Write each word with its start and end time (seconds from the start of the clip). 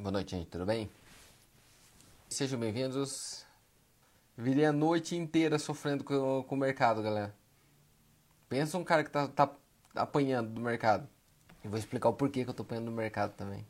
Boa 0.00 0.12
noite, 0.12 0.30
gente, 0.30 0.46
tudo 0.46 0.64
bem? 0.64 0.88
Sejam 2.26 2.58
bem-vindos. 2.58 3.44
Virei 4.34 4.64
a 4.64 4.72
noite 4.72 5.14
inteira 5.14 5.58
sofrendo 5.58 6.02
com, 6.02 6.42
com, 6.42 6.54
o 6.54 6.58
mercado, 6.58 7.02
galera. 7.02 7.34
Pensa 8.48 8.78
um 8.78 8.82
cara 8.82 9.04
que 9.04 9.10
tá, 9.10 9.28
tá 9.28 9.54
apanhando 9.94 10.48
do 10.54 10.60
mercado. 10.62 11.06
E 11.62 11.68
vou 11.68 11.78
explicar 11.78 12.08
o 12.08 12.14
porquê 12.14 12.44
que 12.44 12.48
eu 12.48 12.54
tô 12.54 12.62
apanhando 12.62 12.86
do 12.86 12.92
mercado 12.92 13.34
também. 13.36 13.66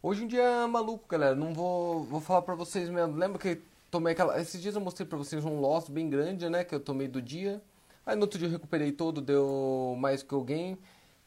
Hoje 0.00 0.22
um 0.22 0.28
dia 0.28 0.44
é 0.44 0.66
maluco, 0.68 1.08
galera. 1.08 1.34
Não 1.34 1.52
vou, 1.52 2.04
vou 2.04 2.20
falar 2.20 2.42
pra 2.42 2.54
vocês 2.54 2.88
mesmo. 2.88 3.16
Lembra 3.16 3.40
que 3.40 3.60
tomei 3.90 4.12
aquela. 4.12 4.40
Esses 4.40 4.62
dias 4.62 4.76
eu 4.76 4.80
mostrei 4.80 5.08
pra 5.08 5.18
vocês 5.18 5.44
um 5.44 5.58
loss 5.58 5.88
bem 5.88 6.08
grande, 6.08 6.48
né? 6.48 6.62
Que 6.62 6.76
eu 6.76 6.80
tomei 6.80 7.08
do 7.08 7.20
dia. 7.20 7.60
Aí 8.06 8.14
no 8.14 8.22
outro 8.22 8.38
dia 8.38 8.46
eu 8.46 8.52
recuperei 8.52 8.92
todo, 8.92 9.20
deu 9.20 9.96
mais 9.98 10.22
que 10.22 10.32
alguém. 10.32 10.78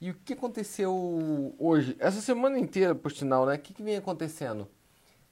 E 0.01 0.11
o 0.11 0.13
que 0.13 0.33
aconteceu 0.33 1.53
hoje? 1.59 1.95
Essa 1.99 2.21
semana 2.21 2.57
inteira, 2.57 2.95
por 2.95 3.11
sinal, 3.11 3.45
né? 3.45 3.55
O 3.55 3.59
que, 3.59 3.73
que 3.73 3.83
vem 3.83 3.97
acontecendo? 3.97 4.67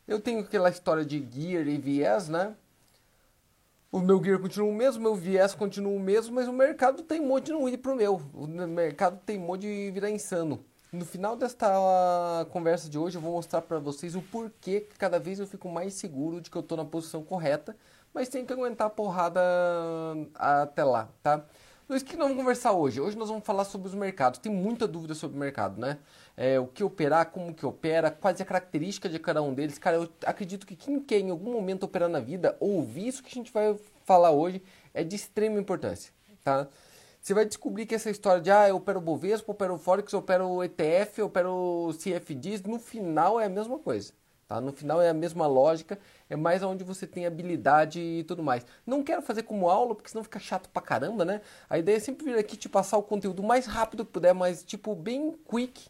Eu 0.05 0.19
tenho 0.19 0.41
aquela 0.41 0.69
história 0.69 1.05
de 1.05 1.25
gear 1.31 1.67
e 1.67 1.77
viés, 1.77 2.27
né? 2.27 2.53
O 3.89 3.99
meu 3.99 4.21
gear 4.21 4.39
continua 4.39 4.69
o 4.69 4.73
mesmo, 4.73 5.01
meu 5.01 5.15
viés 5.15 5.55
continua 5.55 5.93
o 5.93 5.99
mesmo, 5.99 6.35
mas 6.35 6.49
o 6.49 6.53
mercado 6.53 7.03
teimou 7.03 7.39
de 7.39 7.53
não 7.53 7.69
ir 7.69 7.77
pro 7.77 7.95
meu. 7.95 8.21
O 8.33 8.45
mercado 8.45 9.21
teimou 9.25 9.55
de 9.55 9.89
virar 9.91 10.09
insano. 10.09 10.65
No 10.91 11.05
final 11.05 11.37
desta 11.37 12.45
conversa 12.51 12.89
de 12.89 12.97
hoje, 12.97 13.17
eu 13.17 13.21
vou 13.21 13.33
mostrar 13.33 13.61
para 13.61 13.79
vocês 13.79 14.15
o 14.15 14.21
porquê 14.21 14.81
que 14.81 14.97
cada 14.97 15.17
vez 15.19 15.39
eu 15.39 15.47
fico 15.47 15.69
mais 15.69 15.93
seguro 15.93 16.41
de 16.41 16.49
que 16.49 16.57
eu 16.57 16.61
estou 16.61 16.77
na 16.77 16.85
posição 16.85 17.23
correta, 17.23 17.75
mas 18.13 18.27
tenho 18.27 18.45
que 18.45 18.53
aguentar 18.53 18.87
a 18.87 18.89
porrada 18.89 19.39
até 20.35 20.83
lá, 20.83 21.09
tá? 21.23 21.45
Luiz, 21.89 22.01
o 22.01 22.05
que 22.05 22.17
nós 22.17 22.27
vamos 22.27 22.43
conversar 22.43 22.73
hoje? 22.73 22.99
Hoje 22.99 23.17
nós 23.17 23.29
vamos 23.29 23.45
falar 23.45 23.63
sobre 23.63 23.87
os 23.87 23.93
mercados. 23.93 24.39
Tem 24.39 24.51
muita 24.51 24.85
dúvida 24.85 25.15
sobre 25.15 25.37
o 25.37 25.39
mercado, 25.39 25.79
né? 25.79 25.97
É, 26.35 26.59
o 26.59 26.67
que 26.67 26.83
operar, 26.83 27.31
como 27.31 27.53
que 27.53 27.65
opera, 27.65 28.11
quais 28.11 28.41
é 28.41 28.43
a 28.43 28.45
característica 28.45 29.07
de 29.07 29.17
cada 29.17 29.41
um 29.41 29.53
deles. 29.53 29.77
Cara, 29.77 29.95
eu 29.95 30.09
acredito 30.25 30.67
que 30.67 30.75
quem 30.75 30.99
quer 30.99 31.19
em 31.19 31.29
algum 31.29 31.49
momento 31.49 31.83
operar 31.83 32.09
na 32.09 32.19
vida, 32.19 32.57
ouvir 32.59 33.07
isso 33.07 33.23
que 33.23 33.29
a 33.29 33.33
gente 33.33 33.53
vai 33.53 33.73
falar 34.03 34.31
hoje 34.31 34.61
é 34.93 35.01
de 35.01 35.15
extrema 35.15 35.57
importância, 35.61 36.11
tá? 36.43 36.67
Você 37.21 37.33
vai 37.33 37.45
descobrir 37.45 37.85
que 37.85 37.95
essa 37.95 38.09
história 38.09 38.41
de, 38.41 38.51
ah, 38.51 38.67
eu 38.67 38.75
opero 38.75 38.99
Bovespa, 38.99 39.49
eu 39.49 39.53
opero 39.53 39.77
Forex, 39.77 40.11
eu 40.11 40.19
opero 40.19 40.61
ETF, 40.65 41.19
eu 41.19 41.27
opero 41.27 41.95
CFDs, 41.97 42.63
no 42.63 42.79
final 42.79 43.39
é 43.39 43.45
a 43.45 43.49
mesma 43.49 43.79
coisa. 43.79 44.11
Tá? 44.47 44.61
No 44.61 44.71
final 44.71 45.01
é 45.01 45.09
a 45.09 45.13
mesma 45.13 45.45
lógica, 45.45 45.99
é 46.29 46.35
mais 46.35 46.63
onde 46.63 46.83
você 46.83 47.05
tem 47.05 47.25
habilidade 47.25 47.99
e 47.99 48.23
tudo 48.23 48.41
mais. 48.41 48.65
Não 48.85 49.03
quero 49.03 49.21
fazer 49.21 49.43
como 49.43 49.69
aula, 49.69 49.93
porque 49.93 50.09
senão 50.09 50.23
fica 50.23 50.39
chato 50.39 50.69
pra 50.69 50.81
caramba, 50.81 51.25
né? 51.25 51.41
A 51.69 51.77
ideia 51.77 51.97
é 51.97 51.99
sempre 51.99 52.25
vir 52.25 52.37
aqui 52.37 52.55
te 52.55 52.69
passar 52.69 52.97
o 52.97 53.03
conteúdo 53.03 53.43
mais 53.43 53.65
rápido 53.65 54.05
que 54.05 54.11
puder, 54.11 54.33
mas 54.33 54.63
tipo 54.63 54.95
bem 54.95 55.33
quick 55.49 55.89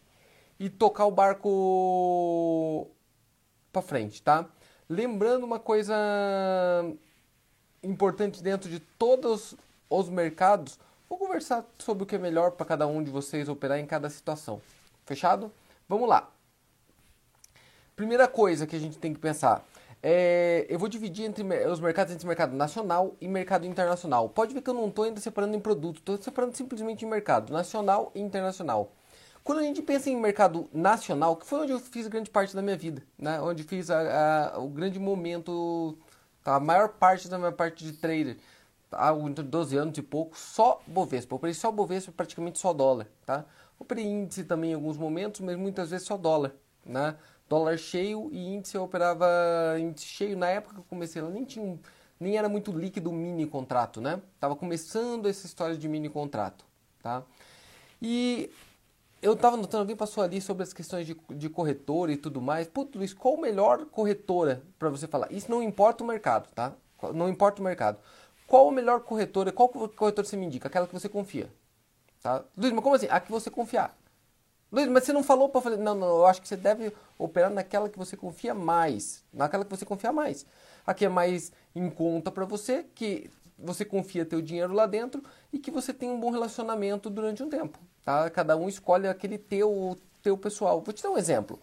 e 0.60 0.70
tocar 0.70 1.06
o 1.06 1.12
barco 1.12 2.88
pra 3.72 3.82
frente, 3.82 4.24
tá? 4.24 4.46
Lembrando 4.90 5.44
uma 5.44 5.60
coisa 5.60 5.96
importante 7.84 8.42
dentro 8.42 8.70
de 8.70 8.80
todos 8.80 9.56
os 9.90 10.10
mercados, 10.10 10.80
vou 11.08 11.18
conversar 11.20 11.64
sobre 11.78 12.04
o 12.04 12.06
que 12.08 12.16
é 12.16 12.20
melhor 12.20 12.52
para 12.52 12.66
cada 12.66 12.88
um 12.88 13.04
de 13.04 13.12
vocês 13.12 13.48
operar 13.50 13.78
em 13.80 13.86
cada 13.86 14.10
situação. 14.10 14.62
Fechado? 15.06 15.52
Vamos 15.88 16.10
lá. 16.10 16.37
Primeira 17.98 18.28
coisa 18.28 18.68
que 18.68 18.76
a 18.76 18.80
gente 18.80 19.00
tem 19.00 19.12
que 19.12 19.20
pensar. 19.20 19.66
É, 20.04 20.68
eu 20.70 20.78
vou 20.78 20.88
dividir 20.88 21.26
entre 21.26 21.44
os 21.66 21.80
mercados 21.80 22.14
entre 22.14 22.28
mercado 22.28 22.56
nacional 22.56 23.16
e 23.20 23.28
mercado 23.28 23.66
internacional. 23.66 24.30
Pode 24.30 24.54
ver 24.54 24.62
que 24.62 24.70
eu 24.70 24.74
não 24.76 24.88
estou 24.88 25.06
ainda 25.06 25.20
separando 25.20 25.56
em 25.56 25.60
produto, 25.60 25.98
estou 25.98 26.16
separando 26.22 26.56
simplesmente 26.56 27.04
em 27.04 27.10
mercado 27.10 27.52
nacional 27.52 28.12
e 28.14 28.22
internacional. 28.22 28.94
Quando 29.44 29.62
a 29.62 29.64
gente 29.64 29.82
pensa 29.82 30.12
em 30.12 30.16
mercado 30.16 30.70
nacional, 30.72 31.38
que 31.38 31.48
foi 31.48 31.62
onde 31.62 31.72
eu 31.72 31.80
fiz 31.80 32.06
grande 32.06 32.30
parte 32.30 32.56
da 32.56 32.62
minha 32.62 32.78
vida, 32.78 33.02
né? 33.18 33.42
onde 33.42 33.64
fiz 33.64 33.90
a, 33.90 34.54
a, 34.54 34.60
o 34.60 34.68
grande 34.68 35.00
momento, 35.00 35.98
tá? 36.44 36.54
a 36.54 36.60
maior 36.60 36.90
parte 36.90 37.28
da 37.28 37.40
minha 37.40 37.52
parte 37.52 37.84
de 37.84 37.94
trader, 37.94 38.38
há 38.92 39.12
entre 39.12 39.44
12 39.44 39.76
anos 39.76 39.98
e 39.98 40.04
pouco, 40.04 40.38
só 40.38 40.82
Bovespa. 40.86 41.34
Eu 41.34 41.38
operei 41.38 41.56
só 41.56 41.72
Bovespa, 41.72 42.12
praticamente 42.12 42.60
só 42.60 42.74
dólar. 42.74 43.08
Tá? 43.26 43.44
Operei 43.80 44.06
índice 44.06 44.44
também 44.44 44.74
em 44.74 44.76
alguns 44.76 45.00
momentos, 45.00 45.42
mas 45.42 45.58
muitas 45.58 45.90
vezes 45.90 46.06
só 46.06 46.16
dólar. 46.16 46.54
Né? 46.86 47.16
Dólar 47.50 47.78
cheio 47.78 48.30
e 48.32 48.56
índice 48.56 48.76
eu 48.76 48.84
operava 48.84 49.26
índice 49.80 50.06
cheio. 50.06 50.38
Na 50.38 50.48
época 50.50 50.76
que 50.76 50.80
eu 50.82 50.86
comecei, 50.90 51.22
ela 51.22 51.32
nem 51.32 51.44
tinha 51.46 51.80
nem 52.20 52.38
era 52.38 52.50
muito 52.50 52.72
líquido 52.72 53.10
o 53.10 53.14
mini 53.14 53.46
contrato, 53.46 54.02
né? 54.02 54.22
Tava 54.40 54.56
começando 54.56 55.28
essa 55.28 55.46
história 55.46 55.78
de 55.78 55.88
mini 55.88 56.10
contrato, 56.10 56.66
tá? 57.02 57.24
E 58.02 58.52
eu 59.22 59.36
tava 59.36 59.58
notando, 59.58 59.82
alguém 59.82 59.96
passou 59.96 60.24
ali 60.24 60.42
sobre 60.42 60.64
as 60.64 60.74
questões 60.74 61.06
de, 61.06 61.16
de 61.30 61.50
corretora 61.50 62.12
e 62.12 62.18
tudo 62.18 62.42
mais. 62.42 62.68
Putz, 62.68 62.96
Luiz, 62.96 63.14
qual 63.14 63.36
a 63.36 63.42
melhor 63.42 63.86
corretora 63.86 64.64
para 64.78 64.90
você 64.90 65.08
falar? 65.08 65.32
Isso 65.32 65.50
não 65.50 65.62
importa 65.62 66.04
o 66.04 66.08
mercado, 66.08 66.50
tá? 66.54 66.74
Não 67.14 67.30
importa 67.30 67.62
o 67.62 67.64
mercado. 67.64 68.00
Qual 68.48 68.70
a 68.70 68.72
melhor 68.72 69.02
corretora? 69.02 69.52
Qual 69.52 69.70
corretora 69.70 70.26
você 70.26 70.38
me 70.38 70.46
indica? 70.46 70.68
Aquela 70.68 70.88
que 70.88 70.94
você 70.94 71.10
confia, 71.10 71.52
tá? 72.22 72.44
Luiz, 72.56 72.72
mas 72.72 72.84
como 72.84 72.96
assim? 72.96 73.08
A 73.10 73.20
que 73.20 73.32
você 73.32 73.50
confiar. 73.50 73.96
Luiz, 74.72 74.88
mas 74.88 75.04
você 75.04 75.14
não 75.14 75.24
falou 75.24 75.50
para 75.50 75.62
fazer. 75.62 75.78
Não, 75.78 75.96
não, 75.96 76.08
eu 76.08 76.26
acho 76.26 76.42
que 76.42 76.48
você 76.48 76.58
deve 76.58 76.92
operar 77.18 77.50
naquela 77.50 77.90
que 77.90 77.98
você 77.98 78.18
confia 78.18 78.54
mais. 78.54 79.24
Naquela 79.34 79.64
que 79.64 79.72
você 79.72 79.86
confia 79.86 80.12
mais. 80.12 80.46
A 80.86 80.94
que 80.94 81.06
é 81.06 81.10
mais 81.10 81.52
em 81.76 81.90
conta 81.90 82.32
para 82.32 82.46
você, 82.46 82.86
que 82.96 83.30
você 83.58 83.84
confia 83.84 84.26
teu 84.26 84.42
dinheiro 84.42 84.74
lá 84.74 84.86
dentro 84.86 85.24
e 85.52 85.58
que 85.58 85.72
você 85.72 85.94
tem 85.94 86.10
um 86.10 86.20
bom 86.20 86.30
relacionamento 86.30 87.10
durante 87.10 87.42
um 87.42 87.50
tempo. 87.50 87.80
Tá? 88.04 88.30
Cada 88.30 88.56
um 88.56 88.68
escolhe 88.68 89.08
aquele 89.08 89.38
teu, 89.38 89.98
teu 90.22 90.38
pessoal. 90.38 90.82
Vou 90.82 90.94
te 90.94 91.02
dar 91.02 91.12
um 91.12 91.18
exemplo. 91.18 91.60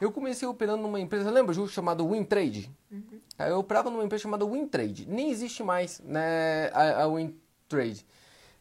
Eu 0.00 0.10
comecei 0.10 0.46
operando 0.46 0.82
numa 0.82 0.98
empresa, 0.98 1.30
lembra, 1.30 1.54
Ju, 1.54 1.68
chamada 1.68 2.02
WinTrade? 2.02 2.70
Uhum. 2.90 3.20
Eu 3.38 3.58
operava 3.58 3.90
numa 3.90 4.04
empresa 4.04 4.22
chamada 4.22 4.44
WinTrade. 4.44 5.06
Nem 5.08 5.30
existe 5.30 5.62
mais 5.62 6.00
né, 6.00 6.68
a, 6.72 7.02
a 7.02 7.06
WinTrade. 7.06 8.04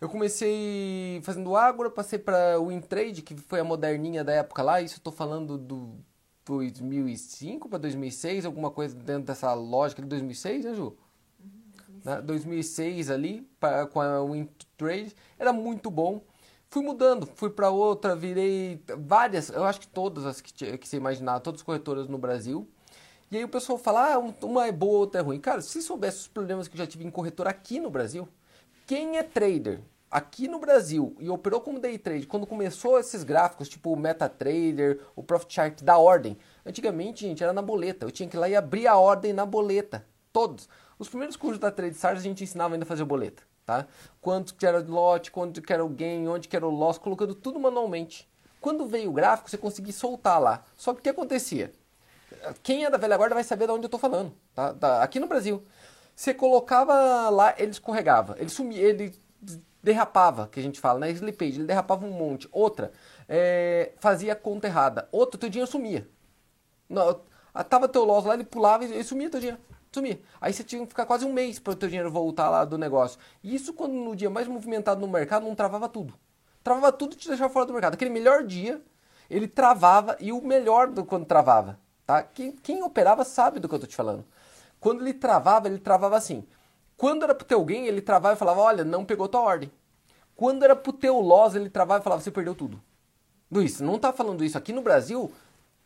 Eu 0.04 0.10
comecei 0.10 1.22
fazendo 1.24 1.56
Ágora, 1.56 1.90
passei 1.90 2.20
para 2.20 2.60
o 2.60 2.70
Intrade, 2.70 3.22
que 3.22 3.38
foi 3.38 3.62
a 3.62 3.64
moderninha 3.64 4.22
da 4.22 4.34
época 4.34 4.62
lá. 4.62 4.82
Isso 4.82 4.98
eu 4.98 5.02
tô 5.02 5.14
falando 5.14 5.58
do 5.58 5.96
2005 6.44 7.70
para 7.70 7.78
2006, 7.78 8.46
alguma 8.46 8.70
coisa 8.70 8.94
dentro 8.94 9.24
dessa 9.24 9.54
lógica 9.54 10.02
de 10.02 10.10
2006, 10.10 10.66
né, 10.66 10.74
Ju? 10.74 10.98
Uhum, 11.40 12.02
né? 12.04 12.22
2006 12.22 13.10
ali, 13.10 13.48
pra, 13.58 13.88
com 13.88 14.02
a 14.02 14.22
WinTrade, 14.22 15.16
era 15.40 15.54
muito 15.54 15.90
bom. 15.90 16.22
Fui 16.70 16.84
mudando, 16.84 17.26
fui 17.26 17.50
para 17.50 17.70
outra, 17.70 18.14
virei 18.14 18.84
várias, 18.98 19.52
eu 19.52 19.64
acho 19.64 19.80
que 19.80 19.88
todas 19.88 20.26
as 20.26 20.42
que, 20.42 20.78
que 20.78 20.86
você 20.86 20.98
imaginar, 20.98 21.40
todas 21.40 21.62
as 21.62 21.66
corretoras 21.66 22.10
no 22.10 22.18
Brasil. 22.18 22.68
E 23.32 23.38
aí 23.38 23.44
o 23.46 23.50
pessoal 23.50 23.78
fala, 23.78 24.16
ah, 24.16 24.20
uma 24.20 24.68
é 24.68 24.72
boa, 24.74 25.00
outra 25.00 25.22
é 25.22 25.24
ruim. 25.24 25.40
Cara, 25.40 25.62
se 25.62 25.82
soubesse 25.82 26.18
os 26.18 26.28
problemas 26.28 26.68
que 26.68 26.76
eu 26.76 26.80
já 26.80 26.86
tive 26.86 27.06
em 27.06 27.10
corretora 27.10 27.52
aqui 27.52 27.80
no 27.80 27.90
Brasil, 27.90 28.28
quem 28.86 29.18
é 29.18 29.24
trader 29.24 29.80
aqui 30.14 30.48
no 30.48 30.60
Brasil 30.60 31.16
e 31.20 31.28
operou 31.28 31.60
como 31.60 31.80
day 31.80 31.98
trade, 31.98 32.28
quando 32.28 32.46
começou 32.46 33.00
esses 33.00 33.24
gráficos, 33.24 33.68
tipo 33.68 33.92
o 33.92 33.98
MetaTrader, 33.98 35.02
o 35.16 35.24
Profit 35.24 35.54
Chart 35.56 35.82
da 35.82 35.98
ordem, 35.98 36.38
antigamente, 36.64 37.26
gente, 37.26 37.44
era 37.44 37.52
na 37.52 37.64
boleta. 37.64 38.06
Eu 38.06 38.12
tinha 38.12 38.30
que 38.30 38.38
ir 38.38 38.40
lá 38.40 38.48
e 38.48 38.56
abrir 38.56 38.86
a 38.86 38.96
ordem 38.96 39.34
na 39.34 39.44
boleta. 39.44 40.06
Todos. 40.32 40.70
Os 41.00 41.10
primeiros 41.10 41.36
cursos 41.36 41.58
da 41.60 41.72
Trade 41.72 41.96
Stars 41.96 42.20
a 42.20 42.22
gente 42.22 42.44
ensinava 42.44 42.76
ainda 42.76 42.86
a 42.86 42.88
fazer 42.88 43.04
boleta, 43.04 43.42
tá? 43.66 43.88
Quanto 44.22 44.54
que 44.54 44.68
era 44.68 44.80
o 44.80 44.92
lote, 44.92 45.32
quanto 45.32 45.64
que 45.64 45.74
era 45.74 45.84
o 45.84 45.90
gain, 45.90 46.28
onde 46.28 46.48
que 46.48 46.56
era 46.56 46.68
o 46.68 46.70
loss, 46.70 47.00
colocando 47.00 47.34
tudo 47.34 47.60
manualmente. 47.60 48.30
Quando 48.62 48.86
veio 48.86 49.10
o 49.10 49.14
gráfico, 49.14 49.50
você 49.50 49.58
conseguia 49.58 49.94
soltar 49.94 50.40
lá. 50.40 50.64
Só 50.78 50.94
que 50.94 51.00
o 51.00 51.04
que 51.04 51.10
acontecia? 51.10 51.72
Quem 52.62 52.86
é 52.86 52.90
da 52.90 53.00
velha 53.00 53.18
guarda 53.18 53.34
vai 53.34 53.44
saber 53.44 53.66
de 53.66 53.74
onde 53.74 53.86
eu 53.86 53.88
estou 53.88 54.00
falando, 54.00 54.32
tá? 54.54 55.02
Aqui 55.02 55.20
no 55.20 55.28
Brasil. 55.28 55.64
Você 56.16 56.36
colocava 56.36 57.30
lá, 57.30 57.56
ele 57.58 57.72
escorregava, 57.72 58.36
ele 58.38 58.50
sumia, 58.50 58.80
ele 58.80 59.23
derrapava, 59.84 60.48
que 60.48 60.60
a 60.60 60.64
gente 60.64 60.80
fala, 60.80 61.00
na 61.00 61.08
né? 61.08 61.12
slippage, 61.12 61.58
ele 61.58 61.68
derrapava 61.68 62.06
um 62.06 62.12
monte. 62.12 62.48
Outra, 62.52 62.94
é, 63.28 63.92
fazia 64.00 64.34
conta 64.34 64.68
errada. 64.68 65.10
Outra, 65.12 65.38
teu 65.38 65.50
dinheiro 65.50 65.70
sumia. 65.70 66.08
Não, 66.90 67.22
tava 67.70 67.90
teu 67.90 68.06
loss 68.06 68.24
lá, 68.26 68.34
ele 68.34 68.46
pulava 68.46 68.86
e, 68.86 68.98
e 68.98 69.04
sumia 69.04 69.30
teu 69.30 69.42
dinheiro. 69.42 69.62
Sumia. 69.92 70.20
Aí 70.40 70.54
você 70.54 70.64
tinha 70.64 70.82
que 70.82 70.88
ficar 70.88 71.06
quase 71.06 71.26
um 71.26 71.34
mês 71.34 71.60
para 71.60 71.74
o 71.74 71.76
teu 71.76 71.90
dinheiro 71.90 72.10
voltar 72.10 72.50
lá 72.50 72.64
do 72.64 72.78
negócio. 72.78 73.20
E 73.44 73.54
isso 73.54 73.74
quando 73.74 73.94
no 73.94 74.16
dia 74.16 74.30
mais 74.30 74.48
movimentado 74.48 75.02
no 75.02 75.08
mercado 75.08 75.46
não 75.46 75.54
travava 75.54 75.90
tudo. 75.90 76.14
Travava 76.64 76.92
tudo 76.92 77.14
e 77.14 77.18
te 77.18 77.28
deixava 77.28 77.52
fora 77.52 77.66
do 77.66 77.74
mercado. 77.74 77.94
Aquele 77.94 78.10
melhor 78.10 78.44
dia, 78.44 78.82
ele 79.30 79.48
travava 79.48 80.16
e 80.20 80.32
o 80.32 80.42
melhor 80.42 80.88
do 80.88 81.04
quando 81.06 81.26
travava. 81.26 81.78
Tá? 82.08 82.24
Quem, 82.24 82.54
quem 82.54 82.82
operava 82.82 83.24
sabe 83.24 83.60
do 83.60 83.68
que 83.70 83.76
eu 83.76 83.80
tô 83.80 83.86
te 83.86 83.96
falando. 83.96 84.26
Quando 84.80 85.02
ele 85.02 85.14
travava, 85.14 85.68
ele 85.68 85.78
travava 85.78 86.18
assim. 86.18 86.46
Quando 86.98 87.24
era 87.24 87.36
pro 87.36 87.46
teu 87.46 87.64
gain, 87.64 87.86
ele 87.86 88.02
travava 88.02 88.36
e 88.36 88.40
falava, 88.40 88.62
olha, 88.62 88.84
não 88.84 89.06
pegou 89.06 89.28
tua 89.28 89.42
ordem. 89.42 89.72
Quando 90.36 90.64
era 90.64 90.76
pro 90.76 90.94
teu 90.94 91.20
loss, 91.20 91.56
ele 91.56 91.70
travava 91.70 92.02
e 92.02 92.04
falava, 92.04 92.22
você 92.22 92.32
perdeu 92.32 92.56
tudo. 92.56 92.82
Luiz, 93.52 93.80
não 93.80 94.00
tá 94.00 94.12
falando 94.12 94.44
isso 94.44 94.58
aqui 94.58 94.74
no 94.74 94.82
Brasil? 94.82 95.32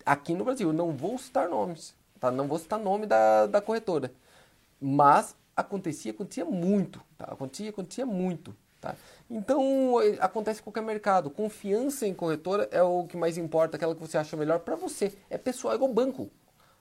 Aqui 0.05 0.33
no 0.33 0.45
Brasil, 0.45 0.71
não 0.71 0.91
vou 0.91 1.17
citar 1.17 1.49
nomes, 1.49 1.93
tá? 2.19 2.31
Não 2.31 2.47
vou 2.47 2.57
citar 2.57 2.79
nome 2.79 3.05
da, 3.05 3.45
da 3.45 3.59
corretora. 3.61 4.11
Mas 4.79 5.35
acontecia, 5.55 6.11
acontecia 6.11 6.45
muito, 6.45 7.01
tá? 7.17 7.25
Acontecia, 7.25 7.69
acontecia 7.69 8.05
muito, 8.05 8.55
Tá? 8.79 8.95
Então, 9.29 9.95
acontece 10.19 10.61
em 10.61 10.63
qualquer 10.63 10.83
mercado. 10.83 11.29
Confiança 11.29 12.05
em 12.05 12.13
corretora 12.13 12.67
é 12.71 12.81
o 12.81 13.05
que 13.05 13.17
mais 13.17 13.37
importa, 13.37 13.75
aquela 13.75 13.95
que 13.95 14.01
você 14.01 14.17
acha 14.17 14.37
melhor 14.37 14.59
para 14.59 14.75
você. 14.75 15.13
É 15.29 15.37
pessoal, 15.37 15.73
é 15.73 15.75
igual 15.75 15.91
banco. 15.91 16.29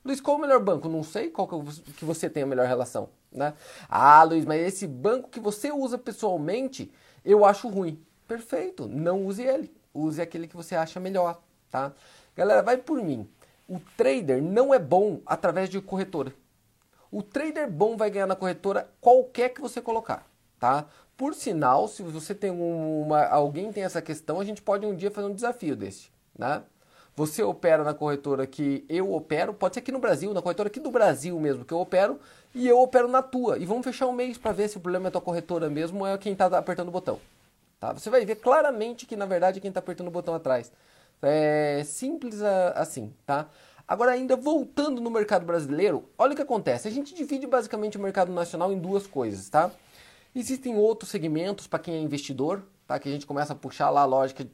Luiz, 0.06 0.20
qual 0.20 0.36
o 0.36 0.40
melhor 0.40 0.60
banco? 0.60 0.88
Não 0.88 1.02
sei 1.02 1.28
qual 1.30 1.48
que 1.48 2.04
você 2.04 2.30
tem 2.30 2.44
a 2.44 2.46
melhor 2.46 2.66
relação. 2.66 3.08
Né? 3.32 3.52
Ah, 3.88 4.22
Luiz, 4.22 4.44
mas 4.44 4.62
esse 4.62 4.86
banco 4.86 5.28
que 5.28 5.40
você 5.40 5.70
usa 5.70 5.98
pessoalmente, 5.98 6.90
eu 7.24 7.44
acho 7.44 7.68
ruim. 7.68 8.00
Perfeito, 8.26 8.86
não 8.88 9.26
use 9.26 9.42
ele. 9.42 9.74
Use 9.92 10.20
aquele 10.20 10.46
que 10.46 10.56
você 10.56 10.74
acha 10.74 11.00
melhor. 11.00 11.40
Tá? 11.70 11.92
Galera, 12.34 12.62
vai 12.62 12.76
por 12.76 13.02
mim. 13.02 13.28
O 13.68 13.80
trader 13.96 14.42
não 14.42 14.72
é 14.72 14.78
bom 14.78 15.20
através 15.26 15.68
de 15.68 15.80
corretora. 15.80 16.32
O 17.10 17.22
trader 17.22 17.70
bom 17.70 17.96
vai 17.96 18.10
ganhar 18.10 18.26
na 18.26 18.36
corretora 18.36 18.90
qualquer 19.00 19.50
que 19.50 19.60
você 19.60 19.80
colocar, 19.80 20.28
tá? 20.58 20.86
Por 21.16 21.34
sinal, 21.34 21.88
se 21.88 22.02
você 22.02 22.34
tem 22.34 22.50
uma, 22.50 23.24
alguém 23.26 23.72
tem 23.72 23.84
essa 23.84 24.02
questão, 24.02 24.38
a 24.38 24.44
gente 24.44 24.60
pode 24.60 24.84
um 24.84 24.94
dia 24.94 25.10
fazer 25.10 25.26
um 25.26 25.34
desafio 25.34 25.74
desse, 25.74 26.10
né? 26.38 26.62
Você 27.16 27.42
opera 27.42 27.82
na 27.82 27.94
corretora 27.94 28.46
que 28.46 28.84
eu 28.90 29.14
opero, 29.14 29.54
pode 29.54 29.74
ser 29.74 29.80
aqui 29.80 29.90
no 29.90 29.98
Brasil, 29.98 30.34
na 30.34 30.42
corretora 30.42 30.66
aqui 30.66 30.78
do 30.78 30.90
Brasil 30.90 31.40
mesmo 31.40 31.64
que 31.64 31.72
eu 31.72 31.80
opero, 31.80 32.20
e 32.54 32.68
eu 32.68 32.78
opero 32.78 33.08
na 33.08 33.22
tua. 33.22 33.58
E 33.58 33.64
vamos 33.64 33.84
fechar 33.84 34.06
um 34.06 34.12
mês 34.12 34.36
para 34.36 34.52
ver 34.52 34.68
se 34.68 34.76
o 34.76 34.80
problema 34.80 35.06
é 35.06 35.08
a 35.08 35.12
tua 35.12 35.22
corretora 35.22 35.70
mesmo 35.70 36.00
ou 36.00 36.06
é 36.06 36.18
quem 36.18 36.34
está 36.34 36.46
apertando 36.46 36.88
o 36.88 36.92
botão. 36.92 37.18
Tá? 37.80 37.94
Você 37.94 38.10
vai 38.10 38.22
ver 38.26 38.36
claramente 38.36 39.06
que 39.06 39.16
na 39.16 39.24
verdade 39.24 39.58
é 39.58 39.60
quem 39.62 39.70
está 39.70 39.80
apertando 39.80 40.08
o 40.08 40.10
botão 40.10 40.34
atrás. 40.34 40.70
É 41.22 41.82
simples 41.86 42.42
assim, 42.42 43.10
tá? 43.24 43.48
Agora, 43.88 44.10
ainda 44.10 44.36
voltando 44.36 45.00
no 45.00 45.10
mercado 45.10 45.46
brasileiro, 45.46 46.04
olha 46.18 46.34
o 46.34 46.36
que 46.36 46.42
acontece. 46.42 46.86
A 46.86 46.90
gente 46.90 47.14
divide 47.14 47.46
basicamente 47.46 47.96
o 47.96 48.00
mercado 48.00 48.30
nacional 48.30 48.70
em 48.72 48.78
duas 48.78 49.06
coisas, 49.06 49.48
tá? 49.48 49.70
Existem 50.34 50.76
outros 50.76 51.10
segmentos 51.10 51.66
para 51.66 51.78
quem 51.78 51.94
é 51.94 51.98
investidor, 51.98 52.62
tá? 52.86 52.98
Que 52.98 53.08
a 53.08 53.12
gente 53.12 53.24
começa 53.24 53.54
a 53.54 53.56
puxar 53.56 53.88
lá 53.88 54.02
a 54.02 54.04
lógica 54.04 54.46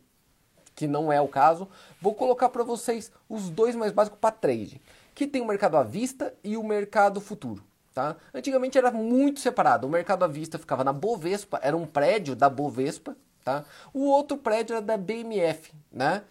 que 0.75 0.87
não 0.87 1.13
é 1.13 1.21
o 1.21 1.29
caso. 1.29 1.69
Vou 2.01 2.15
colocar 2.15 2.49
para 2.49 2.63
vocês 2.63 3.13
os 3.29 3.51
dois 3.51 3.75
mais 3.75 3.93
básicos 3.93 4.19
para 4.19 4.31
trade, 4.31 4.81
que 5.15 5.27
tem 5.27 5.43
o 5.43 5.47
mercado 5.47 5.77
à 5.77 5.83
vista 5.83 6.35
e 6.43 6.57
o 6.57 6.63
mercado 6.63 7.21
futuro. 7.21 7.63
Tá? 7.95 8.17
Antigamente 8.33 8.79
era 8.79 8.91
muito 8.91 9.41
separado. 9.41 9.87
O 9.87 9.91
mercado 9.91 10.25
à 10.25 10.29
vista 10.29 10.59
ficava 10.59 10.83
na 10.83 10.93
Bovespa, 10.93 11.61
era 11.63 11.77
um 11.77 11.87
prédio 11.87 12.35
da 12.35 12.49
Bovespa, 12.49 13.15
tá? 13.45 13.65
O 13.93 14.07
outro 14.07 14.39
prédio 14.39 14.75
era 14.75 14.83
da 14.83 14.97
BMF, 14.97 15.73
né? 15.93 16.23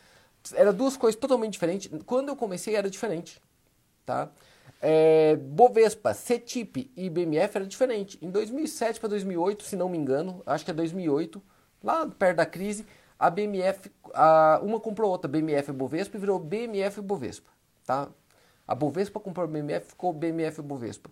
Era 0.55 0.73
duas 0.73 0.97
coisas 0.97 1.19
totalmente 1.19 1.53
diferentes. 1.53 1.91
Quando 2.03 2.29
eu 2.29 2.35
comecei 2.35 2.75
era 2.75 2.89
diferente, 2.89 3.39
tá? 4.03 4.29
É, 4.81 5.35
Bovespa, 5.35 6.15
CETIP 6.15 6.91
e 6.97 7.07
BMF 7.11 7.55
era 7.55 7.67
diferente. 7.67 8.17
Em 8.19 8.31
2007 8.31 8.99
para 8.99 9.09
2008, 9.09 9.63
se 9.63 9.75
não 9.75 9.87
me 9.87 9.99
engano, 9.99 10.41
acho 10.43 10.65
que 10.65 10.71
é 10.71 10.73
2008, 10.73 11.39
lá 11.83 12.07
perto 12.07 12.37
da 12.37 12.45
crise, 12.47 12.87
a 13.21 13.29
BMF, 13.29 13.91
a, 14.15 14.59
uma 14.63 14.79
comprou 14.79 15.11
outra, 15.11 15.29
BMF 15.29 15.71
Bovespa, 15.71 16.17
e 16.17 16.19
virou 16.19 16.39
BMF 16.39 16.99
Bovespa, 17.01 17.51
tá? 17.85 18.09
A 18.67 18.73
Bovespa 18.73 19.19
comprou 19.19 19.43
a 19.43 19.47
BMF, 19.47 19.89
ficou 19.89 20.11
BMF 20.11 20.59
Bovespa. 20.63 21.11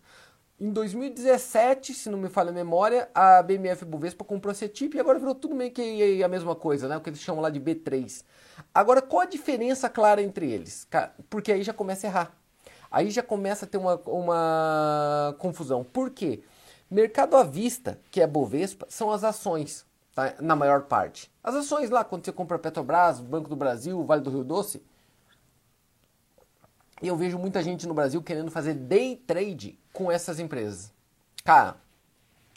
Em 0.60 0.72
2017, 0.72 1.94
se 1.94 2.10
não 2.10 2.18
me 2.18 2.28
falha 2.28 2.50
a 2.50 2.54
memória, 2.54 3.08
a 3.14 3.44
BMF 3.44 3.86
Bovespa 3.86 4.26
comprou 4.26 4.52
a 4.52 4.56
CETIP 4.56 4.98
e 4.98 5.00
agora 5.00 5.20
virou 5.20 5.36
tudo 5.36 5.54
meio 5.54 5.70
que 5.70 6.24
a 6.24 6.28
mesma 6.28 6.56
coisa, 6.56 6.88
né? 6.88 6.98
O 6.98 7.02
que 7.02 7.12
eles 7.12 7.20
chamam 7.20 7.44
lá 7.44 7.50
de 7.52 7.60
B3. 7.60 8.24
Agora, 8.74 9.04
qual 9.04 9.22
a 9.22 9.26
diferença 9.26 9.88
clara 9.88 10.20
entre 10.20 10.52
eles? 10.52 10.88
Porque 11.30 11.52
aí 11.52 11.62
já 11.62 11.74
começa 11.74 12.08
a 12.08 12.10
errar. 12.10 12.38
Aí 12.90 13.12
já 13.12 13.22
começa 13.22 13.66
a 13.66 13.68
ter 13.68 13.78
uma, 13.78 14.02
uma 14.08 15.36
confusão. 15.38 15.84
Por 15.84 16.10
quê? 16.10 16.42
Mercado 16.90 17.38
à 17.38 17.44
vista, 17.44 18.00
que 18.10 18.20
é 18.20 18.26
Bovespa, 18.26 18.88
são 18.90 19.12
as 19.12 19.24
ações 19.24 19.88
tá? 20.20 20.36
na 20.42 20.56
maior 20.56 20.84
parte. 20.84 21.32
As 21.44 21.56
ações 21.56 21.90
lá, 21.90 22.04
quando 22.04 22.26
você 22.26 22.32
compra 22.32 22.60
Petrobras, 22.60 23.22
Banco 23.22 23.50
do 23.50 23.56
Brasil, 23.56 24.04
Vale 24.04 24.22
do 24.22 24.30
Rio 24.30 24.44
Doce. 24.44 24.84
E 27.02 27.08
eu 27.08 27.16
vejo 27.16 27.38
muita 27.38 27.64
gente 27.64 27.88
no 27.88 27.94
Brasil 27.94 28.22
querendo 28.22 28.52
fazer 28.52 28.74
day 28.74 29.16
trade 29.16 29.80
com 29.94 30.12
essas 30.12 30.40
empresas. 30.40 30.92
Cara, 31.46 31.78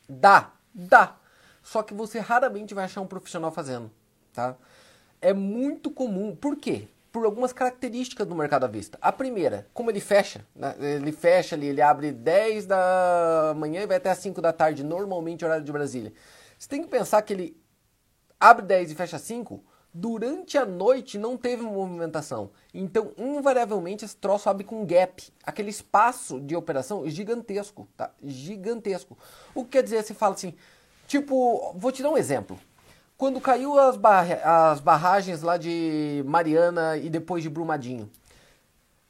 dá, 0.08 0.50
dá. 0.74 1.16
Só 1.62 1.82
que 1.82 1.94
você 1.94 2.18
raramente 2.18 2.74
vai 2.74 2.84
achar 2.84 3.00
um 3.00 3.06
profissional 3.06 3.52
fazendo, 3.52 3.88
tá? 4.32 4.56
É 5.20 5.32
muito 5.32 5.92
comum. 5.92 6.34
Por 6.34 6.56
quê? 6.56 6.88
Por 7.12 7.24
algumas 7.24 7.52
características 7.52 8.26
do 8.26 8.34
mercado 8.34 8.64
à 8.64 8.66
vista. 8.66 8.98
A 9.00 9.12
primeira, 9.12 9.68
como 9.72 9.90
ele 9.90 10.00
fecha, 10.00 10.44
né? 10.56 10.74
ele 10.80 11.12
fecha 11.12 11.54
ali, 11.54 11.68
ele 11.68 11.80
abre 11.80 12.10
10 12.10 12.66
da 12.66 13.54
manhã 13.56 13.82
e 13.82 13.86
vai 13.86 13.98
até 13.98 14.10
as 14.10 14.18
5 14.18 14.42
da 14.42 14.52
tarde, 14.52 14.82
normalmente 14.82 15.44
horário 15.44 15.64
de 15.64 15.70
Brasília. 15.70 16.12
Você 16.62 16.68
tem 16.68 16.80
que 16.80 16.88
pensar 16.88 17.20
que 17.22 17.32
ele 17.32 17.60
abre 18.38 18.64
10 18.64 18.92
e 18.92 18.94
fecha 18.94 19.18
5, 19.18 19.64
durante 19.92 20.56
a 20.56 20.64
noite 20.64 21.18
não 21.18 21.36
teve 21.36 21.64
movimentação. 21.64 22.52
Então, 22.72 23.10
invariavelmente, 23.18 24.04
esse 24.04 24.16
troço 24.16 24.48
abre 24.48 24.62
com 24.62 24.86
gap. 24.86 25.24
Aquele 25.42 25.70
espaço 25.70 26.40
de 26.40 26.54
operação 26.54 27.02
gigantesco, 27.10 27.88
tá? 27.96 28.12
Gigantesco. 28.22 29.18
O 29.52 29.64
que 29.64 29.70
quer 29.70 29.82
dizer? 29.82 30.04
Você 30.04 30.14
fala 30.14 30.34
assim, 30.34 30.54
tipo, 31.08 31.74
vou 31.76 31.90
te 31.90 32.00
dar 32.00 32.10
um 32.10 32.16
exemplo. 32.16 32.56
Quando 33.18 33.40
caiu 33.40 33.76
as, 33.76 33.96
barra 33.96 34.70
as 34.70 34.78
barragens 34.78 35.42
lá 35.42 35.56
de 35.56 36.22
Mariana 36.24 36.96
e 36.96 37.10
depois 37.10 37.42
de 37.42 37.50
Brumadinho. 37.50 38.08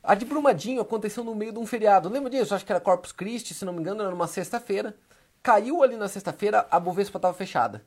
A 0.02 0.14
de 0.14 0.24
Brumadinho 0.24 0.80
aconteceu 0.80 1.22
no 1.22 1.34
meio 1.34 1.52
de 1.52 1.58
um 1.58 1.66
feriado. 1.66 2.08
Lembra 2.08 2.30
disso? 2.30 2.54
Acho 2.54 2.64
que 2.64 2.72
era 2.72 2.80
Corpus 2.80 3.12
Christi, 3.12 3.52
se 3.52 3.66
não 3.66 3.74
me 3.74 3.80
engano, 3.80 4.00
era 4.00 4.10
numa 4.10 4.26
sexta-feira. 4.26 4.96
Caiu 5.42 5.82
ali 5.82 5.96
na 5.96 6.06
sexta-feira, 6.06 6.68
a 6.70 6.78
Bovespa 6.78 7.18
estava 7.18 7.34
fechada. 7.34 7.84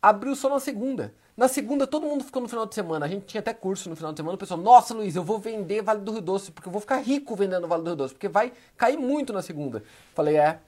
Abriu 0.00 0.36
só 0.36 0.50
na 0.50 0.60
segunda. 0.60 1.14
Na 1.34 1.48
segunda, 1.48 1.86
todo 1.86 2.06
mundo 2.06 2.22
ficou 2.22 2.42
no 2.42 2.48
final 2.48 2.66
de 2.66 2.74
semana. 2.74 3.06
A 3.06 3.08
gente 3.08 3.24
tinha 3.24 3.40
até 3.40 3.54
curso 3.54 3.88
no 3.88 3.96
final 3.96 4.12
de 4.12 4.18
semana. 4.18 4.34
O 4.34 4.38
pessoal, 4.38 4.60
nossa, 4.60 4.92
Luiz, 4.92 5.16
eu 5.16 5.24
vou 5.24 5.38
vender 5.38 5.80
Vale 5.80 6.02
do 6.02 6.12
Rio 6.12 6.20
Doce, 6.20 6.50
porque 6.52 6.68
eu 6.68 6.72
vou 6.72 6.82
ficar 6.82 6.98
rico 6.98 7.34
vendendo 7.34 7.66
Vale 7.66 7.82
do 7.82 7.86
Rio 7.86 7.96
Doce, 7.96 8.12
porque 8.12 8.28
vai 8.28 8.52
cair 8.76 8.98
muito 8.98 9.32
na 9.32 9.40
segunda. 9.40 9.82
Falei, 10.14 10.36
é, 10.36 10.60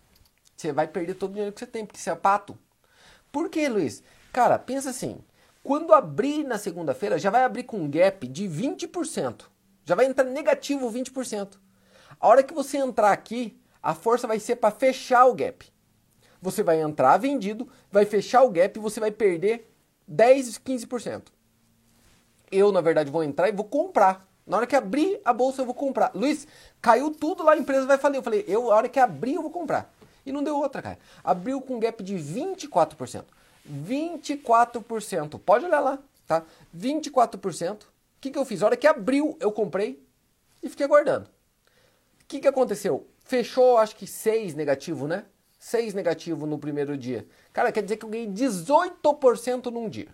você 0.56 0.72
vai 0.72 0.88
perder 0.88 1.14
todo 1.14 1.30
o 1.30 1.32
dinheiro 1.34 1.52
que 1.52 1.60
você 1.60 1.66
tem, 1.66 1.84
porque 1.84 2.00
você 2.00 2.08
é 2.08 2.14
pato. 2.14 2.58
Por 3.30 3.50
que, 3.50 3.68
Luiz? 3.68 4.02
Cara, 4.32 4.58
pensa 4.58 4.88
assim, 4.88 5.18
quando 5.62 5.92
abrir 5.92 6.42
na 6.42 6.56
segunda-feira, 6.56 7.18
já 7.18 7.28
vai 7.28 7.44
abrir 7.44 7.64
com 7.64 7.76
um 7.76 7.90
gap 7.90 8.26
de 8.26 8.48
20%. 8.48 9.42
Já 9.84 9.94
vai 9.94 10.06
entrar 10.06 10.24
negativo 10.24 10.90
20%. 10.90 11.58
A 12.18 12.26
hora 12.26 12.42
que 12.42 12.54
você 12.54 12.78
entrar 12.78 13.12
aqui, 13.12 13.60
a 13.82 13.92
força 13.92 14.26
vai 14.26 14.40
ser 14.40 14.56
para 14.56 14.70
fechar 14.70 15.26
o 15.26 15.34
gap 15.34 15.73
você 16.44 16.62
vai 16.62 16.78
entrar 16.82 17.16
vendido, 17.16 17.66
vai 17.90 18.04
fechar 18.04 18.42
o 18.42 18.50
gap 18.50 18.76
e 18.76 18.82
você 18.82 19.00
vai 19.00 19.10
perder 19.10 19.66
10, 20.06 20.58
15%. 20.58 21.22
Eu, 22.52 22.70
na 22.70 22.82
verdade, 22.82 23.10
vou 23.10 23.24
entrar 23.24 23.48
e 23.48 23.52
vou 23.52 23.64
comprar. 23.64 24.28
Na 24.46 24.58
hora 24.58 24.66
que 24.66 24.76
abrir 24.76 25.18
a 25.24 25.32
bolsa, 25.32 25.62
eu 25.62 25.64
vou 25.64 25.74
comprar. 25.74 26.12
Luiz, 26.14 26.46
caiu 26.82 27.10
tudo 27.10 27.42
lá, 27.42 27.52
a 27.52 27.56
empresa 27.56 27.86
vai 27.86 27.96
falir. 27.96 28.18
Eu 28.18 28.22
falei, 28.22 28.44
eu, 28.46 28.70
a 28.70 28.76
hora 28.76 28.88
que 28.90 29.00
abrir, 29.00 29.36
eu 29.36 29.42
vou 29.42 29.50
comprar. 29.50 29.90
E 30.26 30.30
não 30.30 30.44
deu 30.44 30.58
outra, 30.58 30.82
cara. 30.82 30.98
Abriu 31.24 31.62
com 31.62 31.76
um 31.76 31.80
gap 31.80 32.02
de 32.02 32.14
24%. 32.14 33.24
24%. 33.66 35.40
Pode 35.40 35.64
olhar 35.64 35.80
lá, 35.80 35.98
tá? 36.26 36.42
24%. 36.76 37.84
O 37.84 37.86
que, 38.20 38.30
que 38.30 38.38
eu 38.38 38.44
fiz? 38.44 38.62
A 38.62 38.66
hora 38.66 38.76
que 38.76 38.86
abriu, 38.86 39.34
eu 39.40 39.50
comprei 39.50 40.06
e 40.62 40.68
fiquei 40.68 40.84
aguardando. 40.84 41.24
O 41.24 42.26
que, 42.28 42.38
que 42.38 42.48
aconteceu? 42.48 43.06
Fechou, 43.24 43.78
acho 43.78 43.96
que 43.96 44.06
6 44.06 44.54
negativo, 44.54 45.08
né? 45.08 45.24
6 45.64 45.94
negativo 45.94 46.44
no 46.44 46.58
primeiro 46.58 46.94
dia. 46.94 47.26
Cara, 47.50 47.72
quer 47.72 47.82
dizer 47.82 47.96
que 47.96 48.04
eu 48.04 48.10
ganhei 48.10 48.26
18% 48.26 49.72
num 49.72 49.88
dia. 49.88 50.08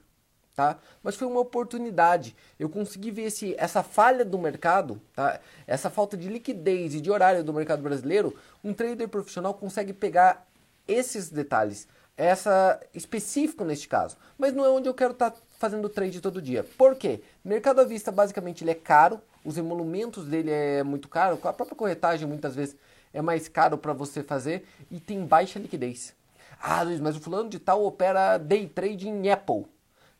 Tá? 0.54 0.78
Mas 1.02 1.16
foi 1.16 1.26
uma 1.26 1.40
oportunidade. 1.40 2.36
Eu 2.56 2.68
consegui 2.68 3.10
ver 3.10 3.22
esse, 3.22 3.56
essa 3.58 3.82
falha 3.82 4.24
do 4.24 4.38
mercado, 4.38 5.02
tá? 5.12 5.40
essa 5.66 5.90
falta 5.90 6.16
de 6.16 6.28
liquidez 6.28 6.94
e 6.94 7.00
de 7.00 7.10
horário 7.10 7.42
do 7.42 7.52
mercado 7.52 7.82
brasileiro. 7.82 8.32
Um 8.62 8.72
trader 8.72 9.08
profissional 9.08 9.52
consegue 9.52 9.92
pegar 9.92 10.46
esses 10.86 11.30
detalhes, 11.30 11.88
essa 12.16 12.80
específico 12.94 13.64
neste 13.64 13.88
caso. 13.88 14.16
Mas 14.38 14.54
não 14.54 14.64
é 14.64 14.68
onde 14.68 14.88
eu 14.88 14.94
quero 14.94 15.14
estar 15.14 15.32
tá 15.32 15.36
fazendo 15.58 15.88
trade 15.88 16.20
todo 16.20 16.40
dia. 16.40 16.64
Por 16.78 16.94
quê? 16.94 17.22
Mercado 17.44 17.80
à 17.80 17.84
vista 17.84 18.12
basicamente 18.12 18.62
ele 18.62 18.70
é 18.70 18.74
caro, 18.76 19.20
os 19.44 19.58
emolumentos 19.58 20.26
dele 20.26 20.52
é 20.52 20.84
muito 20.84 21.08
caro, 21.08 21.40
a 21.42 21.52
própria 21.52 21.76
corretagem 21.76 22.28
muitas 22.28 22.54
vezes 22.54 22.76
é 23.12 23.20
mais 23.20 23.48
caro 23.48 23.76
para 23.76 23.92
você 23.92 24.22
fazer 24.22 24.66
e 24.90 25.00
tem 25.00 25.24
baixa 25.24 25.58
liquidez. 25.58 26.14
Ah, 26.60 26.82
Luiz, 26.82 27.00
mas 27.00 27.16
o 27.16 27.20
fulano 27.20 27.48
de 27.48 27.58
tal 27.58 27.84
opera 27.84 28.36
day 28.38 28.68
trade 28.68 29.08
em 29.08 29.30
Apple. 29.30 29.66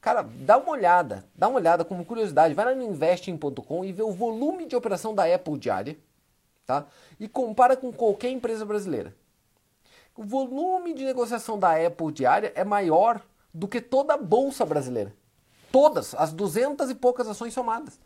Cara, 0.01 0.23
dá 0.23 0.57
uma 0.57 0.73
olhada, 0.73 1.27
dá 1.35 1.49
uma 1.49 1.59
olhada 1.59 1.85
como 1.85 2.05
curiosidade, 2.05 2.55
vai 2.55 2.65
lá 2.65 2.75
no 2.75 2.83
investing.com 2.83 3.85
e 3.85 3.93
vê 3.93 4.03
o 4.03 4.11
volume 4.11 4.67
de 4.67 4.75
operação 4.75 5.15
da 5.15 5.33
Apple 5.33 5.59
diária, 5.59 5.99
tá? 6.65 6.87
E 7.19 7.29
compara 7.29 7.77
com 7.77 7.93
qualquer 7.93 8.31
empresa 8.31 8.65
brasileira. 8.65 9.15
O 10.17 10.25
volume 10.25 10.95
de 10.95 11.05
negociação 11.05 11.59
da 11.59 11.75
Apple 11.87 12.13
diária 12.13 12.53
é 12.55 12.65
maior 12.65 13.23
do 13.53 13.69
que 13.69 13.81
toda 13.81 14.15
a 14.15 14.19
bolsa 14.19 14.65
brasileira. 14.65 15.15
Todas, 15.71 16.15
as 16.15 16.33
duzentas 16.33 16.91
e 16.91 16.95
poucas 16.95 17.29
ações 17.29 17.53
somadas. 17.53 18.01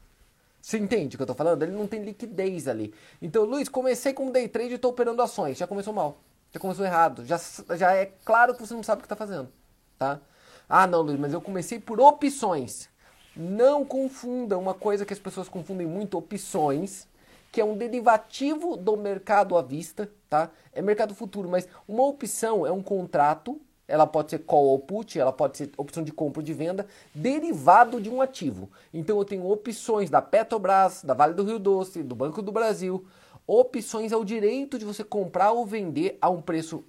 Você 0.64 0.78
entende 0.78 1.14
o 1.14 1.18
que 1.18 1.22
eu 1.22 1.24
estou 1.26 1.36
falando? 1.36 1.62
Ele 1.62 1.72
não 1.72 1.86
tem 1.86 2.02
liquidez 2.02 2.66
ali. 2.66 2.94
Então, 3.20 3.44
Luiz, 3.44 3.68
comecei 3.68 4.14
como 4.14 4.32
day 4.32 4.48
trade 4.48 4.70
e 4.70 4.74
estou 4.76 4.92
operando 4.92 5.20
ações. 5.20 5.58
Já 5.58 5.66
começou 5.66 5.92
mal. 5.92 6.16
Já 6.50 6.58
começou 6.58 6.86
errado. 6.86 7.22
Já, 7.26 7.38
já 7.76 7.92
é 7.92 8.06
claro 8.24 8.54
que 8.54 8.66
você 8.66 8.72
não 8.72 8.82
sabe 8.82 9.00
o 9.00 9.02
que 9.02 9.04
está 9.04 9.14
fazendo. 9.14 9.52
Tá? 9.98 10.22
Ah, 10.66 10.86
não, 10.86 11.02
Luiz, 11.02 11.20
mas 11.20 11.34
eu 11.34 11.40
comecei 11.42 11.78
por 11.78 12.00
opções. 12.00 12.88
Não 13.36 13.84
confunda 13.84 14.56
uma 14.56 14.72
coisa 14.72 15.04
que 15.04 15.12
as 15.12 15.18
pessoas 15.18 15.50
confundem 15.50 15.86
muito, 15.86 16.16
opções, 16.16 17.06
que 17.52 17.60
é 17.60 17.64
um 17.64 17.76
derivativo 17.76 18.74
do 18.74 18.96
mercado 18.96 19.58
à 19.58 19.62
vista, 19.62 20.10
tá? 20.30 20.50
É 20.72 20.80
mercado 20.80 21.14
futuro, 21.14 21.46
mas 21.46 21.68
uma 21.86 22.04
opção 22.04 22.66
é 22.66 22.72
um 22.72 22.82
contrato, 22.82 23.60
ela 23.86 24.06
pode 24.06 24.30
ser 24.30 24.38
call 24.40 24.64
ou 24.66 24.78
put, 24.78 25.18
ela 25.18 25.32
pode 25.32 25.58
ser 25.58 25.70
opção 25.76 26.02
de 26.02 26.12
compra 26.12 26.40
ou 26.40 26.44
de 26.44 26.52
venda, 26.52 26.86
derivado 27.14 28.00
de 28.00 28.08
um 28.08 28.22
ativo. 28.22 28.70
Então 28.92 29.18
eu 29.18 29.24
tenho 29.24 29.48
opções 29.48 30.08
da 30.08 30.22
Petrobras, 30.22 31.02
da 31.02 31.14
Vale 31.14 31.34
do 31.34 31.44
Rio 31.44 31.58
Doce, 31.58 32.02
do 32.02 32.14
Banco 32.14 32.40
do 32.40 32.52
Brasil. 32.52 33.06
Opções 33.46 34.10
é 34.12 34.16
o 34.16 34.24
direito 34.24 34.78
de 34.78 34.84
você 34.84 35.04
comprar 35.04 35.52
ou 35.52 35.66
vender 35.66 36.16
a 36.20 36.30
um 36.30 36.40
preço 36.40 36.84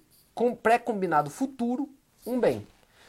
pré-combinado 0.62 1.30
futuro 1.30 1.88
um 2.26 2.40
bem. 2.40 2.66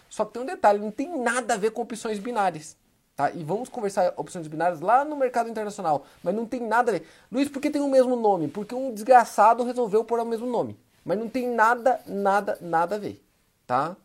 Só 0.09 0.23
que 0.23 0.33
tem 0.33 0.41
um 0.41 0.45
detalhe, 0.45 0.79
não 0.79 0.91
tem 0.91 1.17
nada 1.19 1.55
a 1.55 1.57
ver 1.57 1.71
com 1.71 1.81
opções 1.81 2.19
binárias. 2.19 2.77
Tá? 3.15 3.31
E 3.31 3.43
vamos 3.43 3.67
conversar 3.67 4.13
opções 4.15 4.47
binárias 4.47 4.79
lá 4.79 5.03
no 5.03 5.17
mercado 5.17 5.49
internacional. 5.49 6.05
Mas 6.23 6.35
não 6.35 6.45
tem 6.45 6.61
nada 6.61 6.91
a 6.91 6.93
ver. 6.93 7.07
Luiz, 7.31 7.49
por 7.49 7.59
que 7.59 7.69
tem 7.69 7.81
o 7.81 7.89
mesmo 7.89 8.15
nome? 8.15 8.47
Porque 8.47 8.75
um 8.75 8.93
desgraçado 8.93 9.63
resolveu 9.63 10.03
pôr 10.03 10.19
o 10.19 10.25
mesmo 10.25 10.45
nome. 10.45 10.77
Mas 11.03 11.17
não 11.17 11.27
tem 11.27 11.49
nada, 11.49 11.99
nada, 12.05 12.57
nada 12.61 12.95
a 12.95 12.99
ver. 12.99 13.26
Tá? 13.67 13.95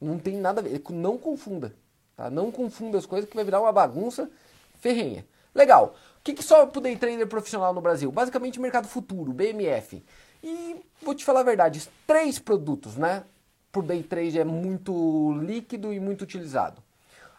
Não 0.00 0.18
tem 0.18 0.36
nada 0.36 0.60
a 0.60 0.64
ver. 0.64 0.82
Não 0.90 1.16
confunda. 1.16 1.74
Tá? 2.16 2.28
Não 2.28 2.50
confunda 2.50 2.98
as 2.98 3.06
coisas 3.06 3.30
que 3.30 3.36
vai 3.36 3.44
virar 3.44 3.60
uma 3.60 3.72
bagunça 3.72 4.28
ferrenha. 4.80 5.24
Legal. 5.54 5.96
O 6.18 6.22
que, 6.22 6.34
que 6.34 6.42
só 6.42 6.66
pro 6.66 6.80
day 6.80 6.96
trader 6.96 7.26
profissional 7.26 7.72
no 7.72 7.80
Brasil? 7.80 8.10
Basicamente 8.10 8.60
mercado 8.60 8.88
futuro, 8.88 9.32
BMF. 9.32 10.04
E 10.42 10.76
vou 11.02 11.14
te 11.14 11.24
falar 11.24 11.40
a 11.40 11.44
verdade, 11.44 11.88
três 12.06 12.38
produtos, 12.38 12.96
né? 12.96 13.24
Por 13.72 13.84
day 13.84 14.02
trade 14.02 14.38
é 14.38 14.44
muito 14.44 15.32
líquido 15.40 15.92
e 15.92 16.00
muito 16.00 16.22
utilizado. 16.22 16.82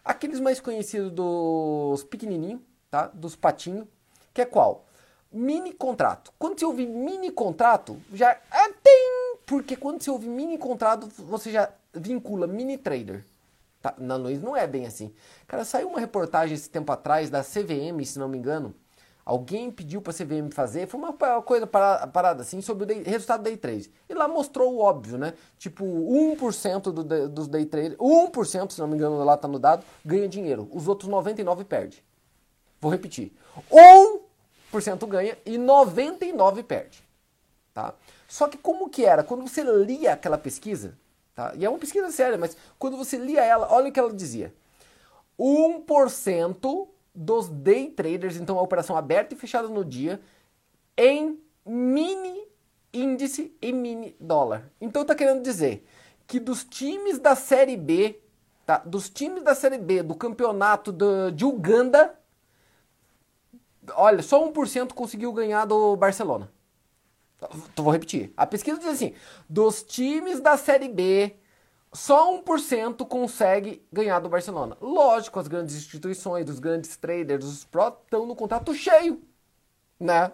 Aqueles 0.04 0.40
mais 0.40 0.60
conhecidos 0.60 1.12
dos 1.12 2.04
pequenininhos, 2.04 2.62
tá? 2.90 3.08
Dos 3.08 3.36
patinhos, 3.36 3.88
que 4.34 4.42
é 4.42 4.46
qual? 4.46 4.86
Mini 5.32 5.74
contrato. 5.74 6.32
Quando 6.40 6.58
você 6.58 6.66
ouve 6.66 6.86
mini 6.86 7.30
contrato, 7.32 8.02
já 8.14 8.38
ah, 8.50 8.70
tem, 8.82 9.27
porque 9.48 9.76
quando 9.76 10.04
você 10.04 10.12
ouve 10.12 10.28
mini 10.28 10.60
contrato, 10.60 11.08
você 11.24 11.52
já 11.52 11.72
vincula 11.92 12.46
mini 12.46 12.78
trader. 12.78 13.26
Tá? 13.82 13.96
Na 13.98 14.16
Luiz 14.16 14.40
não 14.40 14.56
é 14.56 14.68
bem 14.68 14.86
assim. 14.86 15.12
Cara, 15.48 15.66
saiu 15.66 15.88
uma 15.88 16.00
reportagem 16.00 16.54
esse 16.54 16.70
tempo 16.70 16.92
atrás 16.92 17.32
da 17.32 17.44
CVM, 17.44 18.06
se 18.06 18.20
não 18.20 18.28
me 18.28 18.38
engano, 18.38 18.76
Alguém 19.28 19.70
pediu 19.70 20.02
para 20.02 20.12
a 20.12 20.16
CVM 20.16 20.50
fazer, 20.54 20.88
foi 20.88 20.98
uma 20.98 21.12
coisa 21.42 21.68
parada, 21.68 22.44
assim 22.44 22.62
sobre 22.62 22.84
o 22.84 22.86
day, 22.86 23.04
resultado 23.04 23.42
do 23.42 23.44
day 23.44 23.58
trade. 23.58 23.92
E 24.08 24.14
lá 24.14 24.26
mostrou 24.26 24.74
o 24.74 24.80
óbvio, 24.80 25.18
né? 25.18 25.34
Tipo, 25.58 25.84
1% 25.84 26.84
do, 26.94 27.28
dos 27.28 27.50
day 27.50 27.66
trade, 27.66 27.98
1%, 27.98 28.72
se 28.72 28.80
não 28.80 28.88
me 28.88 28.96
engano, 28.96 29.22
lá 29.26 29.36
tá 29.36 29.46
no 29.46 29.60
dado, 29.60 29.84
ganha 30.06 30.30
dinheiro. 30.30 30.70
Os 30.72 30.88
outros 30.88 31.10
99 31.10 31.66
perde. 31.66 32.02
Vou 32.80 32.90
repetir. 32.90 33.34
1% 33.70 35.06
ganha 35.06 35.38
e 35.46 35.58
99 35.58 36.64
perde, 36.64 37.04
tá? 37.74 37.94
Só 38.28 38.48
que 38.48 38.58
como 38.58 38.90
que 38.90 39.06
era? 39.06 39.24
Quando 39.24 39.48
você 39.48 39.64
lia 39.64 40.14
aquela 40.14 40.38
pesquisa, 40.38 40.98
tá? 41.34 41.54
E 41.56 41.64
é 41.64 41.70
uma 41.70 41.80
pesquisa 41.80 42.12
séria, 42.12 42.38
mas 42.38 42.58
quando 42.78 42.98
você 42.98 43.18
lia 43.18 43.44
ela, 43.44 43.72
olha 43.72 43.90
o 43.90 43.92
que 43.92 44.00
ela 44.00 44.14
dizia. 44.14 44.54
1% 45.40 46.88
dos 47.16 47.48
day 47.50 47.90
traders, 47.90 48.36
então 48.36 48.60
a 48.60 48.62
operação 48.62 48.98
aberta 48.98 49.34
e 49.34 49.38
fechada 49.38 49.68
no 49.68 49.86
dia, 49.86 50.22
em 50.98 51.40
mini 51.66 52.48
índice 52.94 53.56
e 53.62 53.72
mini 53.72 54.16
dólar. 54.20 54.72
Então 54.82 55.04
está 55.04 55.16
querendo 55.16 55.42
dizer 55.42 55.88
que 56.26 56.40
dos 56.40 56.64
times 56.64 57.20
da 57.20 57.36
Série 57.36 57.78
B, 57.78 58.20
tá? 58.66 58.80
dos 58.80 59.10
times 59.10 59.44
da 59.44 59.56
Série 59.56 59.78
B 59.78 60.04
do 60.04 60.16
campeonato 60.16 60.92
do, 60.92 61.32
de 61.32 61.46
Uganda, 61.46 62.18
olha, 63.94 64.22
só 64.22 64.46
1% 64.52 64.94
conseguiu 64.94 65.32
ganhar 65.32 65.66
do 65.66 65.96
Barcelona. 65.96 66.52
Então, 67.38 67.84
vou 67.84 67.94
repetir. 67.94 68.34
A 68.36 68.46
pesquisa 68.46 68.80
diz 68.80 68.88
assim: 68.88 69.14
dos 69.48 69.84
times 69.84 70.40
da 70.40 70.58
Série 70.58 70.90
B 70.90 71.36
só 71.94 72.32
1% 72.44 73.08
consegue 73.08 73.86
ganhar 73.92 74.20
do 74.20 74.30
Barcelona. 74.30 74.78
Lógico, 74.82 75.40
as 75.40 75.48
grandes 75.48 75.76
instituições, 75.76 76.50
os 76.50 76.60
grandes 76.60 76.98
traders, 76.98 77.46
os 77.46 77.64
pró 77.66 77.90
estão 77.90 78.26
no 78.26 78.36
contrato 78.36 78.74
cheio, 78.74 79.22
né? 80.00 80.32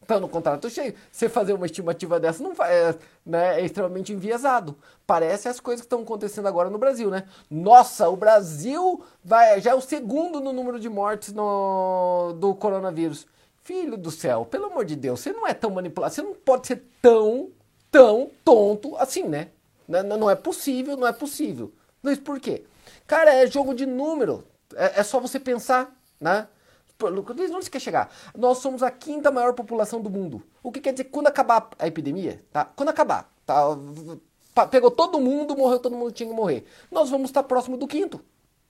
Estão 0.00 0.20
no 0.20 0.28
contrato 0.28 0.70
cheio. 0.70 0.94
Você 1.10 1.28
fazer 1.28 1.52
uma 1.52 1.66
estimativa 1.66 2.20
dessa 2.20 2.42
não 2.42 2.52
é, 2.64 2.94
né, 3.24 3.60
é 3.60 3.64
extremamente 3.64 4.12
enviesado. 4.12 4.76
Parece 5.06 5.48
as 5.48 5.58
coisas 5.60 5.80
que 5.80 5.86
estão 5.86 6.02
acontecendo 6.02 6.46
agora 6.46 6.70
no 6.70 6.78
Brasil, 6.78 7.10
né? 7.10 7.28
Nossa, 7.50 8.08
o 8.08 8.16
Brasil 8.16 9.02
vai, 9.24 9.60
já 9.60 9.72
é 9.72 9.74
o 9.74 9.80
segundo 9.80 10.40
no 10.40 10.52
número 10.52 10.78
de 10.78 10.88
mortes 10.88 11.32
no, 11.32 12.34
do 12.38 12.54
coronavírus. 12.54 13.26
Filho 13.66 13.96
do 13.96 14.12
céu, 14.12 14.46
pelo 14.46 14.66
amor 14.66 14.84
de 14.84 14.94
Deus, 14.94 15.18
você 15.18 15.32
não 15.32 15.44
é 15.44 15.52
tão 15.52 15.70
manipulado, 15.70 16.14
você 16.14 16.22
não 16.22 16.34
pode 16.34 16.68
ser 16.68 16.84
tão, 17.02 17.50
tão 17.90 18.30
tonto 18.44 18.96
assim, 18.96 19.24
né? 19.24 19.48
Não 19.88 20.30
é 20.30 20.36
possível, 20.36 20.96
não 20.96 21.04
é 21.04 21.12
possível. 21.12 21.72
Mas 22.00 22.16
por 22.16 22.38
quê? 22.38 22.62
Cara, 23.08 23.34
é 23.34 23.44
jogo 23.48 23.74
de 23.74 23.84
número. 23.84 24.44
É, 24.76 25.00
é 25.00 25.02
só 25.02 25.18
você 25.18 25.40
pensar, 25.40 25.92
né? 26.20 26.46
Luiz, 27.00 27.50
onde 27.50 27.64
você 27.64 27.70
quer 27.70 27.80
chegar? 27.80 28.08
Nós 28.38 28.58
somos 28.58 28.84
a 28.84 28.90
quinta 28.92 29.32
maior 29.32 29.52
população 29.52 30.00
do 30.00 30.08
mundo. 30.08 30.44
O 30.62 30.70
que 30.70 30.80
quer 30.80 30.92
dizer 30.92 31.06
quando 31.06 31.26
acabar 31.26 31.68
a 31.76 31.88
epidemia, 31.88 32.44
tá? 32.52 32.66
Quando 32.66 32.90
acabar, 32.90 33.28
tá? 33.44 33.76
Pegou 34.70 34.92
todo 34.92 35.20
mundo, 35.20 35.56
morreu 35.56 35.80
todo 35.80 35.96
mundo 35.96 36.12
tinha 36.12 36.28
que 36.28 36.34
morrer. 36.36 36.64
Nós 36.88 37.10
vamos 37.10 37.30
estar 37.30 37.42
próximo 37.42 37.76
do 37.76 37.88
quinto. 37.88 38.24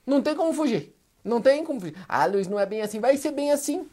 Não 0.07 0.23
tem 0.23 0.35
como 0.35 0.55
fugir. 0.55 0.97
Não 1.23 1.43
tem 1.43 1.63
como 1.67 1.81
fugir. 1.81 2.03
Ah, 2.09 2.25
Luiz, 2.25 2.49
não 2.49 2.59
é 2.59 2.65
bem 2.65 2.81
assim. 2.81 2.99
Vai 2.99 3.19
ser 3.19 3.33
bem 3.33 3.53
assim. 3.53 3.87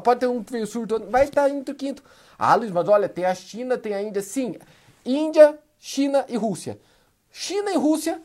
Pode 0.00 0.20
ter 0.20 0.26
um 0.26 0.44
surto, 0.66 1.06
vai 1.08 1.24
estar 1.24 1.48
entre 1.48 1.72
o 1.72 1.76
quinto. 1.76 2.02
Ah, 2.38 2.54
Luiz, 2.54 2.70
mas 2.70 2.88
olha, 2.88 3.08
tem 3.08 3.24
a 3.24 3.34
China, 3.34 3.78
tem 3.78 3.94
a 3.94 4.02
Índia. 4.02 4.22
Sim, 4.22 4.56
Índia, 5.04 5.58
China 5.78 6.24
e 6.28 6.36
Rússia. 6.36 6.78
China 7.30 7.70
e 7.70 7.76
Rússia, 7.76 8.20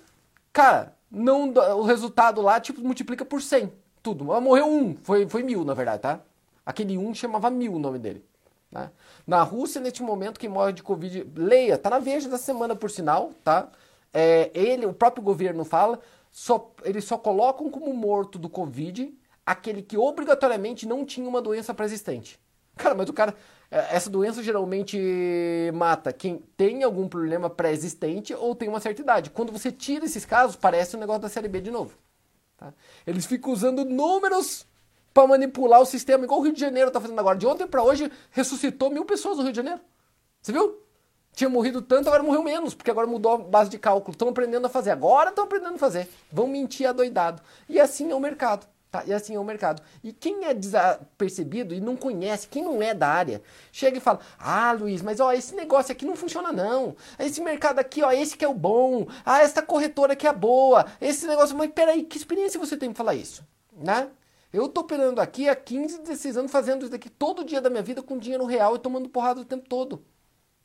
cara, 0.51 0.95
não, 1.09 1.51
o 1.51 1.83
resultado 1.83 2.41
lá 2.41 2.59
tipo 2.59 2.81
multiplica 2.81 3.25
por 3.25 3.41
100. 3.41 3.71
Tudo. 4.01 4.23
Morreu 4.23 4.65
um, 4.65 4.95
foi, 5.03 5.27
foi 5.27 5.43
mil 5.43 5.63
na 5.63 5.75
verdade, 5.75 6.01
tá? 6.01 6.21
Aquele 6.65 6.97
um 6.97 7.13
chamava 7.13 7.49
mil 7.51 7.73
o 7.73 7.79
nome 7.79 7.99
dele. 7.99 8.25
Né? 8.71 8.89
Na 9.27 9.43
Rússia, 9.43 9.81
neste 9.81 10.01
momento, 10.01 10.39
quem 10.39 10.49
morre 10.49 10.73
de 10.73 10.81
Covid, 10.81 11.27
leia, 11.35 11.77
tá 11.77 11.89
na 11.89 11.99
Veja 11.99 12.29
da 12.29 12.37
semana, 12.37 12.75
por 12.75 12.89
sinal, 12.89 13.31
tá? 13.43 13.69
É, 14.13 14.49
ele, 14.53 14.85
o 14.85 14.93
próprio 14.93 15.23
governo 15.23 15.63
fala, 15.63 15.99
só, 16.31 16.71
eles 16.83 17.03
só 17.03 17.17
colocam 17.17 17.69
como 17.69 17.93
morto 17.93 18.39
do 18.39 18.49
Covid 18.49 19.13
aquele 19.51 19.81
que 19.81 19.97
obrigatoriamente 19.97 20.87
não 20.87 21.05
tinha 21.05 21.27
uma 21.27 21.41
doença 21.41 21.73
pré-existente. 21.73 22.39
Cara, 22.75 22.95
mas 22.95 23.09
o 23.09 23.13
cara, 23.13 23.35
é, 23.69 23.95
essa 23.95 24.09
doença 24.09 24.41
geralmente 24.41 24.97
mata 25.73 26.11
quem 26.11 26.41
tem 26.57 26.83
algum 26.83 27.07
problema 27.07 27.49
pré-existente 27.49 28.33
ou 28.33 28.55
tem 28.55 28.69
uma 28.69 28.79
certa 28.79 29.01
idade. 29.01 29.29
Quando 29.29 29.51
você 29.51 29.71
tira 29.71 30.05
esses 30.05 30.25
casos, 30.25 30.55
parece 30.55 30.95
um 30.95 30.99
negócio 30.99 31.21
da 31.21 31.29
série 31.29 31.47
B 31.47 31.61
de 31.61 31.71
novo. 31.71 31.97
Tá? 32.57 32.73
Eles 33.05 33.25
ficam 33.25 33.51
usando 33.51 33.83
números 33.85 34.65
para 35.13 35.27
manipular 35.27 35.81
o 35.81 35.85
sistema, 35.85 36.23
igual 36.23 36.39
o 36.39 36.43
Rio 36.43 36.53
de 36.53 36.59
Janeiro 36.59 36.87
está 36.87 37.01
fazendo 37.01 37.19
agora. 37.19 37.37
De 37.37 37.45
ontem 37.45 37.67
para 37.67 37.83
hoje, 37.83 38.11
ressuscitou 38.31 38.89
mil 38.89 39.05
pessoas 39.05 39.37
no 39.37 39.43
Rio 39.43 39.51
de 39.51 39.57
Janeiro. 39.57 39.81
Você 40.41 40.51
viu? 40.51 40.79
Tinha 41.33 41.49
morrido 41.49 41.81
tanto, 41.81 42.07
agora 42.07 42.23
morreu 42.23 42.43
menos, 42.43 42.73
porque 42.73 42.91
agora 42.91 43.07
mudou 43.07 43.33
a 43.33 43.37
base 43.37 43.69
de 43.69 43.77
cálculo. 43.77 44.11
Estão 44.11 44.29
aprendendo 44.29 44.65
a 44.65 44.69
fazer. 44.69 44.91
Agora 44.91 45.29
estão 45.29 45.45
aprendendo 45.45 45.75
a 45.75 45.77
fazer. 45.79 46.09
Vão 46.31 46.47
mentir 46.47 46.87
adoidado. 46.87 47.41
E 47.69 47.79
assim 47.79 48.11
é 48.11 48.15
o 48.15 48.19
mercado. 48.19 48.67
Tá? 48.91 49.03
E 49.07 49.13
assim 49.13 49.33
é 49.33 49.39
o 49.39 49.43
mercado. 49.43 49.81
E 50.03 50.11
quem 50.11 50.43
é 50.43 50.53
desapercebido 50.53 51.73
e 51.73 51.79
não 51.79 51.95
conhece, 51.95 52.49
quem 52.49 52.61
não 52.61 52.81
é 52.81 52.93
da 52.93 53.07
área, 53.07 53.41
chega 53.71 53.97
e 53.97 54.01
fala: 54.01 54.19
Ah, 54.37 54.73
Luiz, 54.73 55.01
mas 55.01 55.21
ó, 55.21 55.31
esse 55.31 55.55
negócio 55.55 55.93
aqui 55.93 56.05
não 56.05 56.13
funciona 56.13 56.51
não. 56.51 56.93
Esse 57.17 57.39
mercado 57.39 57.79
aqui, 57.79 58.03
ó, 58.03 58.11
esse 58.11 58.35
que 58.35 58.43
é 58.43 58.47
o 58.49 58.53
bom. 58.53 59.07
Ah, 59.25 59.41
essa 59.41 59.61
corretora 59.61 60.11
aqui 60.11 60.27
é 60.27 60.33
boa. 60.33 60.85
Esse 60.99 61.25
negócio, 61.25 61.55
mas 61.55 61.71
peraí, 61.71 62.03
que 62.03 62.17
experiência 62.17 62.59
você 62.59 62.75
tem 62.75 62.89
para 62.89 62.97
falar 62.97 63.15
isso? 63.15 63.47
Né? 63.71 64.09
Eu 64.51 64.67
tô 64.67 64.81
operando 64.81 65.21
aqui 65.21 65.47
há 65.47 65.55
15, 65.55 66.01
16 66.01 66.37
anos 66.37 66.51
fazendo 66.51 66.81
isso 66.81 66.91
daqui 66.91 67.09
todo 67.09 67.45
dia 67.45 67.61
da 67.61 67.69
minha 67.69 67.81
vida 67.81 68.03
com 68.03 68.17
dinheiro 68.17 68.45
real 68.45 68.75
e 68.75 68.79
tomando 68.79 69.07
porrada 69.07 69.39
o 69.39 69.45
tempo 69.45 69.69
todo. 69.69 70.03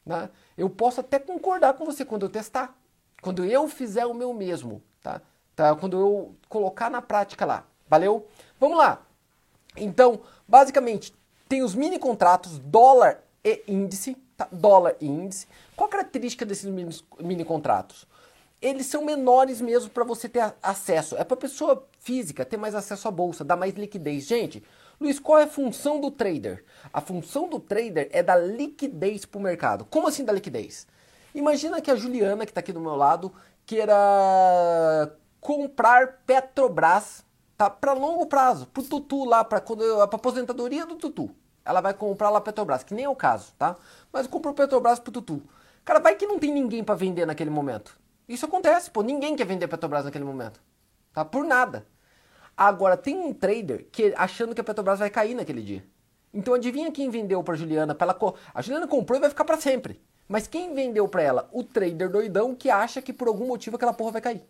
Né? 0.04 0.28
Eu 0.59 0.68
posso 0.68 1.00
até 1.00 1.21
concordar 1.21 1.75
com 1.75 1.85
você 1.85 2.04
quando 2.04 2.26
eu 2.26 2.28
testar. 2.28 2.76
Quando 3.23 3.45
eu 3.45 3.68
fizer 3.68 4.04
o 4.04 4.12
meu 4.12 4.35
mesmo, 4.35 4.83
tá? 5.00 5.23
tá? 5.54 5.76
Quando 5.76 5.97
eu 5.97 6.35
colocar 6.49 6.90
na 6.90 7.00
prática 7.00 7.47
lá. 7.47 7.64
Valeu? 7.88 8.26
Vamos 8.58 8.78
lá. 8.78 9.06
Então, 9.76 10.20
basicamente, 10.46 11.14
tem 11.48 11.62
os 11.62 11.74
mini 11.74 11.98
contratos 11.98 12.58
dólar 12.58 13.22
e 13.44 13.62
índice, 13.68 14.16
tá? 14.36 14.48
dólar 14.50 14.96
e 15.00 15.06
índice. 15.06 15.46
Qual 15.76 15.88
a 15.88 15.90
característica 15.90 16.44
desses 16.44 16.64
mini, 16.64 16.96
mini 17.20 17.44
contratos? 17.44 18.06
Eles 18.60 18.86
são 18.86 19.04
menores 19.04 19.60
mesmo 19.60 19.90
para 19.90 20.02
você 20.02 20.28
ter 20.28 20.54
acesso. 20.62 21.16
É 21.16 21.24
para 21.24 21.36
pessoa 21.36 21.86
física 22.00 22.44
ter 22.44 22.56
mais 22.56 22.74
acesso 22.74 23.06
à 23.06 23.10
bolsa, 23.10 23.44
dar 23.44 23.56
mais 23.56 23.74
liquidez. 23.74 24.24
Gente, 24.24 24.64
Luiz, 24.98 25.20
qual 25.20 25.38
é 25.38 25.44
a 25.44 25.48
função 25.48 26.00
do 26.00 26.10
trader? 26.10 26.64
A 26.90 27.02
função 27.02 27.48
do 27.48 27.60
trader 27.60 28.08
é 28.12 28.22
dar 28.22 28.36
liquidez 28.36 29.26
para 29.26 29.38
o 29.38 29.42
mercado. 29.42 29.84
Como 29.84 30.08
assim 30.08 30.24
dar 30.24 30.32
liquidez? 30.32 30.86
Imagina 31.34 31.82
que 31.82 31.90
a 31.90 31.96
Juliana, 31.96 32.46
que 32.46 32.50
está 32.50 32.60
aqui 32.60 32.72
do 32.72 32.80
meu 32.80 32.96
lado, 32.96 33.30
queira 33.66 33.94
comprar 35.38 36.22
Petrobras, 36.26 37.25
tá? 37.56 37.70
Para 37.70 37.92
longo 37.92 38.26
prazo, 38.26 38.66
pro 38.66 38.82
Tutu 38.82 39.25
lá, 39.25 39.44
para 39.44 39.58
a 39.58 40.04
aposentadoria 40.04 40.86
do 40.86 40.96
Tutu. 40.96 41.30
Ela 41.64 41.80
vai 41.80 41.94
comprar 41.94 42.30
lá 42.30 42.40
Petrobras, 42.40 42.84
que 42.84 42.94
nem 42.94 43.04
é 43.04 43.08
o 43.08 43.16
caso, 43.16 43.52
tá? 43.58 43.76
Mas 44.12 44.26
comprou 44.26 44.54
Petrobras 44.54 45.00
pro 45.00 45.12
Tutu. 45.12 45.42
Cara, 45.84 45.98
vai 45.98 46.14
que 46.14 46.26
não 46.26 46.38
tem 46.38 46.52
ninguém 46.52 46.84
para 46.84 46.94
vender 46.94 47.26
naquele 47.26 47.50
momento. 47.50 47.98
Isso 48.28 48.46
acontece, 48.46 48.90
pô, 48.90 49.02
ninguém 49.02 49.34
quer 49.36 49.46
vender 49.46 49.68
Petrobras 49.68 50.04
naquele 50.04 50.25
momento. 50.25 50.60
Tá? 51.12 51.25
Por 51.25 51.44
nada. 51.44 51.86
Agora 52.56 52.96
tem 52.96 53.16
um 53.16 53.32
trader 53.32 53.86
que 53.90 54.14
achando 54.16 54.54
que 54.54 54.60
a 54.60 54.64
Petrobras 54.64 54.98
vai 54.98 55.10
cair 55.10 55.34
naquele 55.34 55.62
dia. 55.62 55.84
Então 56.32 56.54
adivinha 56.54 56.92
quem 56.92 57.08
vendeu 57.10 57.42
para 57.42 57.54
Juliana? 57.54 57.94
Pra 57.94 58.06
ela, 58.08 58.34
a 58.54 58.62
Juliana 58.62 58.86
comprou 58.86 59.16
e 59.16 59.20
vai 59.20 59.30
ficar 59.30 59.44
para 59.44 59.60
sempre. 59.60 60.00
Mas 60.28 60.46
quem 60.46 60.75
vendeu 60.75 61.08
para 61.08 61.22
ela? 61.22 61.48
O 61.52 61.62
trader 61.62 62.10
doidão 62.10 62.54
que 62.54 62.68
acha 62.68 63.00
que 63.00 63.12
por 63.12 63.28
algum 63.28 63.46
motivo 63.46 63.76
aquela 63.76 63.92
porra 63.92 64.12
vai 64.12 64.20
cair. 64.20 64.42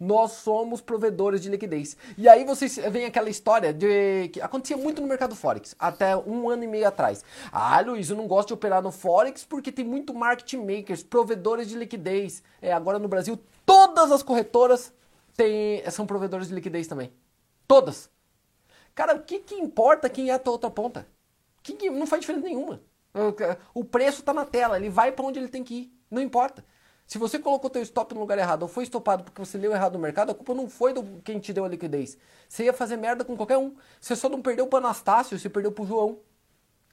Nós 0.00 0.32
somos 0.32 0.80
provedores 0.80 1.42
de 1.42 1.50
liquidez. 1.50 1.94
E 2.16 2.26
aí 2.26 2.42
vocês 2.42 2.76
vem 2.90 3.04
aquela 3.04 3.28
história 3.28 3.70
de 3.70 4.30
que 4.32 4.40
acontecia 4.40 4.76
muito 4.76 5.02
no 5.02 5.06
mercado 5.06 5.36
forex 5.36 5.76
até 5.78 6.16
um 6.16 6.48
ano 6.48 6.64
e 6.64 6.66
meio 6.66 6.88
atrás. 6.88 7.22
Ah, 7.52 7.78
Luiz, 7.82 8.08
eu 8.08 8.16
não 8.16 8.26
gosto 8.26 8.48
de 8.48 8.54
operar 8.54 8.82
no 8.82 8.90
forex 8.90 9.44
porque 9.44 9.70
tem 9.70 9.84
muito 9.84 10.14
market 10.14 10.54
makers, 10.54 11.02
provedores 11.02 11.68
de 11.68 11.76
liquidez. 11.76 12.42
É, 12.62 12.72
agora 12.72 12.98
no 12.98 13.08
Brasil 13.08 13.38
todas 13.66 14.10
as 14.10 14.22
corretoras 14.22 14.90
têm, 15.36 15.82
são 15.90 16.06
provedores 16.06 16.48
de 16.48 16.54
liquidez 16.54 16.86
também. 16.86 17.12
Todas. 17.68 18.08
Cara, 18.94 19.14
o 19.16 19.22
que, 19.22 19.38
que 19.38 19.54
importa 19.54 20.08
quem 20.08 20.30
é 20.30 20.34
a 20.34 20.50
outra 20.50 20.70
ponta? 20.70 21.06
Que, 21.62 21.74
que 21.74 21.90
não 21.90 22.06
faz 22.06 22.20
diferença 22.20 22.46
nenhuma. 22.46 22.80
O 23.74 23.84
preço 23.84 24.20
está 24.20 24.32
na 24.32 24.44
tela, 24.44 24.76
ele 24.76 24.88
vai 24.88 25.12
para 25.12 25.24
onde 25.26 25.38
ele 25.38 25.48
tem 25.48 25.62
que 25.62 25.74
ir. 25.74 25.92
Não 26.10 26.22
importa. 26.22 26.64
Se 27.10 27.18
você 27.18 27.40
colocou 27.40 27.68
teu 27.68 27.82
stop 27.82 28.14
no 28.14 28.20
lugar 28.20 28.38
errado 28.38 28.62
ou 28.62 28.68
foi 28.68 28.84
estopado 28.84 29.24
porque 29.24 29.44
você 29.44 29.58
leu 29.58 29.72
errado 29.72 29.94
no 29.94 29.98
mercado, 29.98 30.30
a 30.30 30.34
culpa 30.34 30.54
não 30.54 30.68
foi 30.70 30.92
do 30.92 31.20
quem 31.24 31.40
te 31.40 31.52
deu 31.52 31.64
a 31.64 31.68
liquidez. 31.68 32.16
Você 32.48 32.62
ia 32.62 32.72
fazer 32.72 32.96
merda 32.96 33.24
com 33.24 33.36
qualquer 33.36 33.58
um. 33.58 33.74
Você 34.00 34.14
só 34.14 34.28
não 34.28 34.40
perdeu 34.40 34.68
pro 34.68 34.78
Anastácio, 34.78 35.36
você 35.36 35.50
perdeu 35.50 35.72
pro 35.72 35.84
João. 35.84 36.20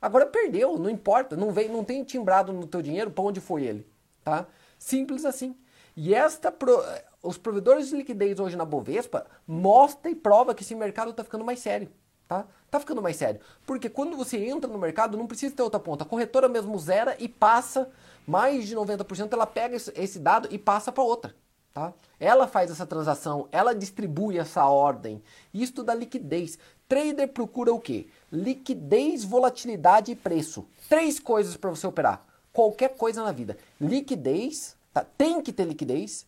Agora 0.01 0.25
perdeu, 0.25 0.75
não 0.79 0.89
importa, 0.89 1.35
não 1.35 1.51
vem, 1.51 1.69
não 1.69 1.83
tem 1.83 2.03
timbrado 2.03 2.51
no 2.51 2.65
teu 2.65 2.81
dinheiro 2.81 3.11
para 3.11 3.23
onde 3.25 3.39
foi 3.39 3.63
ele, 3.63 3.87
tá? 4.23 4.47
Simples 4.79 5.23
assim. 5.23 5.55
E 5.95 6.15
esta 6.15 6.51
pro, 6.51 6.83
os 7.21 7.37
provedores 7.37 7.89
de 7.89 7.97
liquidez 7.97 8.39
hoje 8.39 8.55
na 8.55 8.65
Bovespa 8.65 9.23
mostra 9.45 10.09
e 10.09 10.15
prova 10.15 10.55
que 10.55 10.63
esse 10.63 10.73
mercado 10.73 11.11
está 11.11 11.23
ficando 11.23 11.45
mais 11.45 11.59
sério. 11.59 11.91
Tá? 12.27 12.47
Tá 12.69 12.79
ficando 12.79 13.01
mais 13.01 13.15
sério. 13.15 13.39
Porque 13.65 13.89
quando 13.89 14.17
você 14.17 14.37
entra 14.37 14.69
no 14.69 14.77
mercado, 14.77 15.17
não 15.17 15.27
precisa 15.27 15.55
ter 15.55 15.63
outra 15.63 15.79
ponta. 15.79 16.03
A 16.03 16.07
corretora 16.07 16.47
mesmo 16.47 16.77
zera 16.77 17.15
e 17.19 17.27
passa 17.27 17.89
mais 18.25 18.67
de 18.67 18.75
90%, 18.75 19.31
ela 19.31 19.47
pega 19.47 19.75
esse 19.75 20.19
dado 20.19 20.49
e 20.51 20.57
passa 20.57 20.91
para 20.91 21.03
outra. 21.03 21.35
Tá? 21.73 21.93
Ela 22.19 22.47
faz 22.47 22.71
essa 22.71 22.85
transação, 22.85 23.47
ela 23.51 23.73
distribui 23.73 24.37
essa 24.37 24.65
ordem. 24.65 25.21
Isto 25.53 25.83
dá 25.83 25.93
liquidez. 25.93 26.57
Trader 26.89 27.27
procura 27.29 27.71
o 27.71 27.79
quê? 27.79 28.07
Liquidez, 28.31 29.23
volatilidade 29.23 30.11
e 30.11 30.15
preço. 30.15 30.67
Três 30.89 31.19
coisas 31.19 31.55
para 31.55 31.69
você 31.69 31.85
operar. 31.85 32.25
Qualquer 32.51 32.95
coisa 32.97 33.23
na 33.23 33.31
vida. 33.31 33.57
Liquidez, 33.79 34.75
tá? 34.91 35.05
tem 35.17 35.41
que 35.41 35.53
ter 35.53 35.65
liquidez, 35.65 36.25